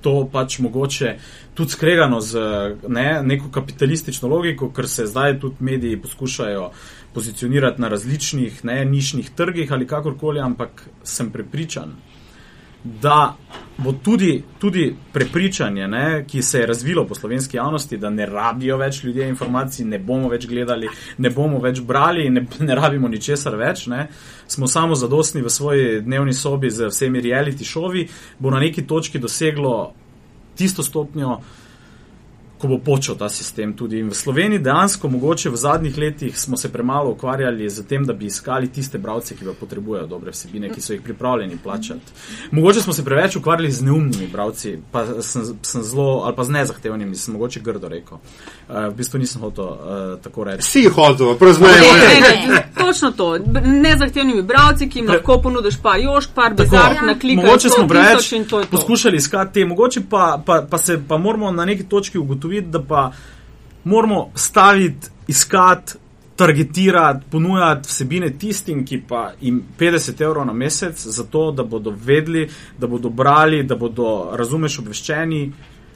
to 0.00 0.28
pač 0.32 0.58
mogoče 0.58 1.16
tudi 1.54 1.70
skregano 1.70 2.20
z 2.20 2.40
ne, 2.88 3.22
neko 3.22 3.50
kapitalistično 3.50 4.28
logiko, 4.28 4.70
ker 4.70 4.88
se 4.88 5.06
zdaj 5.06 5.40
tudi 5.40 5.56
mediji 5.60 6.00
poskušajo 6.02 6.70
pozicionirati 7.14 7.82
na 7.82 7.88
različnih 7.88 8.64
ne, 8.64 8.84
nišnih 8.84 9.30
trgih 9.30 9.72
ali 9.72 9.86
kakorkoli, 9.86 10.40
ampak 10.40 10.86
sem 11.02 11.32
prepričan, 11.32 11.96
da 12.84 13.36
bo 13.78 13.92
tudi, 13.92 14.42
tudi 14.58 14.96
prepričanje, 15.12 15.88
ne, 15.88 16.24
ki 16.26 16.42
se 16.42 16.58
je 16.58 16.66
razvilo 16.66 17.06
po 17.06 17.14
slovenski 17.14 17.56
javnosti, 17.56 17.96
da 17.96 18.10
ne 18.10 18.26
rabijo 18.26 18.76
več 18.76 19.04
ljudje 19.04 19.28
informacij, 19.28 19.86
ne 19.86 19.98
bomo 19.98 20.28
več 20.28 20.46
gledali, 20.46 20.88
ne 21.18 21.30
bomo 21.30 21.60
več 21.62 21.80
brali, 21.80 22.30
ne, 22.30 22.46
ne 22.68 22.74
rabimo 22.74 23.08
ničesar 23.08 23.56
več, 23.56 23.86
ne, 23.86 24.08
smo 24.46 24.66
samo 24.66 24.94
zadostni 24.94 25.42
v 25.42 25.50
svoji 25.50 26.00
dnevni 26.00 26.34
sobi 26.34 26.70
z 26.70 26.90
vsemi 26.90 27.22
reality 27.22 27.64
šovi, 27.64 28.08
bo 28.38 28.50
na 28.50 28.60
neki 28.60 28.86
točki 28.86 29.18
doseglo 29.18 29.92
tisto 30.58 30.82
stopnjo, 30.82 31.38
ko 32.58 32.68
bo 32.68 32.78
počel 32.78 33.14
ta 33.16 33.28
sistem 33.28 33.72
tudi. 33.72 33.98
In 33.98 34.08
v 34.10 34.14
Sloveniji 34.14 34.58
dejansko, 34.58 35.08
mogoče 35.08 35.50
v 35.50 35.56
zadnjih 35.56 35.98
letih, 35.98 36.38
smo 36.38 36.56
se 36.56 36.72
premalo 36.72 37.10
ukvarjali 37.10 37.70
z 37.70 37.86
tem, 37.86 38.04
da 38.04 38.12
bi 38.12 38.26
iskali 38.26 38.68
tiste 38.68 38.98
bralce, 38.98 39.36
ki 39.36 39.44
pa 39.44 39.54
potrebujejo 39.60 40.06
dobre 40.06 40.30
vsebine, 40.34 40.70
ki 40.74 40.80
so 40.80 40.92
jih 40.92 41.02
pripravljeni 41.02 41.58
plačati. 41.62 42.12
Mogoče 42.50 42.80
smo 42.80 42.92
se 42.92 43.04
preveč 43.04 43.36
ukvarjali 43.36 43.72
z 43.72 43.82
neumnimi 43.82 44.26
bralci, 44.32 44.78
pa 44.92 45.06
sem, 45.22 45.44
sem 45.62 45.82
zelo, 45.82 46.22
ali 46.24 46.36
pa 46.36 46.44
z 46.44 46.50
nezahtevnimi, 46.50 47.16
sem 47.16 47.34
mogoče 47.34 47.60
grdo 47.60 47.88
rekel. 47.88 48.18
Uh, 48.18 48.88
v 48.90 48.94
bistvu 48.96 49.18
nisem 49.18 49.40
hotel 49.42 49.64
uh, 49.64 49.78
tako 50.22 50.44
reči. 50.44 50.62
Si 50.62 50.84
hotel, 50.88 51.36
praznujemo. 51.38 51.92
Ne, 51.94 52.20
ne, 52.20 52.54
ne, 52.54 52.72
točno 52.78 53.10
to. 53.10 53.38
Nezahtevnimi 53.64 54.42
bravci, 54.42 54.88
ki 54.88 54.98
jim 54.98 55.06
Pre- 55.06 55.16
lahko 55.16 55.38
ponudiš 55.42 55.78
pa 55.82 55.96
jošk, 55.96 56.30
par 56.34 56.50
Tako. 56.56 56.62
bezark 56.62 56.96
Ja. 56.96 57.06
na 57.06 57.18
klik. 57.18 57.36
Mogoče 57.36 57.68
smo 57.68 57.88
preveč 57.88 58.34
poskušali 58.70 59.16
iskati 59.16 59.54
te, 59.54 59.64
mogoče 59.64 60.00
pa, 60.10 60.42
pa, 60.46 60.66
pa 60.70 60.78
se 60.78 61.00
pa 61.08 61.18
moramo 61.18 61.50
na 61.50 61.64
neki 61.64 61.84
točki 61.84 62.18
ugotoviti, 62.18 62.47
da 62.62 62.82
pa 62.82 63.12
moramo 63.84 64.30
staviti, 64.34 65.08
iskati, 65.26 65.92
targetirati, 66.36 67.24
ponujati 67.30 67.88
vsebine 67.88 68.30
tistim, 68.38 68.84
ki 68.86 69.00
pa 69.08 69.32
jim 69.40 69.62
50 69.78 70.22
evrov 70.22 70.46
na 70.46 70.52
mesec, 70.52 71.06
zato 71.06 71.50
da 71.50 71.64
bodo 71.64 71.94
vedeli, 72.04 72.48
da 72.78 72.86
bodo 72.86 73.08
brali, 73.08 73.62
da 73.62 73.76
bodo, 73.76 74.30
razumeš, 74.32 74.78
obveščeni. 74.78 75.52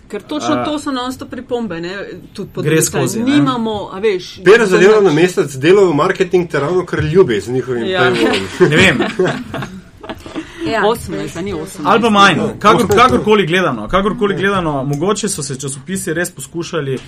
Ker 0.09 0.22
točno 0.22 0.57
uh, 0.61 0.64
to 0.64 0.78
so 0.78 0.92
non-stop 0.92 1.30
pripombe, 1.30 1.80
ne? 1.80 1.92
tudi 2.32 2.50
po 2.55 2.62
Gre 2.62 2.82
skozi, 2.82 3.22
ne. 3.22 3.36
Nimamo, 3.36 3.76
a 3.92 4.00
veš. 4.00 4.40
50 4.44 4.82
evrov 4.84 5.05
na 5.05 5.12
mesec 5.12 5.55
delajo 5.57 5.92
marketing 5.92 6.50
te 6.50 6.61
ravno 6.61 6.84
kar 6.86 7.05
ljubi 7.05 7.40
z 7.40 7.48
njihovim 7.48 7.86
Ja. 7.86 8.11
Ne 8.11 8.76
vem, 8.76 8.98
Ja, 10.66 10.82
18, 10.82 11.42
ni 11.42 11.53
18. 11.53 11.80
ali 11.84 12.03
pa 12.03 12.11
manj, 12.11 12.38
kakor, 12.59 12.86
kakorkoli 12.88 13.46
gledano, 13.46 13.88
kakorkoli 13.88 14.36
gledano, 14.36 14.84
mogoče 14.84 15.28
so 15.28 15.42
se 15.42 15.61
časopisi 15.61 16.14
res 16.14 16.30
poskušali, 16.30 16.94
eh, 16.94 17.00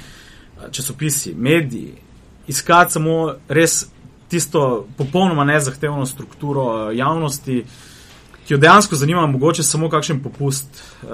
časopisi, 0.70 1.34
mediji, 1.34 1.94
iskati 2.46 2.92
samo 2.92 3.34
res 3.48 3.86
tisto 4.28 4.86
popolnoma 4.96 5.44
nezahtevno 5.44 6.06
strukturo 6.06 6.90
eh, 6.90 6.96
javnosti, 6.96 7.64
ki 8.46 8.54
jo 8.54 8.58
dejansko 8.58 8.96
zanima, 8.96 9.26
mogoče 9.26 9.62
samo 9.62 9.88
kakšen 9.88 10.22
popust. 10.22 10.68
Uh, 11.02 11.08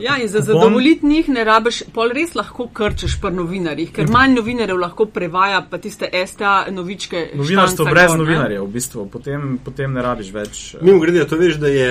Ja, 0.00 0.16
in 0.16 0.28
za 0.28 0.40
zadovoljiti 0.40 1.06
njih 1.06 1.28
ne 1.28 1.44
rabiš, 1.44 1.82
pol 1.92 2.08
res 2.10 2.34
lahko 2.34 2.66
krčeš 2.68 3.20
pri 3.20 3.30
novinarjih, 3.32 3.92
ker 3.92 4.08
manj 4.08 4.34
novinarjev 4.34 4.78
lahko 4.78 5.06
prevaja 5.06 5.66
pa 5.70 5.78
tiste 5.78 6.08
STA 6.26 6.66
novičke. 6.70 7.30
Novinarstvo 7.34 7.84
brez 7.84 8.08
gor, 8.08 8.18
novinarjev, 8.18 8.64
v 8.64 8.70
bistvu, 8.70 9.08
potem, 9.08 9.58
potem 9.58 9.92
ne 9.92 10.02
rabiš 10.02 10.32
več. 10.32 10.74
eh, 10.74 10.78
Mimo 10.82 11.00
grede, 11.00 11.26
to 11.26 11.36
veš, 11.36 11.56
da 11.56 11.68
je 11.68 11.90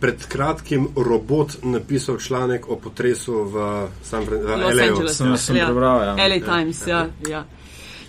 pred 0.00 0.26
kratkim 0.26 0.88
robot 0.96 1.58
napisal 1.62 2.16
članek 2.18 2.70
o 2.70 2.76
potresu 2.76 3.42
v 3.44 3.66
San 4.02 4.24
Fran- 4.24 4.40
v 4.40 4.56
Los 4.56 4.74
LA. 4.74 4.82
Angeles. 4.84 5.16
Sem- 5.16 5.36
sem 5.36 5.56
prebral, 5.56 6.02
ja. 6.02 6.14
LA 6.18 6.38
Times, 6.40 6.86
ja. 6.86 7.06
ja. 7.28 7.44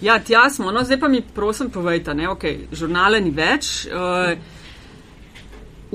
Ja, 0.01 0.20
tja 0.20 0.49
smo. 0.49 0.72
No, 0.72 0.84
zdaj 0.84 0.99
pa 0.99 1.08
mi 1.08 1.22
prosim 1.24 1.70
povejte, 1.70 2.14
ne, 2.14 2.30
ok, 2.30 2.43
žurnale 2.72 3.22
ni 3.22 3.32
več. 3.32 3.88
Uh, 3.88 4.38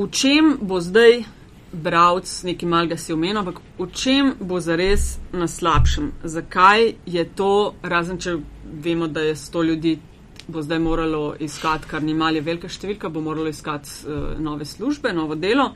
v 0.01 0.09
čem 0.11 0.57
bo 0.61 0.81
zdaj 0.81 1.25
bralc, 1.73 2.27
nekaj 2.43 2.69
malega 2.69 2.97
si 2.97 3.13
omenil, 3.13 3.43
ampak 3.45 3.61
v 3.79 3.87
čem 3.93 4.33
bo 4.41 4.57
zares 4.61 5.21
na 5.33 5.45
slabšem? 5.45 6.25
Zakaj 6.25 6.95
je 7.07 7.25
to, 7.37 7.75
razen 7.83 8.19
če 8.19 8.39
vemo, 8.65 9.07
da 9.07 9.21
je 9.29 9.37
sto 9.37 9.63
ljudi, 9.63 9.99
bo 10.49 10.63
zdaj 10.65 10.81
moralo 10.81 11.35
iskati, 11.39 11.87
kar 11.87 12.03
ni 12.03 12.15
malje 12.15 12.41
velika 12.41 12.69
številka, 12.69 13.13
bo 13.13 13.21
moralo 13.21 13.53
iskati 13.53 13.91
uh, 14.09 14.33
nove 14.41 14.65
službe, 14.65 15.13
novo 15.13 15.37
delo. 15.37 15.75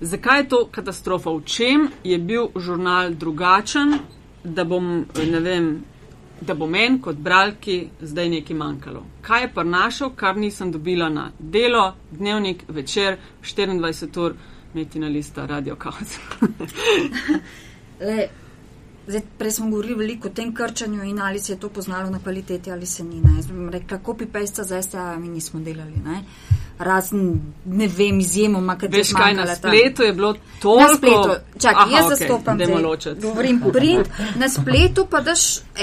Zakaj 0.00 0.40
je 0.40 0.48
to 0.48 0.62
katastrofa? 0.70 1.34
V 1.34 1.44
čem 1.44 1.88
je 2.04 2.16
bil 2.22 2.52
žurnal 2.54 3.16
drugačen, 3.18 3.98
da 4.44 4.64
bom, 4.64 5.04
ne 5.10 5.40
vem, 5.42 5.70
da 6.40 6.54
bo 6.54 6.66
meni 6.66 7.00
kot 7.02 7.16
bralki 7.16 7.88
zdaj 8.00 8.28
nekaj 8.28 8.56
manjkalo? 8.56 9.04
Kaj 9.22 9.42
je 9.42 9.52
prinašal, 9.54 10.10
kar 10.16 10.36
nisem 10.36 10.72
dobila 10.72 11.08
na 11.08 11.30
delo, 11.38 11.94
dnevnik, 12.10 12.64
večer, 12.68 13.16
24 13.42 14.20
ur, 14.20 14.34
metina 14.74 15.08
lista, 15.08 15.46
radio 15.46 15.76
kaos. 15.76 16.18
Zdaj, 19.06 19.22
prej 19.38 19.50
smo 19.50 19.70
govorili 19.70 19.94
veliko 19.94 20.28
o 20.28 20.30
tem 20.30 20.54
krčanju 20.54 21.02
in 21.04 21.20
ali 21.20 21.38
se 21.38 21.52
je 21.52 21.60
to 21.60 21.68
poznalo 21.68 22.10
na 22.10 22.18
kvaliteti 22.18 22.72
ali 22.72 22.86
se 22.86 23.04
ni. 23.04 23.20
Ne. 23.20 23.36
Jaz 23.36 23.46
bi 23.46 23.70
rekla, 23.70 23.98
copy-paste 23.98 24.62
za 24.62 24.82
STA 24.82 25.16
mi 25.18 25.28
nismo 25.28 25.60
delali. 25.60 25.92
Ne. 26.04 26.22
Razen, 26.78 27.40
ne 27.64 27.88
vem, 27.88 28.18
izjemoma, 28.20 28.76
kaj 28.78 28.88
Veš 28.92 29.12
kaj, 29.12 29.34
na 29.34 29.54
spletu 29.54 30.02
je 30.02 30.12
bilo 30.12 30.34
toliko. 30.62 30.90
Na 30.90 30.96
spletu, 30.96 31.28
čakaj, 31.60 31.82
Aha, 31.82 31.96
jaz 31.96 32.06
okej, 32.06 32.16
zastopam 32.16 32.58
ločiti. 32.84 33.20
Govorim 33.20 33.62
print, 33.72 34.08
na 34.36 34.48
spletu 34.48 35.06
pa 35.10 35.20
daš 35.20 35.40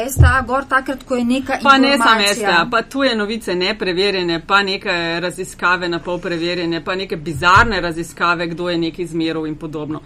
STA 0.10 0.44
gor 0.48 0.66
takrat, 0.70 1.04
ko 1.04 1.16
je 1.16 1.24
neka 1.24 1.58
Pa 1.64 1.78
ne 1.78 1.98
samo 1.98 2.10
informacija. 2.10 2.36
STA, 2.36 2.68
pa 2.72 2.82
tuje 2.82 3.16
novice 3.16 3.56
nepreverjene, 3.56 4.42
pa 4.48 4.64
neke 4.64 5.20
raziskave 5.20 5.90
na 5.90 6.00
pol 6.00 6.20
preverjene, 6.20 6.84
pa 6.86 6.96
neke 6.96 7.18
bizarne 7.18 7.82
raziskave, 7.82 8.48
kdo 8.48 8.70
je 8.70 8.78
neki 8.78 9.02
izmeril 9.02 9.48
in 9.48 9.56
podobno. 9.56 10.02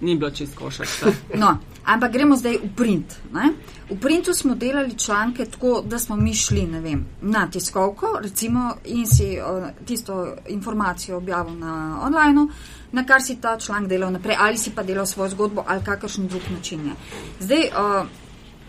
Ni 0.00 0.16
bilo 0.16 0.30
čist 0.30 0.56
košarka. 0.56 1.12
No, 1.34 1.58
ampak 1.84 2.12
gremo 2.12 2.36
zdaj 2.36 2.58
v 2.62 2.68
print. 2.76 3.16
Ne? 3.32 3.50
V 3.90 3.96
printu 4.00 4.34
smo 4.34 4.54
delali 4.54 4.98
članke 4.98 5.44
tako, 5.44 5.82
da 5.86 5.98
smo 5.98 6.16
mi 6.16 6.34
šli 6.34 6.66
vem, 6.66 7.06
na 7.20 7.46
tiskovko 7.50 8.18
recimo, 8.22 8.74
in 8.84 9.06
si 9.06 9.38
o, 9.40 9.70
tisto 9.84 10.36
informacijo 10.48 11.16
objavil 11.16 11.58
na 11.58 12.00
online, 12.02 12.46
na 12.92 13.06
kar 13.06 13.22
si 13.22 13.40
ta 13.40 13.58
članek 13.58 13.88
delal 13.88 14.12
naprej, 14.12 14.36
ali 14.38 14.58
si 14.58 14.70
pa 14.70 14.82
delal 14.82 15.06
svojo 15.06 15.30
zgodbo 15.30 15.64
ali 15.66 15.84
kakršen 15.84 16.28
drug 16.28 16.42
način 16.50 16.86
je. 16.86 16.92
Zdaj, 17.40 17.70
o, 17.76 18.06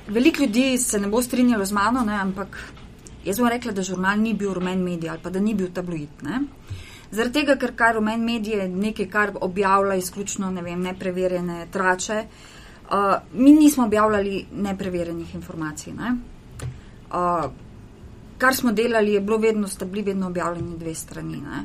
veliko 0.08 0.44
ljudi 0.44 0.78
se 0.78 1.00
ne 1.00 1.08
bo 1.08 1.22
strinjalo 1.22 1.66
z 1.66 1.72
mano, 1.72 2.02
ne, 2.06 2.14
ampak 2.14 2.58
jaz 3.26 3.38
bom 3.38 3.48
rekla, 3.48 3.72
da 3.72 3.84
žurnal 3.84 4.18
ni 4.20 4.34
bil 4.34 4.54
rumen 4.54 4.84
medij 4.84 5.10
ali 5.10 5.20
pa 5.24 5.30
da 5.30 5.40
ni 5.40 5.54
bil 5.54 5.70
tabloid. 5.74 6.10
Ne? 6.22 6.42
Zaradi 7.12 7.40
tega, 7.40 7.56
ker 7.58 7.74
kar 7.76 7.96
rumen 7.98 8.22
medij 8.26 8.60
je 8.60 8.68
nekaj, 8.70 9.08
kar 9.10 9.32
objavlja 9.42 9.96
izključno 9.98 10.52
ne 10.52 10.62
vem, 10.62 10.82
nepreverjene 10.82 11.66
trače. 11.72 12.24
Uh, 12.90 13.16
mi 13.34 13.52
nismo 13.52 13.86
objavljali 13.86 14.46
nepreverjenih 14.52 15.36
informacij. 15.36 15.94
Ne? 15.94 16.16
Uh, 17.10 17.50
kar 18.38 18.56
smo 18.56 18.72
delali, 18.72 19.14
je 19.14 19.22
bilo 19.22 19.38
vedno, 19.38 19.68
sta 19.68 19.86
bili 19.86 20.02
vedno 20.02 20.28
objavljeni 20.28 20.78
dve 20.78 20.94
strani. 20.96 21.42
Ne? 21.42 21.64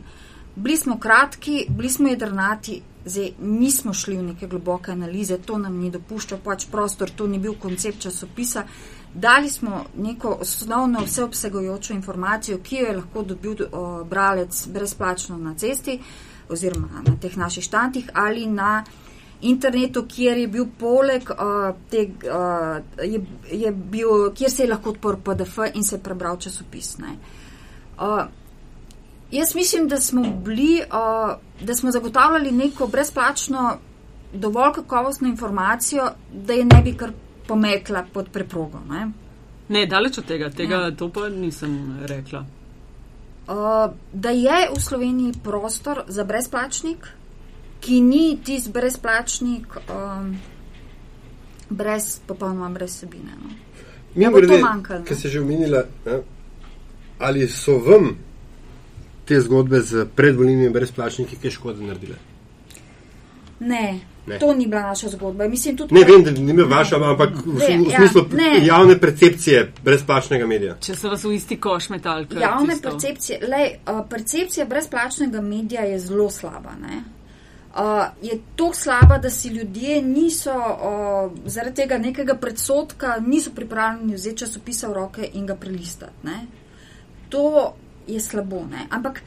Bili 0.56 0.76
smo 0.76 0.98
kratki, 0.98 1.66
bili 1.68 1.90
smo 1.90 2.08
jedrnati, 2.08 2.80
zdaj 3.04 3.30
nismo 3.40 3.92
šli 3.92 4.16
v 4.16 4.22
neke 4.22 4.46
globoke 4.46 4.92
analize, 4.92 5.38
to 5.38 5.58
nam 5.58 5.76
ni 5.76 5.90
dopuščal 5.90 6.38
pač 6.44 6.66
prostor, 6.70 7.10
to 7.10 7.26
ni 7.26 7.38
bil 7.38 7.56
koncept 7.60 8.00
časopisa. 8.00 8.64
Dali 9.14 9.50
smo 9.50 9.84
neko 9.96 10.38
osnovno 10.40 11.00
vseobsegajočo 11.04 11.94
informacijo, 11.94 12.58
ki 12.58 12.76
jo 12.76 12.86
je 12.86 12.96
lahko 12.96 13.22
dobil 13.22 13.56
o, 13.72 14.04
bralec 14.04 14.66
brezplačno 14.66 15.38
na 15.38 15.54
cesti 15.54 16.00
oziroma 16.48 17.02
na 17.06 17.16
teh 17.20 17.36
naših 17.36 17.64
štantih 17.64 18.10
ali 18.14 18.46
na 18.46 18.84
internetu, 19.40 20.06
kjer 20.08 20.38
je 20.38 20.48
bil 20.48 20.66
poleg 20.78 21.30
uh, 21.30 21.76
teg, 21.90 22.24
uh, 22.24 22.80
je, 23.04 23.20
je 23.52 23.72
bil, 23.72 24.30
kjer 24.34 24.50
se 24.50 24.62
je 24.62 24.70
lahko 24.70 24.94
odprl 24.94 25.20
PDF 25.24 25.58
in 25.74 25.84
se 25.84 25.98
prebral 26.02 26.38
časopis. 26.40 26.96
Ne. 26.98 27.16
Uh, 27.98 28.24
jaz 29.30 29.54
mislim, 29.54 29.88
da 29.88 30.00
smo 30.00 30.22
bili, 30.44 30.80
uh, 30.80 31.34
da 31.66 31.74
smo 31.74 31.90
zagotavljali 31.90 32.52
neko 32.52 32.86
brezplačno, 32.86 33.76
dovolj 34.32 34.72
kakovostno 34.74 35.28
informacijo, 35.28 36.10
da 36.32 36.52
je 36.52 36.64
ne 36.64 36.82
bi 36.82 36.96
kar 36.96 37.12
pomekla 37.46 38.04
pod 38.12 38.28
preprogo. 38.32 38.80
Ne. 38.90 39.10
Ne, 39.68 39.86
daleč 39.86 40.18
od 40.18 40.24
tega, 40.24 40.50
tega 40.50 40.74
Ja. 40.74 40.90
to 40.90 41.08
pa 41.08 41.28
nisem 41.28 41.98
rekla. 42.06 42.44
Uh, 43.48 43.92
da 44.12 44.30
je 44.30 44.70
v 44.76 44.80
Sloveniji 44.80 45.32
prostor 45.42 46.04
za 46.08 46.24
brezplačnik, 46.24 47.08
ki 47.80 48.00
ni 48.00 48.38
tisti 48.44 48.72
brezplačnik, 48.72 49.66
um, 49.88 50.36
brez, 51.70 52.20
popolnoma 52.26 52.68
brez 52.68 52.98
sebine. 52.98 53.36
No. 53.42 53.50
Mimo 54.14 54.30
bo 54.30 54.40
to 54.40 54.46
grede, 54.46 54.62
manjkalo, 54.62 55.04
ki 55.04 55.14
ne? 55.14 55.20
si 55.20 55.28
že 55.28 55.40
omenila, 55.40 55.84
ne, 56.06 56.20
ali 57.18 57.48
so 57.48 57.78
vam 57.78 58.16
te 59.24 59.40
zgodbe 59.40 59.80
z 59.80 60.06
predvoljenimi 60.16 60.70
brezplačniki 60.70 61.36
kaj 61.36 61.50
škode 61.50 61.84
naredile? 61.84 62.16
Ne, 63.60 64.00
Ne. 64.26 64.38
to 64.38 64.54
ni 64.54 64.66
bila 64.66 64.82
naša 64.82 65.08
zgodba. 65.08 65.48
Mislim, 65.48 65.76
tudi, 65.76 65.94
Ne 65.94 66.00
vem, 66.02 66.24
da 66.24 66.30
ni 66.30 66.52
me 66.52 66.64
vaša, 66.64 66.96
ampak 67.04 67.30
v, 67.46 67.58
Ne, 67.58 67.78
v 67.78 67.90
ja, 67.90 67.98
smislu 67.98 68.22
ne. 68.32 68.66
javne 68.66 69.00
percepcije 69.00 69.72
brezplačnega 69.84 70.46
medija. 70.46 70.76
Če 70.80 70.94
se 70.94 71.08
vas 71.08 71.24
v 71.24 71.32
isti 71.32 71.56
koš 71.56 71.88
metal. 71.88 72.24
kot 72.24 72.40
Javne 72.40 72.72
tisto. 72.72 72.90
percepcije, 72.90 73.38
lej, 73.42 73.66
uh, 73.84 74.00
percepcija 74.08 74.66
brezplačnega 74.66 75.40
medija 75.40 75.82
je 75.82 75.98
zelo 75.98 76.30
slaba. 76.30 76.72
Ne? 76.80 77.02
Uh, 77.74 77.80
je 78.22 78.38
tako 78.56 78.74
slaba, 78.74 79.18
da 79.18 79.30
si 79.30 79.48
ljudje 79.48 80.02
niso 80.02 80.54
uh, 80.54 81.32
zaradi 81.46 81.74
tega 81.76 81.98
nekega 81.98 82.34
predsotka, 82.34 83.16
niso 83.20 83.50
pripravljeni 83.50 84.14
vzeti 84.14 84.36
časopisa 84.38 84.88
v 84.88 84.92
roke 84.94 85.28
in 85.32 85.46
ga 85.46 85.54
prelistati. 85.56 86.12
Ne? 86.22 86.46
To 87.28 87.74
je 88.06 88.20
slabo. 88.20 88.64
Ne? 88.70 88.86
Ampak, 88.90 89.22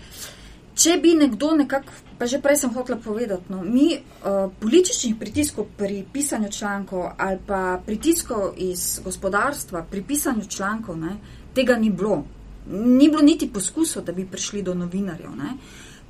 če 0.88 0.96
bi 1.04 1.16
nekdo 1.20 1.52
nekako, 1.60 1.92
pa 2.18 2.28
že 2.32 2.40
prej 2.40 2.62
sem 2.64 2.72
hotela 2.72 2.98
povedati, 3.04 3.52
no, 3.52 3.60
mi 3.64 3.92
uh, 3.98 4.48
političnih 4.62 5.18
pritiskov 5.20 5.68
pri 5.78 6.06
pisanju 6.14 6.52
člankov 6.52 7.12
ali 7.18 7.40
pa 7.48 7.80
pritiskov 7.86 8.56
iz 8.56 9.02
gospodarstva 9.04 9.84
pri 9.92 10.02
pisanju 10.08 10.48
člankov, 10.48 10.96
ne, 11.00 11.18
tega 11.54 11.76
ni 11.76 11.92
bilo. 11.92 12.24
Ni 12.72 13.10
bilo 13.10 13.22
niti 13.22 13.50
poskusov, 13.52 14.04
da 14.04 14.12
bi 14.12 14.26
prišli 14.28 14.62
do 14.64 14.74
novinarjev. 14.76 15.36
Ne. 15.36 15.58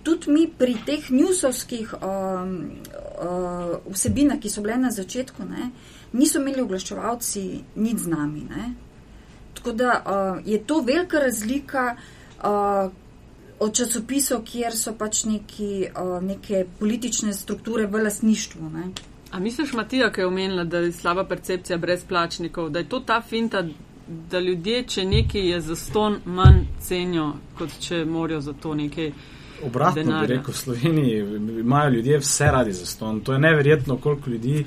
Tudi 0.03 0.31
mi 0.31 0.45
pri 0.47 0.77
teh 0.85 1.09
newsovskih 1.09 1.97
um, 1.97 2.53
uh, 3.17 3.77
vsebinah, 3.93 4.39
ki 4.41 4.49
so 4.49 4.61
bile 4.65 4.77
na 4.81 4.93
začetku, 4.93 5.45
ne, 5.45 5.71
niso 6.13 6.41
imeli 6.41 6.61
oglaševalci 6.61 7.43
nič 7.75 8.05
z 8.05 8.13
nami. 8.13 8.45
Ne. 8.49 8.71
Tako 9.57 9.73
da 9.73 9.89
uh, 9.97 10.39
je 10.45 10.61
to 10.63 10.81
velika 10.85 11.19
razlika 11.19 11.85
uh, 11.97 12.93
od 13.59 13.73
časopisov, 13.73 14.43
kjer 14.45 14.75
so 14.77 14.93
pač 14.97 15.23
neki, 15.25 15.87
uh, 15.89 16.17
neke 16.23 16.65
politične 16.79 17.33
strukture 17.33 17.87
v 17.87 18.03
lasništvu. 18.03 18.69
Ne. 18.69 18.89
A 19.31 19.39
misliš, 19.39 19.73
Matija, 19.73 20.11
ki 20.11 20.21
je 20.21 20.27
omenila, 20.27 20.63
da 20.63 20.77
je 20.77 20.91
slaba 20.91 21.23
percepcija 21.27 21.77
brezplačnikov, 21.77 22.69
da 22.69 22.79
je 22.79 22.89
to 22.89 22.99
ta 22.99 23.21
finta, 23.21 23.63
da 24.07 24.39
ljudje, 24.39 24.83
če 24.83 25.05
nekaj 25.05 25.49
je 25.49 25.61
za 25.61 25.75
ston, 25.75 26.19
manj 26.25 26.61
cenijo, 26.79 27.33
kot 27.57 27.73
če 27.79 28.05
morajo 28.05 28.41
za 28.41 28.53
to 28.53 28.75
nekaj. 28.75 29.11
Obratno 29.65 30.19
bi 30.21 30.27
rekel, 30.27 30.53
v 30.53 30.57
Sloveniji 30.57 31.19
imajo 31.59 31.89
ljudje 31.89 32.19
vse 32.21 32.51
radi 32.51 32.73
za 32.73 32.85
ston. 32.85 33.19
To 33.19 33.33
je 33.33 33.39
neverjetno, 33.39 33.97
koliko 33.97 34.29
ljudi, 34.29 34.65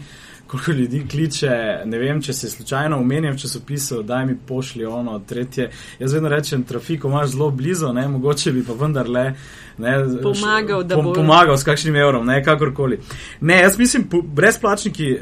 koliko 0.50 0.72
ljudi 0.72 1.06
kliče. 1.10 1.50
Ne 1.84 1.98
vem, 1.98 2.22
če 2.22 2.32
se 2.32 2.50
slučajno 2.50 2.98
omenjam 2.98 3.34
v 3.34 3.38
časopisu, 3.38 4.02
da 4.02 4.24
mi 4.24 4.36
pošlji 4.46 4.84
ono 4.84 5.18
tretje. 5.18 5.70
Jaz 5.98 6.14
vedno 6.14 6.28
rečem, 6.28 6.64
trafiko 6.64 7.08
imaš 7.08 7.30
zelo 7.36 7.50
blizu, 7.50 7.92
ne, 7.92 8.08
mogoče 8.08 8.52
bi 8.52 8.64
pa 8.66 8.74
vendarle. 8.80 9.24
Ne, 9.78 9.94
pomagal, 10.22 10.82
da 10.84 10.96
bo 10.96 11.12
pomagal 11.14 11.56
s 11.56 11.64
kakšnim 11.64 11.96
evrom, 11.96 12.26
ne 12.26 12.42
kakorkoli. 12.44 12.98
Ne, 13.40 13.60
jaz 13.62 13.78
mislim, 13.78 14.08
brezplačniki 14.24 15.14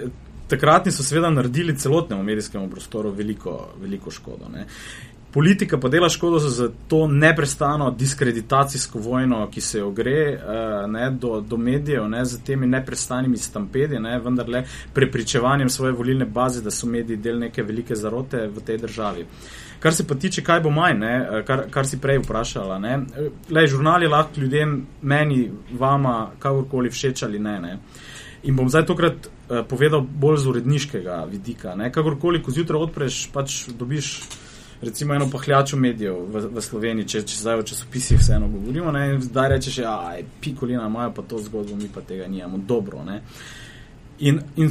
takratni 0.48 0.92
so 0.92 1.04
seveda 1.04 1.30
naredili 1.30 1.76
celotnemu 1.76 2.22
medijskemu 2.22 2.70
prostoru 2.70 3.10
veliko, 3.12 3.58
veliko 3.82 4.10
škodo. 4.10 4.48
Ne. 4.52 4.64
Politika 5.32 5.78
pa 5.78 5.88
dela 5.88 6.08
škodo 6.08 6.38
za 6.38 6.70
to 6.88 7.06
neprestano 7.06 7.90
diskreditacijsko 7.90 8.98
vojno, 8.98 9.48
ki 9.50 9.60
se 9.60 9.78
jo 9.78 9.90
gre 9.90 10.34
uh, 10.34 10.90
ne, 10.90 11.10
do, 11.10 11.40
do 11.40 11.56
medijev, 11.56 12.08
ne, 12.08 12.24
z 12.24 12.40
temi 12.44 12.66
neprestanimi 12.66 13.36
stampedi, 13.36 13.98
ne, 14.00 14.18
vendar 14.24 14.48
le 14.48 14.64
prepričevanjem 14.94 15.68
svoje 15.68 15.92
volilne 15.92 16.24
baze, 16.24 16.62
da 16.62 16.70
so 16.70 16.86
mediji 16.86 17.16
del 17.16 17.38
neke 17.38 17.62
velike 17.62 17.94
zarote 17.94 18.46
v 18.46 18.64
tej 18.64 18.78
državi. 18.78 19.26
Kar 19.78 19.94
se 19.94 20.06
pa 20.06 20.14
tiče, 20.14 20.42
kaj 20.42 20.60
bo 20.60 20.70
manj, 20.70 20.98
ne, 20.98 21.14
eh, 21.16 21.44
kar, 21.44 21.66
kar 21.70 21.86
si 21.86 22.00
prej 22.00 22.18
vprašala. 22.24 22.78
Ne, 22.78 22.98
le, 23.50 23.66
žurnali 23.66 24.08
lahko 24.08 24.40
ljudem, 24.40 24.86
meni, 25.02 25.50
vama, 25.78 26.30
kakorkoli 26.38 26.90
všeč 26.90 27.22
ali 27.22 27.38
ne. 27.38 27.60
ne. 27.60 27.78
In 28.42 28.56
bom 28.56 28.68
zdaj 28.70 28.86
tokrat 28.86 29.26
uh, 29.26 29.60
povedal 29.68 30.00
bolj 30.00 30.40
z 30.40 30.52
uredniškega 30.56 31.24
vidika. 31.30 31.74
Ne. 31.76 31.92
Kakorkoli, 31.92 32.42
ko 32.42 32.50
zjutraj 32.50 32.88
odpreš, 32.88 33.26
pač 33.34 33.64
dobiš 33.68 34.20
recimo 34.82 35.14
eno 35.14 35.30
pahljačo 35.30 35.76
medijev 35.76 36.14
v, 36.14 36.42
v 36.54 36.62
Sloveniji, 36.62 37.08
če, 37.08 37.22
če 37.26 37.36
zdaj 37.40 37.56
v 37.60 37.64
časopisih 37.70 38.20
vseeno 38.20 38.48
govorimo, 38.48 38.92
ne, 38.94 39.20
zdaj 39.20 39.48
rečeš, 39.54 39.80
da 39.82 40.14
je 40.16 40.26
pikolina, 40.40 40.86
imajo 40.86 41.12
pa 41.16 41.22
to 41.22 41.38
zgodbo, 41.42 41.76
mi 41.76 41.88
pa 41.94 42.00
tega 42.00 42.26
nijamo 42.26 42.58
dobro. 42.58 43.02
In, 44.18 44.40
in, 44.56 44.70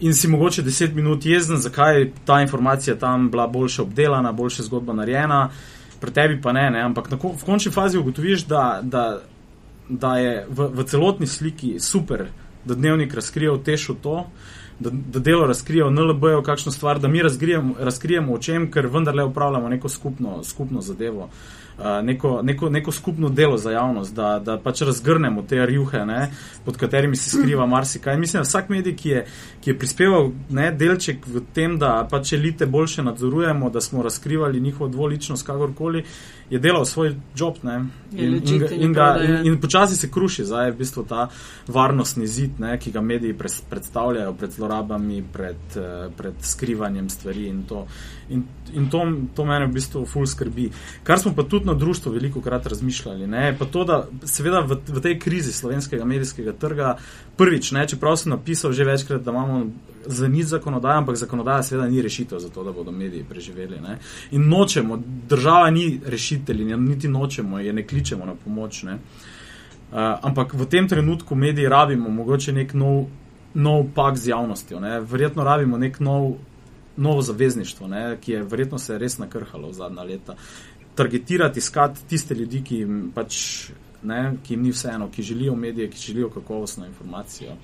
in 0.00 0.14
si 0.14 0.28
mogoče 0.28 0.62
deset 0.62 0.94
minut 0.94 1.26
jezen, 1.26 1.56
zakaj 1.56 2.00
je 2.00 2.12
ta 2.24 2.40
informacija 2.42 2.96
tam 2.96 3.30
bila 3.30 3.46
boljše 3.46 3.82
obdelana, 3.82 4.32
boljše 4.32 4.62
zgodba 4.62 4.92
narejena, 4.92 5.50
pri 6.00 6.12
tebi 6.12 6.40
pa 6.42 6.52
ne, 6.52 6.70
ne. 6.70 6.82
ampak 6.82 7.10
na, 7.10 7.16
v 7.16 7.44
končni 7.44 7.72
fazi 7.72 7.98
ugotoviš, 7.98 8.46
da, 8.46 8.80
da, 8.82 9.20
da 9.88 10.16
je 10.16 10.46
v, 10.48 10.68
v 10.80 10.84
celotni 10.84 11.26
sliki 11.26 11.76
super, 11.80 12.26
da 12.64 12.74
dnevnik 12.74 13.14
razkrije 13.14 13.52
v 13.52 13.62
tešu 13.64 13.94
to 14.02 14.26
da, 14.78 14.90
da 14.92 15.18
delo 15.20 15.46
razkrijejo 15.46 15.90
NLB-jo, 15.90 16.42
kakšno 16.42 16.72
stvar, 16.72 16.98
da 17.00 17.08
mi 17.08 17.22
razkrijemo 17.78 18.34
o 18.34 18.38
čem, 18.38 18.70
ker 18.72 18.86
vendarle 18.86 19.24
upravljamo 19.24 19.68
neko 19.68 19.88
skupno, 19.88 20.44
skupno 20.44 20.80
zadevo. 20.80 21.28
Neko, 22.02 22.40
neko, 22.42 22.70
neko 22.70 22.92
skupno 22.92 23.28
delo 23.28 23.58
za 23.58 23.70
javnost, 23.70 24.14
da, 24.14 24.38
da 24.38 24.56
pač 24.58 24.80
razgrnemo 24.80 25.42
te 25.42 25.66
rjuhe, 25.66 26.06
ne, 26.06 26.30
pod 26.64 26.76
katerimi 26.76 27.16
se 27.16 27.30
skriva 27.30 27.66
marsikaj. 27.66 28.16
Mislim, 28.16 28.40
da 28.40 28.46
vsak 28.48 28.68
medij, 28.68 28.96
ki 28.96 29.08
je, 29.08 29.26
ki 29.60 29.70
je 29.70 29.78
prispeval 29.78 30.30
ne, 30.48 30.70
delček 30.72 31.26
v 31.26 31.42
tem, 31.54 31.76
da 31.78 32.08
pač 32.10 32.32
elite 32.32 32.66
boljše 32.66 33.02
nadzorujemo, 33.02 33.70
da 33.70 33.80
smo 33.80 34.02
razkrivali 34.02 34.60
njihovo 34.60 34.88
dvoličnost, 34.88 35.46
kakorkoli, 35.46 36.04
je 36.50 36.58
delal 36.58 36.84
svoj 36.84 37.14
job. 37.36 37.54
Ne, 37.62 37.84
in, 38.12 38.34
in, 38.34 38.66
in, 38.70 38.96
in, 39.20 39.46
in 39.46 39.60
počasi 39.60 39.96
se 39.96 40.10
kruši 40.10 40.44
zdaj 40.44 40.70
v 40.70 40.76
bistvu 40.78 41.04
ta 41.04 41.28
varnostni 41.66 42.26
zid, 42.26 42.56
ne, 42.58 42.78
ki 42.78 42.90
ga 42.90 43.00
mediji 43.00 43.36
predstavljajo 43.70 44.32
pred 44.32 44.50
zlorabami, 44.50 45.22
pred, 45.32 45.76
eh, 45.76 46.08
pred 46.16 46.34
skrivanjem 46.40 47.08
stvari 47.10 47.48
in 47.48 47.62
to. 47.68 47.86
In, 48.28 48.44
in 48.72 48.88
to, 48.90 49.04
to 49.34 49.44
mene 49.44 49.66
v 49.66 49.74
bistvu 49.76 50.06
ful 50.06 50.26
skrbi. 50.26 50.70
Kar 51.06 51.18
smo 51.18 51.34
pa 51.34 51.42
tudi 51.42 51.65
na 51.66 51.74
društvu 51.74 52.12
veliko 52.12 52.40
krat 52.40 52.66
razmišljali, 52.66 53.26
ne, 53.26 53.56
pa 53.58 53.64
to, 53.64 53.84
da 53.84 54.06
seveda 54.24 54.60
v, 54.60 54.78
v 54.88 55.02
tej 55.02 55.18
krizi 55.18 55.52
slovenskega 55.52 56.04
medijskega 56.04 56.52
trga, 56.52 56.96
prvič, 57.36 57.72
ne, 57.76 57.86
čeprav 57.88 58.16
sem 58.16 58.30
napisal 58.30 58.72
že 58.72 58.84
večkrat, 58.84 59.22
da 59.22 59.30
imamo 59.30 59.66
za 60.06 60.28
nič 60.28 60.46
zakonodajo, 60.46 60.98
ampak 60.98 61.16
zakonodaja 61.16 61.62
seveda 61.62 61.88
ni 61.88 62.02
rešitev 62.02 62.38
za 62.38 62.48
to, 62.48 62.64
da 62.64 62.72
bodo 62.72 62.92
mediji 62.92 63.24
preživeli. 63.28 63.80
Ne. 63.80 63.98
In 64.30 64.48
nočemo, 64.48 65.02
država 65.28 65.70
ni 65.70 66.00
rešitelj 66.06 66.62
in 66.62 66.84
niti 66.88 67.08
nočemo, 67.08 67.58
je 67.58 67.72
ne 67.72 67.86
kličemo 67.86 68.26
na 68.26 68.34
pomoč. 68.34 68.82
Ne. 68.82 68.94
Uh, 68.94 69.98
ampak 70.22 70.54
v 70.54 70.66
tem 70.66 70.88
trenutku 70.88 71.34
mediji 71.34 71.68
rabimo 71.68 72.10
mogoče 72.10 72.52
nek 72.52 72.74
nov, 72.74 73.06
nov 73.54 73.86
pak 73.94 74.16
z 74.16 74.28
javnostjo, 74.28 74.80
ne. 74.80 75.00
verjetno 75.00 75.44
rabimo 75.44 75.78
nek 75.78 76.00
nov 76.00 76.36
novo 76.96 77.22
zavezništvo, 77.22 77.88
ne, 77.88 78.16
ki 78.20 78.32
je 78.32 78.42
verjetno 78.42 78.78
se 78.78 78.98
res 78.98 79.18
nakrhalo 79.18 79.68
v 79.68 79.72
zadnja 79.72 80.02
leta. 80.02 80.34
Targetirati, 80.96 81.58
iskati 81.58 82.06
tiste 82.08 82.34
ljudi, 82.34 82.62
ki 82.64 82.78
jim, 82.82 83.00
pač, 83.14 83.38
ne, 84.02 84.20
ki 84.44 84.54
jim 84.54 84.62
ni 84.64 84.72
vseeno, 84.72 85.10
ki 85.12 85.22
želijo 85.22 85.56
medije, 85.56 85.90
ki 85.90 86.00
želijo 86.00 86.30
kakovostno 86.32 86.86
informacijo, 86.86 87.56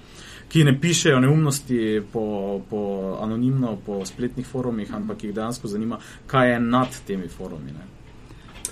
ki 0.52 0.64
ne 0.64 0.74
pišejo 0.80 1.20
neumnosti 1.20 2.02
po, 2.12 2.60
po 2.70 2.82
anonimno 3.22 3.78
po 3.86 4.04
spletnih 4.06 4.46
forumih, 4.46 4.94
ampak 4.94 5.24
jih 5.24 5.34
dejansko 5.34 5.68
zanima, 5.68 5.98
kaj 6.26 6.52
je 6.52 6.60
nad 6.60 7.00
temi 7.06 7.28
forumi. 7.28 7.72
Ne. 7.72 7.88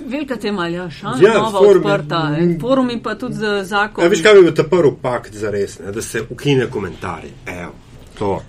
Velika 0.06 0.36
tema, 0.36 0.68
ja, 0.68 0.90
šala, 0.90 1.16
ja, 1.20 1.34
nova 1.34 1.50
forum, 1.50 1.84
odprta. 1.84 2.36
Forumi 2.60 3.02
pa 3.02 3.14
tudi 3.14 3.34
za 3.34 3.64
zakon. 3.64 4.04
Ja, 4.04 4.10
veš, 4.10 4.22
kaj 4.22 4.34
bi 4.34 4.42
bil 4.42 4.54
ta 4.54 4.64
prvi 4.64 4.92
pakt 5.02 5.34
za 5.36 5.50
res, 5.50 5.78
ne, 5.78 5.92
da 5.92 6.02
se 6.02 6.24
ukine 6.30 6.66
komentarji. 6.70 7.32
Evo, 7.46 7.72
to. 8.18 8.42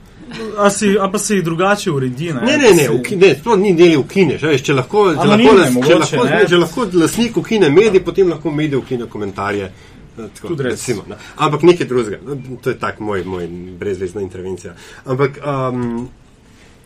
A, 0.58 0.70
si, 0.70 0.98
a 1.00 1.10
pa 1.12 1.20
se 1.20 1.36
jih 1.36 1.44
drugače 1.44 1.92
uredi? 1.92 2.34
Ne, 2.34 2.42
ne, 2.42 2.58
ne, 2.58 2.72
ne, 2.74 2.90
uki, 2.90 3.16
ne 3.16 3.34
sploh 3.36 3.58
ni 3.60 3.74
deli 3.76 3.98
ukine. 3.98 4.38
Če, 4.40 4.54
če, 4.64 4.76
lahko, 4.78 5.06
če, 5.16 5.28
lahko, 5.28 5.56
mogoče, 5.76 5.90
če, 5.92 6.00
lahko, 6.00 6.28
ne, 6.30 6.40
če 6.50 6.60
lahko 6.62 6.86
lasnik 6.94 7.38
ukine 7.42 7.70
medij, 7.70 8.04
potem 8.06 8.32
lahko 8.32 8.54
medij 8.56 8.80
ukine 8.80 9.08
komentarje. 9.12 9.72
Eh, 10.18 10.30
tako, 10.36 10.56
recimo, 10.60 11.04
ne. 11.10 11.16
Ampak 11.36 11.64
nekaj 11.64 11.88
drugega. 11.88 12.20
No, 12.26 12.38
to 12.64 12.70
je 12.70 12.80
tak 12.80 13.00
moj, 13.00 13.24
moj 13.24 13.48
brezvezna 13.80 14.22
intervencija. 14.22 14.76
Ampak 15.06 15.40
um, 15.40 16.10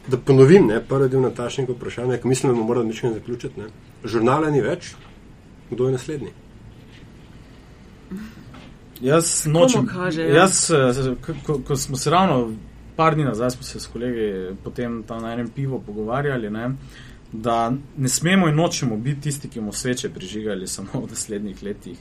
da 0.08 0.18
ponovim, 0.18 0.68
ne, 0.68 0.80
prvi 0.86 1.10
del 1.10 1.22
natašnjega 1.26 1.74
vprašanja, 1.74 2.18
ki 2.22 2.28
mislim, 2.28 2.52
da 2.52 2.56
bomo 2.56 2.68
morali 2.68 2.88
nekaj 2.88 3.14
zaključiti. 3.20 3.60
Ne. 3.60 3.70
Žurnale 4.04 4.52
ni 4.52 4.62
več, 4.62 4.94
kdo 5.72 5.90
je 5.90 5.98
naslednji? 5.98 6.34
Jaz 9.02 9.46
nočem. 9.46 9.88
Kaže, 9.88 10.22
ja. 10.22 10.36
jaz, 10.36 10.72
eh, 10.72 11.16
ko, 11.46 11.60
ko 11.68 11.76
smo 11.76 11.98
se 11.98 12.10
ravno 12.10 12.52
par 12.96 13.16
dni 13.16 13.24
nazaj 13.24 13.50
smo 13.50 13.64
se 13.64 13.80
s 13.80 13.88
kolegi 13.88 14.56
potem 14.64 15.04
tam 15.04 15.22
na 15.22 15.34
enem 15.34 15.50
pivu 15.50 15.82
pogovarjali, 15.86 16.50
ne, 16.50 16.72
da 17.32 17.74
ne 17.98 18.10
smemo 18.10 18.48
in 18.48 18.56
nočemo 18.56 18.98
biti 18.98 19.22
tisti, 19.22 19.50
ki 19.50 19.60
bomo 19.60 19.72
sveče 19.72 20.10
prižigali 20.10 20.68
samo 20.68 20.90
v 20.94 21.10
naslednjih 21.10 21.64
letih. 21.64 21.98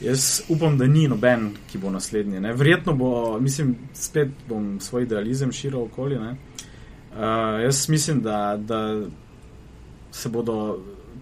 Jaz 0.00 0.42
upam, 0.48 0.78
da 0.78 0.86
ni 0.86 1.08
noben, 1.08 1.50
ki 1.70 1.78
bo 1.78 1.90
naslednji. 1.90 2.40
Ne. 2.40 2.52
Verjetno 2.52 2.94
bo, 2.94 3.40
mislim, 3.40 3.76
spet 3.94 4.28
bom 4.48 4.80
svoj 4.80 5.02
idealizem 5.02 5.52
širil 5.52 5.82
okoli. 5.82 6.16
Uh, 6.16 6.34
jaz 7.62 7.88
mislim, 7.88 8.20
da, 8.22 8.58
da 8.60 9.00
se 10.10 10.28
bodo 10.28 10.78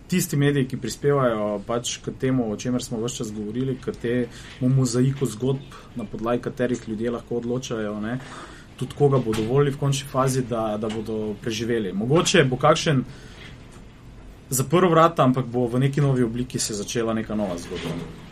tisti 0.08 0.36
mediji, 0.36 0.68
ki 0.68 0.76
prispevajo 0.76 1.62
pač 1.66 1.96
k 2.04 2.12
temu, 2.20 2.50
o 2.52 2.56
čemer 2.56 2.84
smo 2.84 3.00
vse 3.00 3.16
čas 3.16 3.32
govorili, 3.32 3.78
k 3.80 3.94
temu 4.02 4.74
mozaiku 4.74 5.26
zgodb, 5.26 5.72
na 5.96 6.04
podlagi 6.04 6.42
katerih 6.42 6.88
ljudje 6.88 7.10
lahko 7.10 7.40
odločajo. 7.40 8.00
Ne, 8.00 8.14
uh, 8.14 8.55
tudi 8.76 8.94
koga 8.98 9.18
bodo 9.18 9.42
volili 9.42 9.72
v 9.74 9.80
končni 9.80 10.08
fazi, 10.08 10.42
da, 10.42 10.76
da 10.76 10.88
bodo 10.88 11.34
preživeli. 11.42 11.92
Mogoče 11.92 12.44
bo 12.44 12.56
kakšen 12.56 13.04
zaprl 14.50 14.88
vrata, 14.88 15.24
ampak 15.24 15.46
bo 15.46 15.66
v 15.66 15.86
neki 15.86 16.00
novi 16.00 16.22
obliki 16.22 16.58
se 16.58 16.74
začela 16.74 17.14
neka 17.14 17.34
nova 17.34 17.58
zgodba 17.58 18.25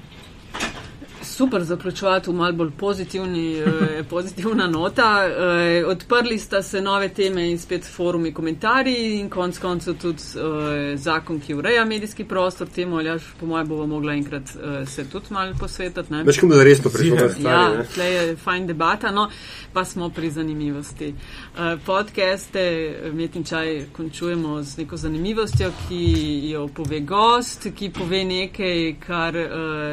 super 1.36 1.64
zaključovati 1.64 2.30
v 2.30 2.34
mal 2.34 2.52
bolj 2.52 2.70
pozitivni, 2.78 3.58
eh, 3.58 4.02
pozitivna 4.10 4.66
nota. 4.66 5.26
Eh, 5.26 5.84
odprli 5.86 6.38
sta 6.38 6.62
se 6.62 6.80
nove 6.80 7.08
teme 7.08 7.50
in 7.50 7.58
spet 7.58 7.84
forumi 7.84 8.34
komentarji 8.34 9.20
in 9.20 9.30
konc 9.30 9.58
koncev 9.58 9.94
tudi 10.02 10.22
eh, 10.36 10.96
zakon, 10.96 11.40
ki 11.40 11.54
ureja 11.54 11.84
medijski 11.84 12.24
prostor. 12.24 12.68
Temu, 12.74 12.96
ali 12.96 13.20
po 13.40 13.46
mojem, 13.46 13.68
bomo 13.68 13.86
mogla 13.86 14.12
enkrat 14.12 14.42
eh, 14.42 14.86
se 14.86 15.04
tudi 15.10 15.26
mal 15.30 15.54
posvetiti. 15.60 16.14
Več 16.24 16.40
kot 16.40 16.50
da 16.50 16.64
res 16.64 16.82
to 16.82 16.90
prišlo. 16.90 17.28
Ja, 17.42 17.84
tle 17.94 18.04
je 18.04 18.36
fajn 18.36 18.66
debata, 18.66 19.10
no 19.10 19.28
pa 19.72 19.84
smo 19.84 20.08
pri 20.10 20.30
zanimivosti. 20.30 21.14
Eh, 21.14 21.76
podcaste 21.86 22.64
Metin 23.12 23.44
Čaj 23.44 23.86
končujemo 23.92 24.62
z 24.62 24.78
neko 24.78 24.96
zanimivostjo, 24.96 25.70
ki 25.88 26.04
jo 26.50 26.68
pove 26.74 27.00
gost, 27.00 27.68
ki 27.74 27.90
pove 27.90 28.24
nekaj, 28.24 28.96
kar 29.06 29.36
eh, 29.36 29.48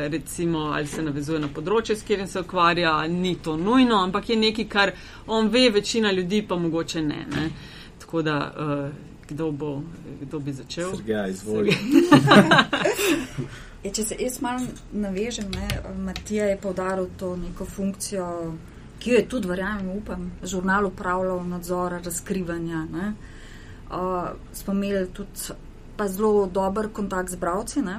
recimo 0.09 0.59
ali 0.59 0.87
se 0.87 1.03
navezuje 1.03 1.30
navezuje 1.31 1.39
na 1.39 1.47
področje, 1.47 1.95
s 1.95 2.03
katerim 2.03 2.27
se 2.27 2.41
ukvarja, 2.41 3.07
ni 3.07 3.35
to 3.35 3.55
nujno, 3.57 4.01
ampak 4.03 4.29
je 4.29 4.35
nekaj, 4.35 4.67
kar 4.67 4.91
on 5.27 5.49
ve, 5.49 5.69
večina 5.69 6.11
ljudi 6.11 6.41
pa 6.47 6.55
mogoče 6.55 7.01
ne. 7.01 7.25
ne? 7.31 7.49
Tako 7.99 8.21
da, 8.21 8.37
uh, 8.51 8.89
kdo, 9.27 9.51
bo, 9.51 9.81
kdo 10.21 10.39
bi 10.39 10.53
začel? 10.53 10.91
Ja, 11.07 11.27
izvoli. 11.27 11.75
je, 13.83 13.91
če 13.91 14.03
se 14.03 14.17
jaz 14.19 14.41
malo 14.41 14.65
navežem, 14.91 15.51
ne, 15.51 15.67
Matija 15.97 16.51
je 16.51 16.57
povdaril 16.57 17.09
to 17.17 17.35
neko 17.37 17.65
funkcijo 17.65 18.27
ki 19.01 19.09
jo 19.09 19.17
je 19.17 19.23
tudi, 19.25 19.47
verjamem, 19.49 19.87
upam, 19.97 20.27
žurnal 20.45 20.85
upravljal 20.85 21.39
nadzora, 21.49 21.97
razkrivanja. 22.05 22.83
Uh, 23.89 24.27
smo 24.53 24.75
imeli 24.75 25.07
tudi 25.09 25.55
pa 25.97 26.05
zelo 26.07 26.45
dober 26.45 26.91
kontakt 26.93 27.31
z 27.33 27.39
bravci. 27.41 27.81
Ne? 27.81 27.95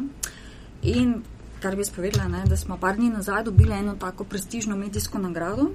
In 0.83 1.25
kar 1.63 1.77
bi 1.77 1.85
spovedala, 1.85 2.29
ne, 2.29 2.43
da 2.51 2.57
smo 2.57 2.77
par 2.77 2.97
dni 2.97 3.11
nazaj 3.11 3.45
dobili 3.45 3.73
eno 3.73 3.95
tako 4.01 4.25
prestižno 4.25 4.77
medijsko 4.77 5.19
nagrado, 5.19 5.69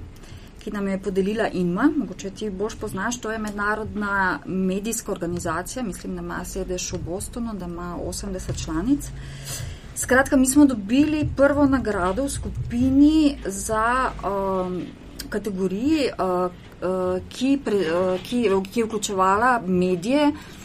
ki 0.60 0.70
nam 0.70 0.88
je 0.88 0.98
podelila 1.02 1.48
INMA, 1.48 1.90
mogoče 1.96 2.30
ti 2.30 2.50
boš 2.50 2.74
poznaš, 2.76 3.20
to 3.20 3.32
je 3.32 3.38
mednarodna 3.38 4.38
medijska 4.46 5.12
organizacija, 5.12 5.82
mislim, 5.82 6.16
da 6.16 6.22
ima 6.22 6.44
sedež 6.44 6.92
v 6.92 6.98
Bostonu, 7.06 7.54
da 7.54 7.66
ima 7.66 7.96
80 8.04 8.64
članic. 8.64 9.10
Skratka, 9.96 10.36
mi 10.36 10.46
smo 10.46 10.66
dobili 10.66 11.28
prvo 11.36 11.66
nagrado 11.66 12.24
v 12.24 12.30
skupini 12.30 13.38
za 13.46 14.10
um, 14.10 14.82
kategoriji, 15.28 16.10
uh, 16.18 16.52
uh, 16.82 17.22
ki, 17.28 17.58
pre, 17.64 17.76
uh, 17.76 18.20
ki, 18.22 18.44
ki 18.72 18.80
je 18.80 18.86
vključevala 18.86 19.60
medije, 19.66 20.28
uh, 20.28 20.58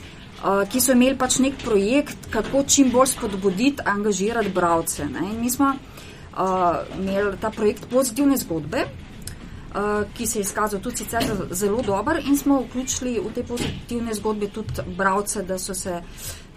ki 0.43 0.81
so 0.81 0.91
imeli 0.91 1.15
pač 1.17 1.39
nek 1.39 1.61
projekt, 1.63 2.27
kako 2.31 2.65
čim 2.67 2.91
bolj 2.91 3.13
spodbuditi, 3.13 3.83
angažirati 3.85 4.51
bralce. 4.51 5.05
Mi 5.39 5.49
smo 5.49 5.71
uh, 5.71 6.83
imeli 6.99 7.37
ta 7.39 7.49
projekt 7.49 7.87
pozitivne 7.89 8.37
zgodbe. 8.37 8.85
Uh, 9.73 10.03
ki 10.13 10.27
se 10.29 10.37
je 10.37 10.43
izkazal 10.45 10.79
tudi 10.85 11.01
sicer 11.01 11.23
zelo 11.49 11.81
dober, 11.81 12.19
in 12.21 12.35
smo 12.37 12.59
vključili 12.61 13.15
v 13.17 13.31
te 13.33 13.41
pozitivne 13.43 14.13
zgodbe 14.13 14.51
tudi 14.53 14.83
bralce, 14.97 15.41
da 15.41 15.57
so 15.57 15.73
se 15.73 15.95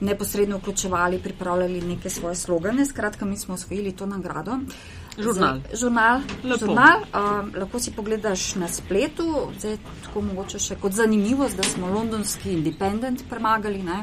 neposredno 0.01 0.59
vključevali, 0.59 1.23
pripravljali 1.25 1.81
neke 1.81 2.11
svoje 2.11 2.37
slogane. 2.37 2.85
Skratka, 2.87 3.25
mi 3.25 3.37
smo 3.37 3.55
osvojili 3.55 3.93
to 3.97 4.07
nagrado. 4.07 4.53
Uh, 4.53 5.06
Žurnal. 5.17 5.61
Z, 5.73 5.81
žurnal, 5.81 6.21
žurnal 6.45 6.99
um, 7.09 7.53
lahko 7.57 7.81
si 7.81 7.91
pogledaš 7.91 8.55
na 8.61 8.69
spletu, 8.69 9.49
zdaj 9.59 9.79
tako 10.05 10.21
mogoče 10.29 10.59
še 10.61 10.77
kot 10.81 10.93
zanimivost, 10.93 11.57
da 11.57 11.65
smo 11.65 11.89
londonski 11.89 12.53
independent 12.53 13.25
premagali 13.31 13.81
ne? 13.83 14.03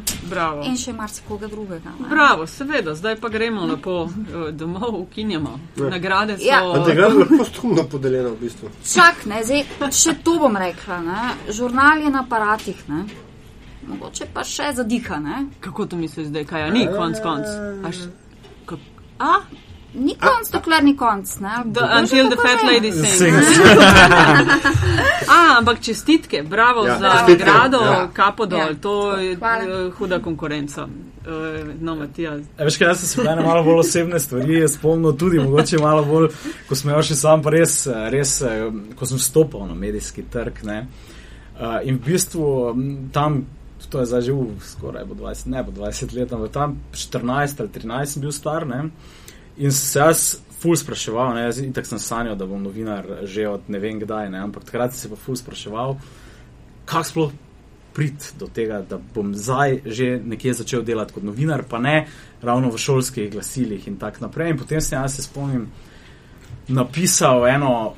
in 0.65 0.77
še 0.77 0.93
marsikoga 0.97 1.47
drugega. 1.47 1.93
Ne? 1.99 2.09
Bravo, 2.09 2.47
seveda, 2.49 2.95
zdaj 2.97 3.19
pa 3.21 3.29
gremo 3.29 3.67
lepo 3.69 3.97
uh, 4.09 4.47
domov, 4.51 4.97
ukinjamo. 5.03 5.53
Ja. 5.77 5.91
Nagrade 5.93 6.39
so. 6.39 6.47
Ja. 6.47 6.61
Nagrade 6.65 7.21
lahko 7.21 7.45
stumno 7.51 7.85
podeljeno 7.89 8.33
v 8.33 8.39
bistvu. 8.47 8.73
Čak, 8.81 9.27
ne, 9.29 9.43
zdaj 9.45 9.93
še 9.93 10.17
to 10.25 10.39
bom 10.41 10.57
rekla. 10.57 10.97
Ne? 11.05 11.21
Žurnal 11.53 12.01
je 12.01 12.13
na 12.13 12.25
aparatih. 12.25 12.81
Ne? 12.89 13.05
Mogoče 13.85 14.31
pa 14.33 14.41
še 14.47 14.71
zadiha. 14.81 15.21
Ne? 15.21 15.45
Kako 15.61 15.91
to 15.93 16.01
misliš 16.01 16.31
zdaj, 16.33 16.49
kaj 16.49 16.67
je? 16.67 16.73
Ni 16.79 16.87
konc 16.89 17.21
konc. 17.21 17.53
Aš, 17.85 18.07
A? 19.23 19.45
Ni 19.93 20.15
konc, 20.17 20.49
dokler 20.51 20.83
ni 20.83 20.95
konc. 20.97 21.29
Until 21.99 22.29
the 22.29 22.37
fat 22.37 22.63
lady 22.65 22.91
sings. 22.91 23.59
A, 25.29 25.39
ampak 25.59 25.81
čestitke, 25.81 26.43
bravo 26.43 26.87
ja, 26.87 26.97
za 26.99 27.25
nagrado, 27.27 27.77
ja. 27.77 28.07
kapo 28.13 28.45
dol, 28.45 28.59
ja. 28.59 28.73
to 28.81 29.17
je 29.17 29.35
Hvala. 29.35 29.89
huda 29.97 30.19
konkurenca. 30.19 30.87
Uh, 31.23 31.69
no, 31.81 31.95
Matija. 31.95 32.35
E, 32.57 32.65
veš, 32.65 32.77
kaj, 32.77 32.87
jaz 32.87 32.99
sem 32.99 33.07
se 33.07 33.23
na 33.23 33.41
malo 33.41 33.63
bolj 33.63 33.79
osebne 33.79 34.19
stvari 34.19 34.67
spomnil, 34.67 35.13
tudi 35.17 35.39
mogoče 35.39 35.77
malo 35.79 36.03
bolj, 36.05 36.31
ko 36.67 36.75
sem 36.75 36.91
še 37.05 37.15
sam, 37.15 37.43
pa 37.45 37.53
res, 37.53 37.85
res, 38.11 38.39
ko 38.99 39.07
sem 39.07 39.21
stopil 39.21 39.63
na 39.69 39.77
medijski 39.77 40.25
trg. 40.33 40.63
Ne, 40.67 40.79
uh, 41.53 41.79
in 41.85 42.01
v 42.01 42.09
bistvu 42.09 42.49
tam, 43.15 43.43
to 43.87 44.01
je 44.01 44.09
zdaj 44.09 44.25
že 44.25 44.35
v 44.35 44.67
skoraj 44.67 45.05
bo 45.05 45.15
20, 45.21 45.53
ne 45.53 45.63
bo 45.63 45.71
20 45.71 46.17
let, 46.17 46.33
ampak 46.33 46.51
tam 46.51 46.75
14 46.91 47.61
ali 47.61 47.71
13 47.77 48.17
sem 48.17 48.25
bil 48.25 48.35
star. 48.35 48.67
Ne, 48.67 48.89
In 49.57 49.71
se 49.71 49.99
jaz 49.99 50.39
ful 50.59 50.75
spraševal, 50.79 51.33
ne, 51.35 51.47
jaz 51.49 51.59
itak 51.59 51.85
sem 51.85 51.99
sanjal, 51.99 52.35
da 52.39 52.45
bom 52.47 52.61
novinar 52.63 53.05
že 53.27 53.47
od 53.49 53.67
ne 53.67 53.79
vem 53.79 53.99
kdaj, 53.99 54.29
ne, 54.31 54.39
ampak 54.39 54.63
takrat 54.63 54.93
sem 54.93 55.05
se 55.05 55.09
pa 55.11 55.19
ful 55.19 55.35
spraševal, 55.35 55.97
kako 56.85 57.09
sploh 57.09 57.33
prid 57.93 58.31
do 58.39 58.47
tega, 58.47 58.81
da 58.81 58.97
bom 58.97 59.33
zdaj 59.35 59.81
že 59.85 60.17
nekje 60.25 60.53
začel 60.63 60.81
delati 60.83 61.13
kot 61.13 61.23
novinar, 61.23 61.65
pa 61.69 61.79
ne 61.79 62.07
ravno 62.41 62.71
v 62.73 62.79
šolskih 62.79 63.31
glasilih 63.31 63.87
in 63.87 63.99
tako 64.01 64.25
naprej. 64.25 64.51
In 64.51 64.57
potem 64.57 64.81
sem 64.81 64.97
jaz 64.97 65.15
se 65.15 65.27
spomnim 65.27 65.67
napisal 66.67 67.47
eno. 67.47 67.93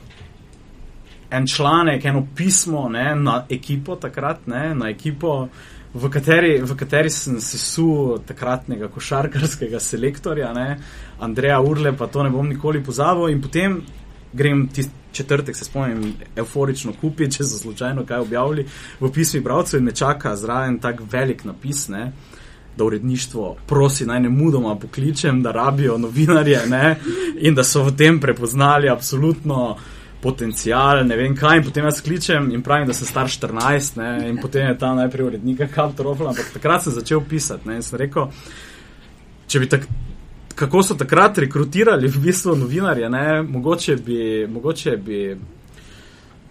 En 1.31 1.47
članek, 1.47 2.05
eno 2.05 2.21
pismo 2.35 2.85
ne, 2.89 3.15
na 3.15 3.45
ekipo, 3.49 3.95
takrat, 3.95 4.45
ne, 4.47 4.75
na 4.75 4.89
ekipo, 4.89 5.47
v 5.95 6.09
kateri, 6.09 6.61
v 6.61 6.75
kateri 6.75 7.09
sem 7.09 7.39
se 7.39 7.57
sul 7.57 8.19
takratnega 8.27 8.89
košarkarskega 8.91 9.79
selektorja, 9.79 10.51
ne, 10.53 10.77
Andreja 11.23 11.61
Urle, 11.63 11.95
pa 11.95 12.07
to 12.11 12.23
ne 12.23 12.29
bom 12.29 12.47
nikoli 12.47 12.83
pozabil. 12.83 13.31
In 13.31 13.41
potem 13.41 13.79
grem 14.33 14.67
ti 14.67 14.83
četrtek, 15.15 15.55
se 15.55 15.65
spomnim, 15.65 16.13
euforično 16.35 16.93
kupiti, 16.99 17.37
če 17.37 17.47
so 17.47 17.61
slučajno 17.61 18.03
kaj 18.05 18.25
objavili 18.25 18.67
v 18.99 19.11
pismi 19.11 19.39
bralcev 19.39 19.79
in 19.79 19.87
me 19.87 19.95
čaka 19.95 20.35
zraven 20.35 20.79
tak 20.83 21.01
velik 21.11 21.45
napis. 21.47 21.87
Ne, 21.89 22.11
Da 22.75 22.83
uredništvo 22.83 23.53
prosi 23.67 24.03
naj 24.05 24.19
ne 24.19 24.29
mudoma 24.29 24.73
pokličem, 24.75 25.37
da 25.43 25.51
rabijo 25.55 25.95
novinarje 25.97 26.65
ne? 26.67 26.97
in 27.39 27.55
da 27.55 27.63
so 27.63 27.83
v 27.83 27.93
tem 27.95 28.19
prepoznali 28.19 28.89
absolutno 28.91 29.69
uh, 29.71 29.79
potencial, 30.25 31.03
ne 31.05 31.17
vem 31.19 31.35
kaj. 31.37 31.59
In 31.59 31.67
potem 31.67 31.85
jaz 31.85 32.01
kličem 32.01 32.49
in 32.55 32.63
pravim, 32.65 32.87
da 32.89 32.95
sem 32.97 33.07
star 33.07 33.29
14, 33.29 33.99
ne, 33.99 34.09
in 34.31 34.39
potem 34.41 34.65
je 34.71 34.77
ta 34.81 34.93
najprej 34.97 35.29
urednik, 35.29 35.61
kaj 35.75 35.91
je 35.91 35.97
to 35.99 36.07
rofla. 36.07 36.31
Ampak 36.33 36.49
takrat 36.55 36.85
sem 36.85 36.95
začel 36.95 37.21
pisati 37.29 37.69
ne, 37.69 37.77
in 37.79 37.85
sem 37.85 37.99
rekel, 38.01 38.31
če 39.47 39.63
bi 39.63 39.71
tako. 39.75 40.01
Kako 40.55 40.79
so 40.87 40.95
takrat 40.95 41.35
rekrutirali 41.43 42.07
v 42.07 42.19
bistvu 42.23 42.53
novinarje, 42.55 43.09
ne? 43.11 43.41
mogoče 43.43 43.97
bi, 43.99 44.19
mogoče 44.47 44.93
bi 45.03 45.17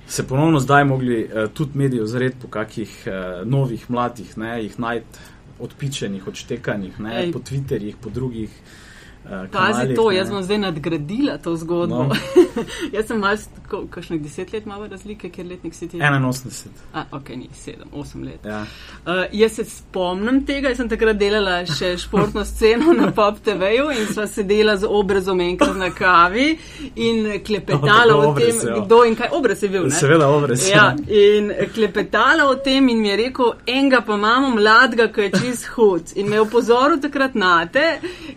se 0.05 0.27
ponovno 0.29 0.61
zdaj 0.61 0.85
mogli 0.85 1.22
uh, 1.25 1.47
tudi 1.49 1.79
mediji 1.81 2.03
ozreti 2.05 2.37
po 2.43 2.51
kakih 2.53 2.93
uh, 3.09 3.14
novih 3.49 3.87
mladih, 3.89 4.35
ne? 4.37 4.59
jih 4.66 4.77
najti 4.77 5.25
odpičenih, 5.64 6.27
odštekanih, 6.29 7.01
po 7.33 7.41
Twitterjih, 7.41 7.97
po 7.97 8.12
drugih 8.12 8.53
uh, 8.53 8.84
Uh, 9.25 9.49
Pazi 9.51 9.95
to, 9.95 10.11
jaz 10.12 10.29
sem 10.29 10.43
zdaj 10.43 10.59
nadgradila 10.59 11.39
to 11.39 11.57
zgodbo. 11.57 12.03
No. 12.05 12.16
jaz 12.97 13.07
sem 13.09 13.18
malo, 13.18 13.87
kakšnih 13.91 14.20
deset 14.20 14.53
let 14.53 14.66
malo 14.66 14.85
razlike, 14.89 15.31
ker 15.33 15.47
letnik 15.49 15.75
si 15.75 15.89
ti. 15.89 15.97
81. 15.99 16.83
A, 16.93 17.07
ok, 17.16 17.31
ni 17.41 17.49
sedem, 17.57 17.89
osem 17.93 18.27
let. 18.27 18.45
Ja. 18.45 18.66
Uh, 19.07 19.22
jaz 19.33 19.57
se 19.57 19.64
spomnim 19.64 20.43
tega, 20.45 20.68
jaz 20.68 20.83
sem 20.83 20.91
takrat 20.93 21.16
delala 21.16 21.62
še 21.64 21.95
športno 22.03 22.45
sceno 22.45 22.93
na 22.93 23.09
Pop 23.16 23.41
TV-ju 23.47 23.87
in 23.95 24.11
sva 24.12 24.27
sedela 24.29 24.77
z 24.77 24.91
obrazom 24.93 25.41
enkrat 25.41 25.81
na 25.81 25.89
kavi 25.95 26.51
in 26.95 27.41
klepetala 27.47 28.18
o 28.20 28.35
tem, 28.37 28.61
ja. 28.61 28.77
kdo 28.85 29.01
in 29.09 29.16
kaj 29.16 29.33
obraz 29.41 29.64
je 29.64 29.72
bil. 29.72 29.89
Ne? 29.89 29.97
Seveda 29.97 30.29
obraz. 30.29 30.68
Ja, 30.68 30.91
ja, 30.93 31.25
in 31.25 31.49
klepetala 31.72 32.51
o 32.51 32.59
tem 32.61 32.93
in 32.93 33.01
mi 33.01 33.09
je 33.14 33.16
rekel, 33.25 33.55
enega 33.66 34.05
pa 34.05 34.20
imamo 34.20 34.53
mladega, 34.59 35.09
ki 35.09 35.31
je 35.31 35.35
čist 35.39 35.72
hud. 35.79 36.12
In 36.20 36.29
me 36.29 36.37
je 36.37 36.45
upozoril 36.45 37.01
takrat 37.01 37.41
na 37.41 37.57
te 37.64 37.89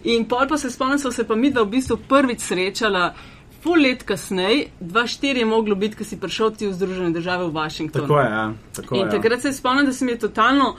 in 0.08 0.24
pol 0.32 0.48
pa 0.48 0.56
se 0.56 0.72
spomnim, 0.78 1.02
so 1.02 1.12
se 1.12 1.26
pa 1.28 1.36
mi 1.36 1.52
dva 1.52 1.66
v 1.66 1.74
bistvu 1.78 1.98
prvič 2.08 2.46
srečala. 2.46 3.10
Pol 3.64 3.82
let 3.84 4.04
kasneje, 4.06 4.68
dva 4.80 5.08
štiri 5.10 5.42
je 5.42 5.46
moglo 5.50 5.76
biti, 5.76 5.98
ko 5.98 6.06
si 6.06 6.20
prišel 6.22 6.54
ti 6.56 6.68
v 6.70 6.76
Združene 6.78 7.10
države 7.12 7.50
v 7.50 7.56
Washington. 7.58 8.06
Tako 8.06 8.20
je, 8.22 8.30
ja. 8.30 8.46
Tako 8.78 8.96
in 8.96 9.02
je, 9.02 9.06
ja. 9.08 9.12
takrat 9.18 9.42
se 9.42 9.52
spomnim, 9.54 9.90
da 9.90 9.94
se 9.94 10.06
mi 10.06 10.14
je 10.14 10.20
totalno 10.30 10.76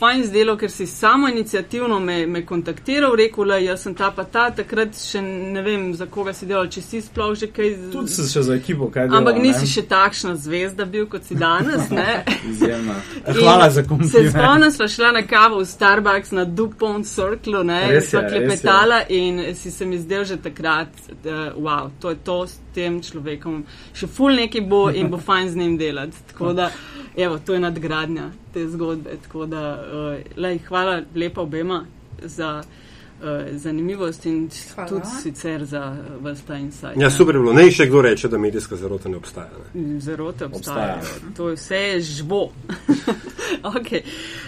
fajn 0.00 0.24
zdelo, 0.24 0.56
ker 0.56 0.70
si 0.70 0.86
samo 0.86 1.28
inicijativno 1.28 2.00
me, 2.00 2.26
me 2.26 2.46
kontaktiral, 2.46 3.14
rekel, 3.16 3.44
da 3.44 3.56
jaz 3.60 3.82
sem 3.82 3.94
ta 3.94 4.10
pa 4.16 4.24
ta, 4.24 4.46
takrat 4.56 4.96
še 4.96 5.20
ne 5.22 5.62
vem, 5.62 5.90
za 5.94 6.06
koga 6.08 6.32
si 6.36 6.48
delal, 6.48 6.70
če 6.72 6.82
si 6.84 7.02
sploh 7.04 7.34
že 7.36 7.50
kaj. 7.52 7.74
Tudi 7.92 8.14
si 8.14 8.24
še 8.30 8.44
za 8.48 8.56
ekipo, 8.56 8.88
kaj 8.92 9.10
delal. 9.10 9.20
Ampak 9.20 9.40
nisi 9.44 9.66
ne? 9.66 9.70
še 9.74 9.84
takšna 9.90 10.34
zvezda 10.40 10.88
bil, 10.88 11.04
kot 11.12 11.28
si 11.28 11.36
danes. 11.36 11.92
Izjemno. 12.50 12.96
Hvala 13.28 13.68
za 13.70 13.84
kompliment. 13.84 14.16
Se 14.16 14.32
spomnim, 14.32 14.72
sva 14.72 14.88
šla 14.96 15.12
na 15.18 15.24
kavo 15.28 15.60
v 15.60 15.68
Starbucks 15.68 16.32
na 16.40 16.46
Dupont 16.48 17.06
Circle, 17.06 17.64
ne, 17.68 17.82
sva 18.04 18.24
klepetala 18.28 19.02
in 19.12 19.42
si 19.58 19.72
se 19.74 19.86
mi 19.86 20.00
zdel 20.00 20.24
že 20.24 20.40
takrat, 20.40 20.92
da 21.24 21.50
wow, 21.56 21.90
to 22.00 22.14
je 22.14 22.22
to 22.24 22.42
s 22.48 22.56
tem 22.74 23.02
človekom. 23.04 23.64
Še 23.92 24.08
ful 24.08 24.40
neki 24.40 24.64
bo 24.64 24.86
in 24.88 25.12
bo 25.12 25.20
fajn 25.20 25.52
z 25.52 25.60
njim 25.60 25.80
delati. 25.80 26.28
Tako 26.32 26.54
da, 26.56 26.70
evo, 27.16 27.36
to 27.44 27.56
je 27.56 27.60
nadgradnja 27.60 28.30
te 28.52 28.68
zgodbe. 28.68 29.16
Da, 29.46 29.64
uh, 29.92 30.36
lej, 30.36 30.58
hvala 30.68 31.02
lepa 31.14 31.40
obema 31.40 31.84
za 32.22 32.62
uh, 33.22 33.28
zanimivost 33.52 34.26
in 34.26 34.48
hvala. 34.74 34.88
tudi 34.88 35.06
sicer 35.22 35.64
za 35.64 35.96
uh, 36.18 36.24
vas 36.24 36.40
ta 36.40 36.56
insight. 36.56 36.96
Ja, 36.96 37.10
super 37.10 37.38
bilo. 37.38 37.52
Ne 37.52 37.70
še 37.70 37.86
kdo 37.86 38.02
reče, 38.02 38.28
da 38.28 38.38
medijska 38.38 38.76
zarota 38.76 39.08
ne 39.08 39.16
obstaja. 39.16 39.50
Ne? 39.74 40.00
Zarote 40.00 40.44
obstajajo. 40.44 40.98
Obstaja. 40.98 41.32
To 41.36 41.48
je 41.48 41.56
vse 41.56 42.00
žbo. 42.00 42.48
okay. 43.76 44.02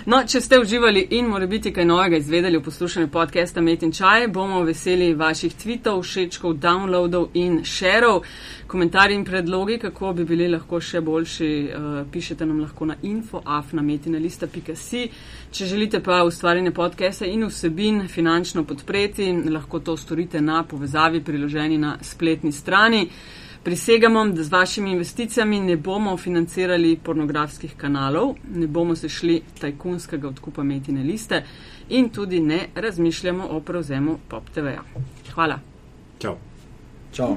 no, 0.07 0.23
če 0.27 0.41
ste 0.41 0.61
uživali 0.61 1.07
in 1.11 1.29
mora 1.29 1.47
biti 1.47 1.73
kaj 1.73 1.85
novega 1.85 2.17
izvedeli 2.17 2.59
v 2.59 2.65
poslušanju 2.65 3.09
podcasta 3.09 3.61
Met 3.61 3.83
in 3.83 3.93
Čaj, 3.93 4.29
bomo 4.29 4.63
veseli 4.65 5.15
vaših 5.15 5.55
tweetov, 5.57 6.03
všečkov, 6.03 6.57
downloadov 6.63 7.31
in 7.35 7.63
šerov 7.65 8.23
komentarji 8.73 9.17
in 9.17 9.25
predlogi, 9.25 9.79
kako 9.79 10.13
bi 10.17 10.25
bili 10.25 10.49
lahko 10.49 10.81
še 10.81 11.01
boljši, 11.05 11.51
uh, 11.69 11.99
pišete 12.13 12.47
nam 12.49 12.61
lahko 12.65 12.89
na 12.89 12.97
infoafnametina.si. 13.03 15.03
Če 15.53 15.67
želite 15.69 16.01
pa 16.01 16.23
ustvarjanje 16.25 16.73
podcasta 16.73 17.29
in 17.29 17.45
vsebin 17.51 18.07
finančno 18.09 18.65
podpreti, 18.65 19.29
lahko 19.53 19.81
to 19.85 19.97
storite 19.97 20.41
na 20.41 20.63
povezavi 20.65 21.21
priloženi 21.25 21.79
na 21.79 21.99
spletni 22.01 22.53
strani. 22.53 23.09
Prisegamo, 23.63 24.29
da 24.29 24.43
z 24.43 24.51
vašimi 24.51 24.91
investicijami 24.91 25.61
ne 25.61 25.77
bomo 25.77 26.17
financirali 26.17 26.99
pornografskih 27.05 27.77
kanalov, 27.77 28.35
ne 28.55 28.67
bomo 28.67 28.97
se 28.97 29.09
šli 29.09 29.43
tajkunskega 29.61 30.29
odkupa 30.29 30.63
metine 30.63 31.03
liste 31.03 31.45
in 31.89 32.09
tudi 32.09 32.41
ne 32.41 32.67
razmišljamo 32.75 33.47
o 33.51 33.61
prevzemu 33.61 34.19
Pop 34.29 34.51
TV-ja. 34.55 34.83
Hvala. 35.35 35.59
Čau. 36.19 36.37
Čau. 37.13 37.37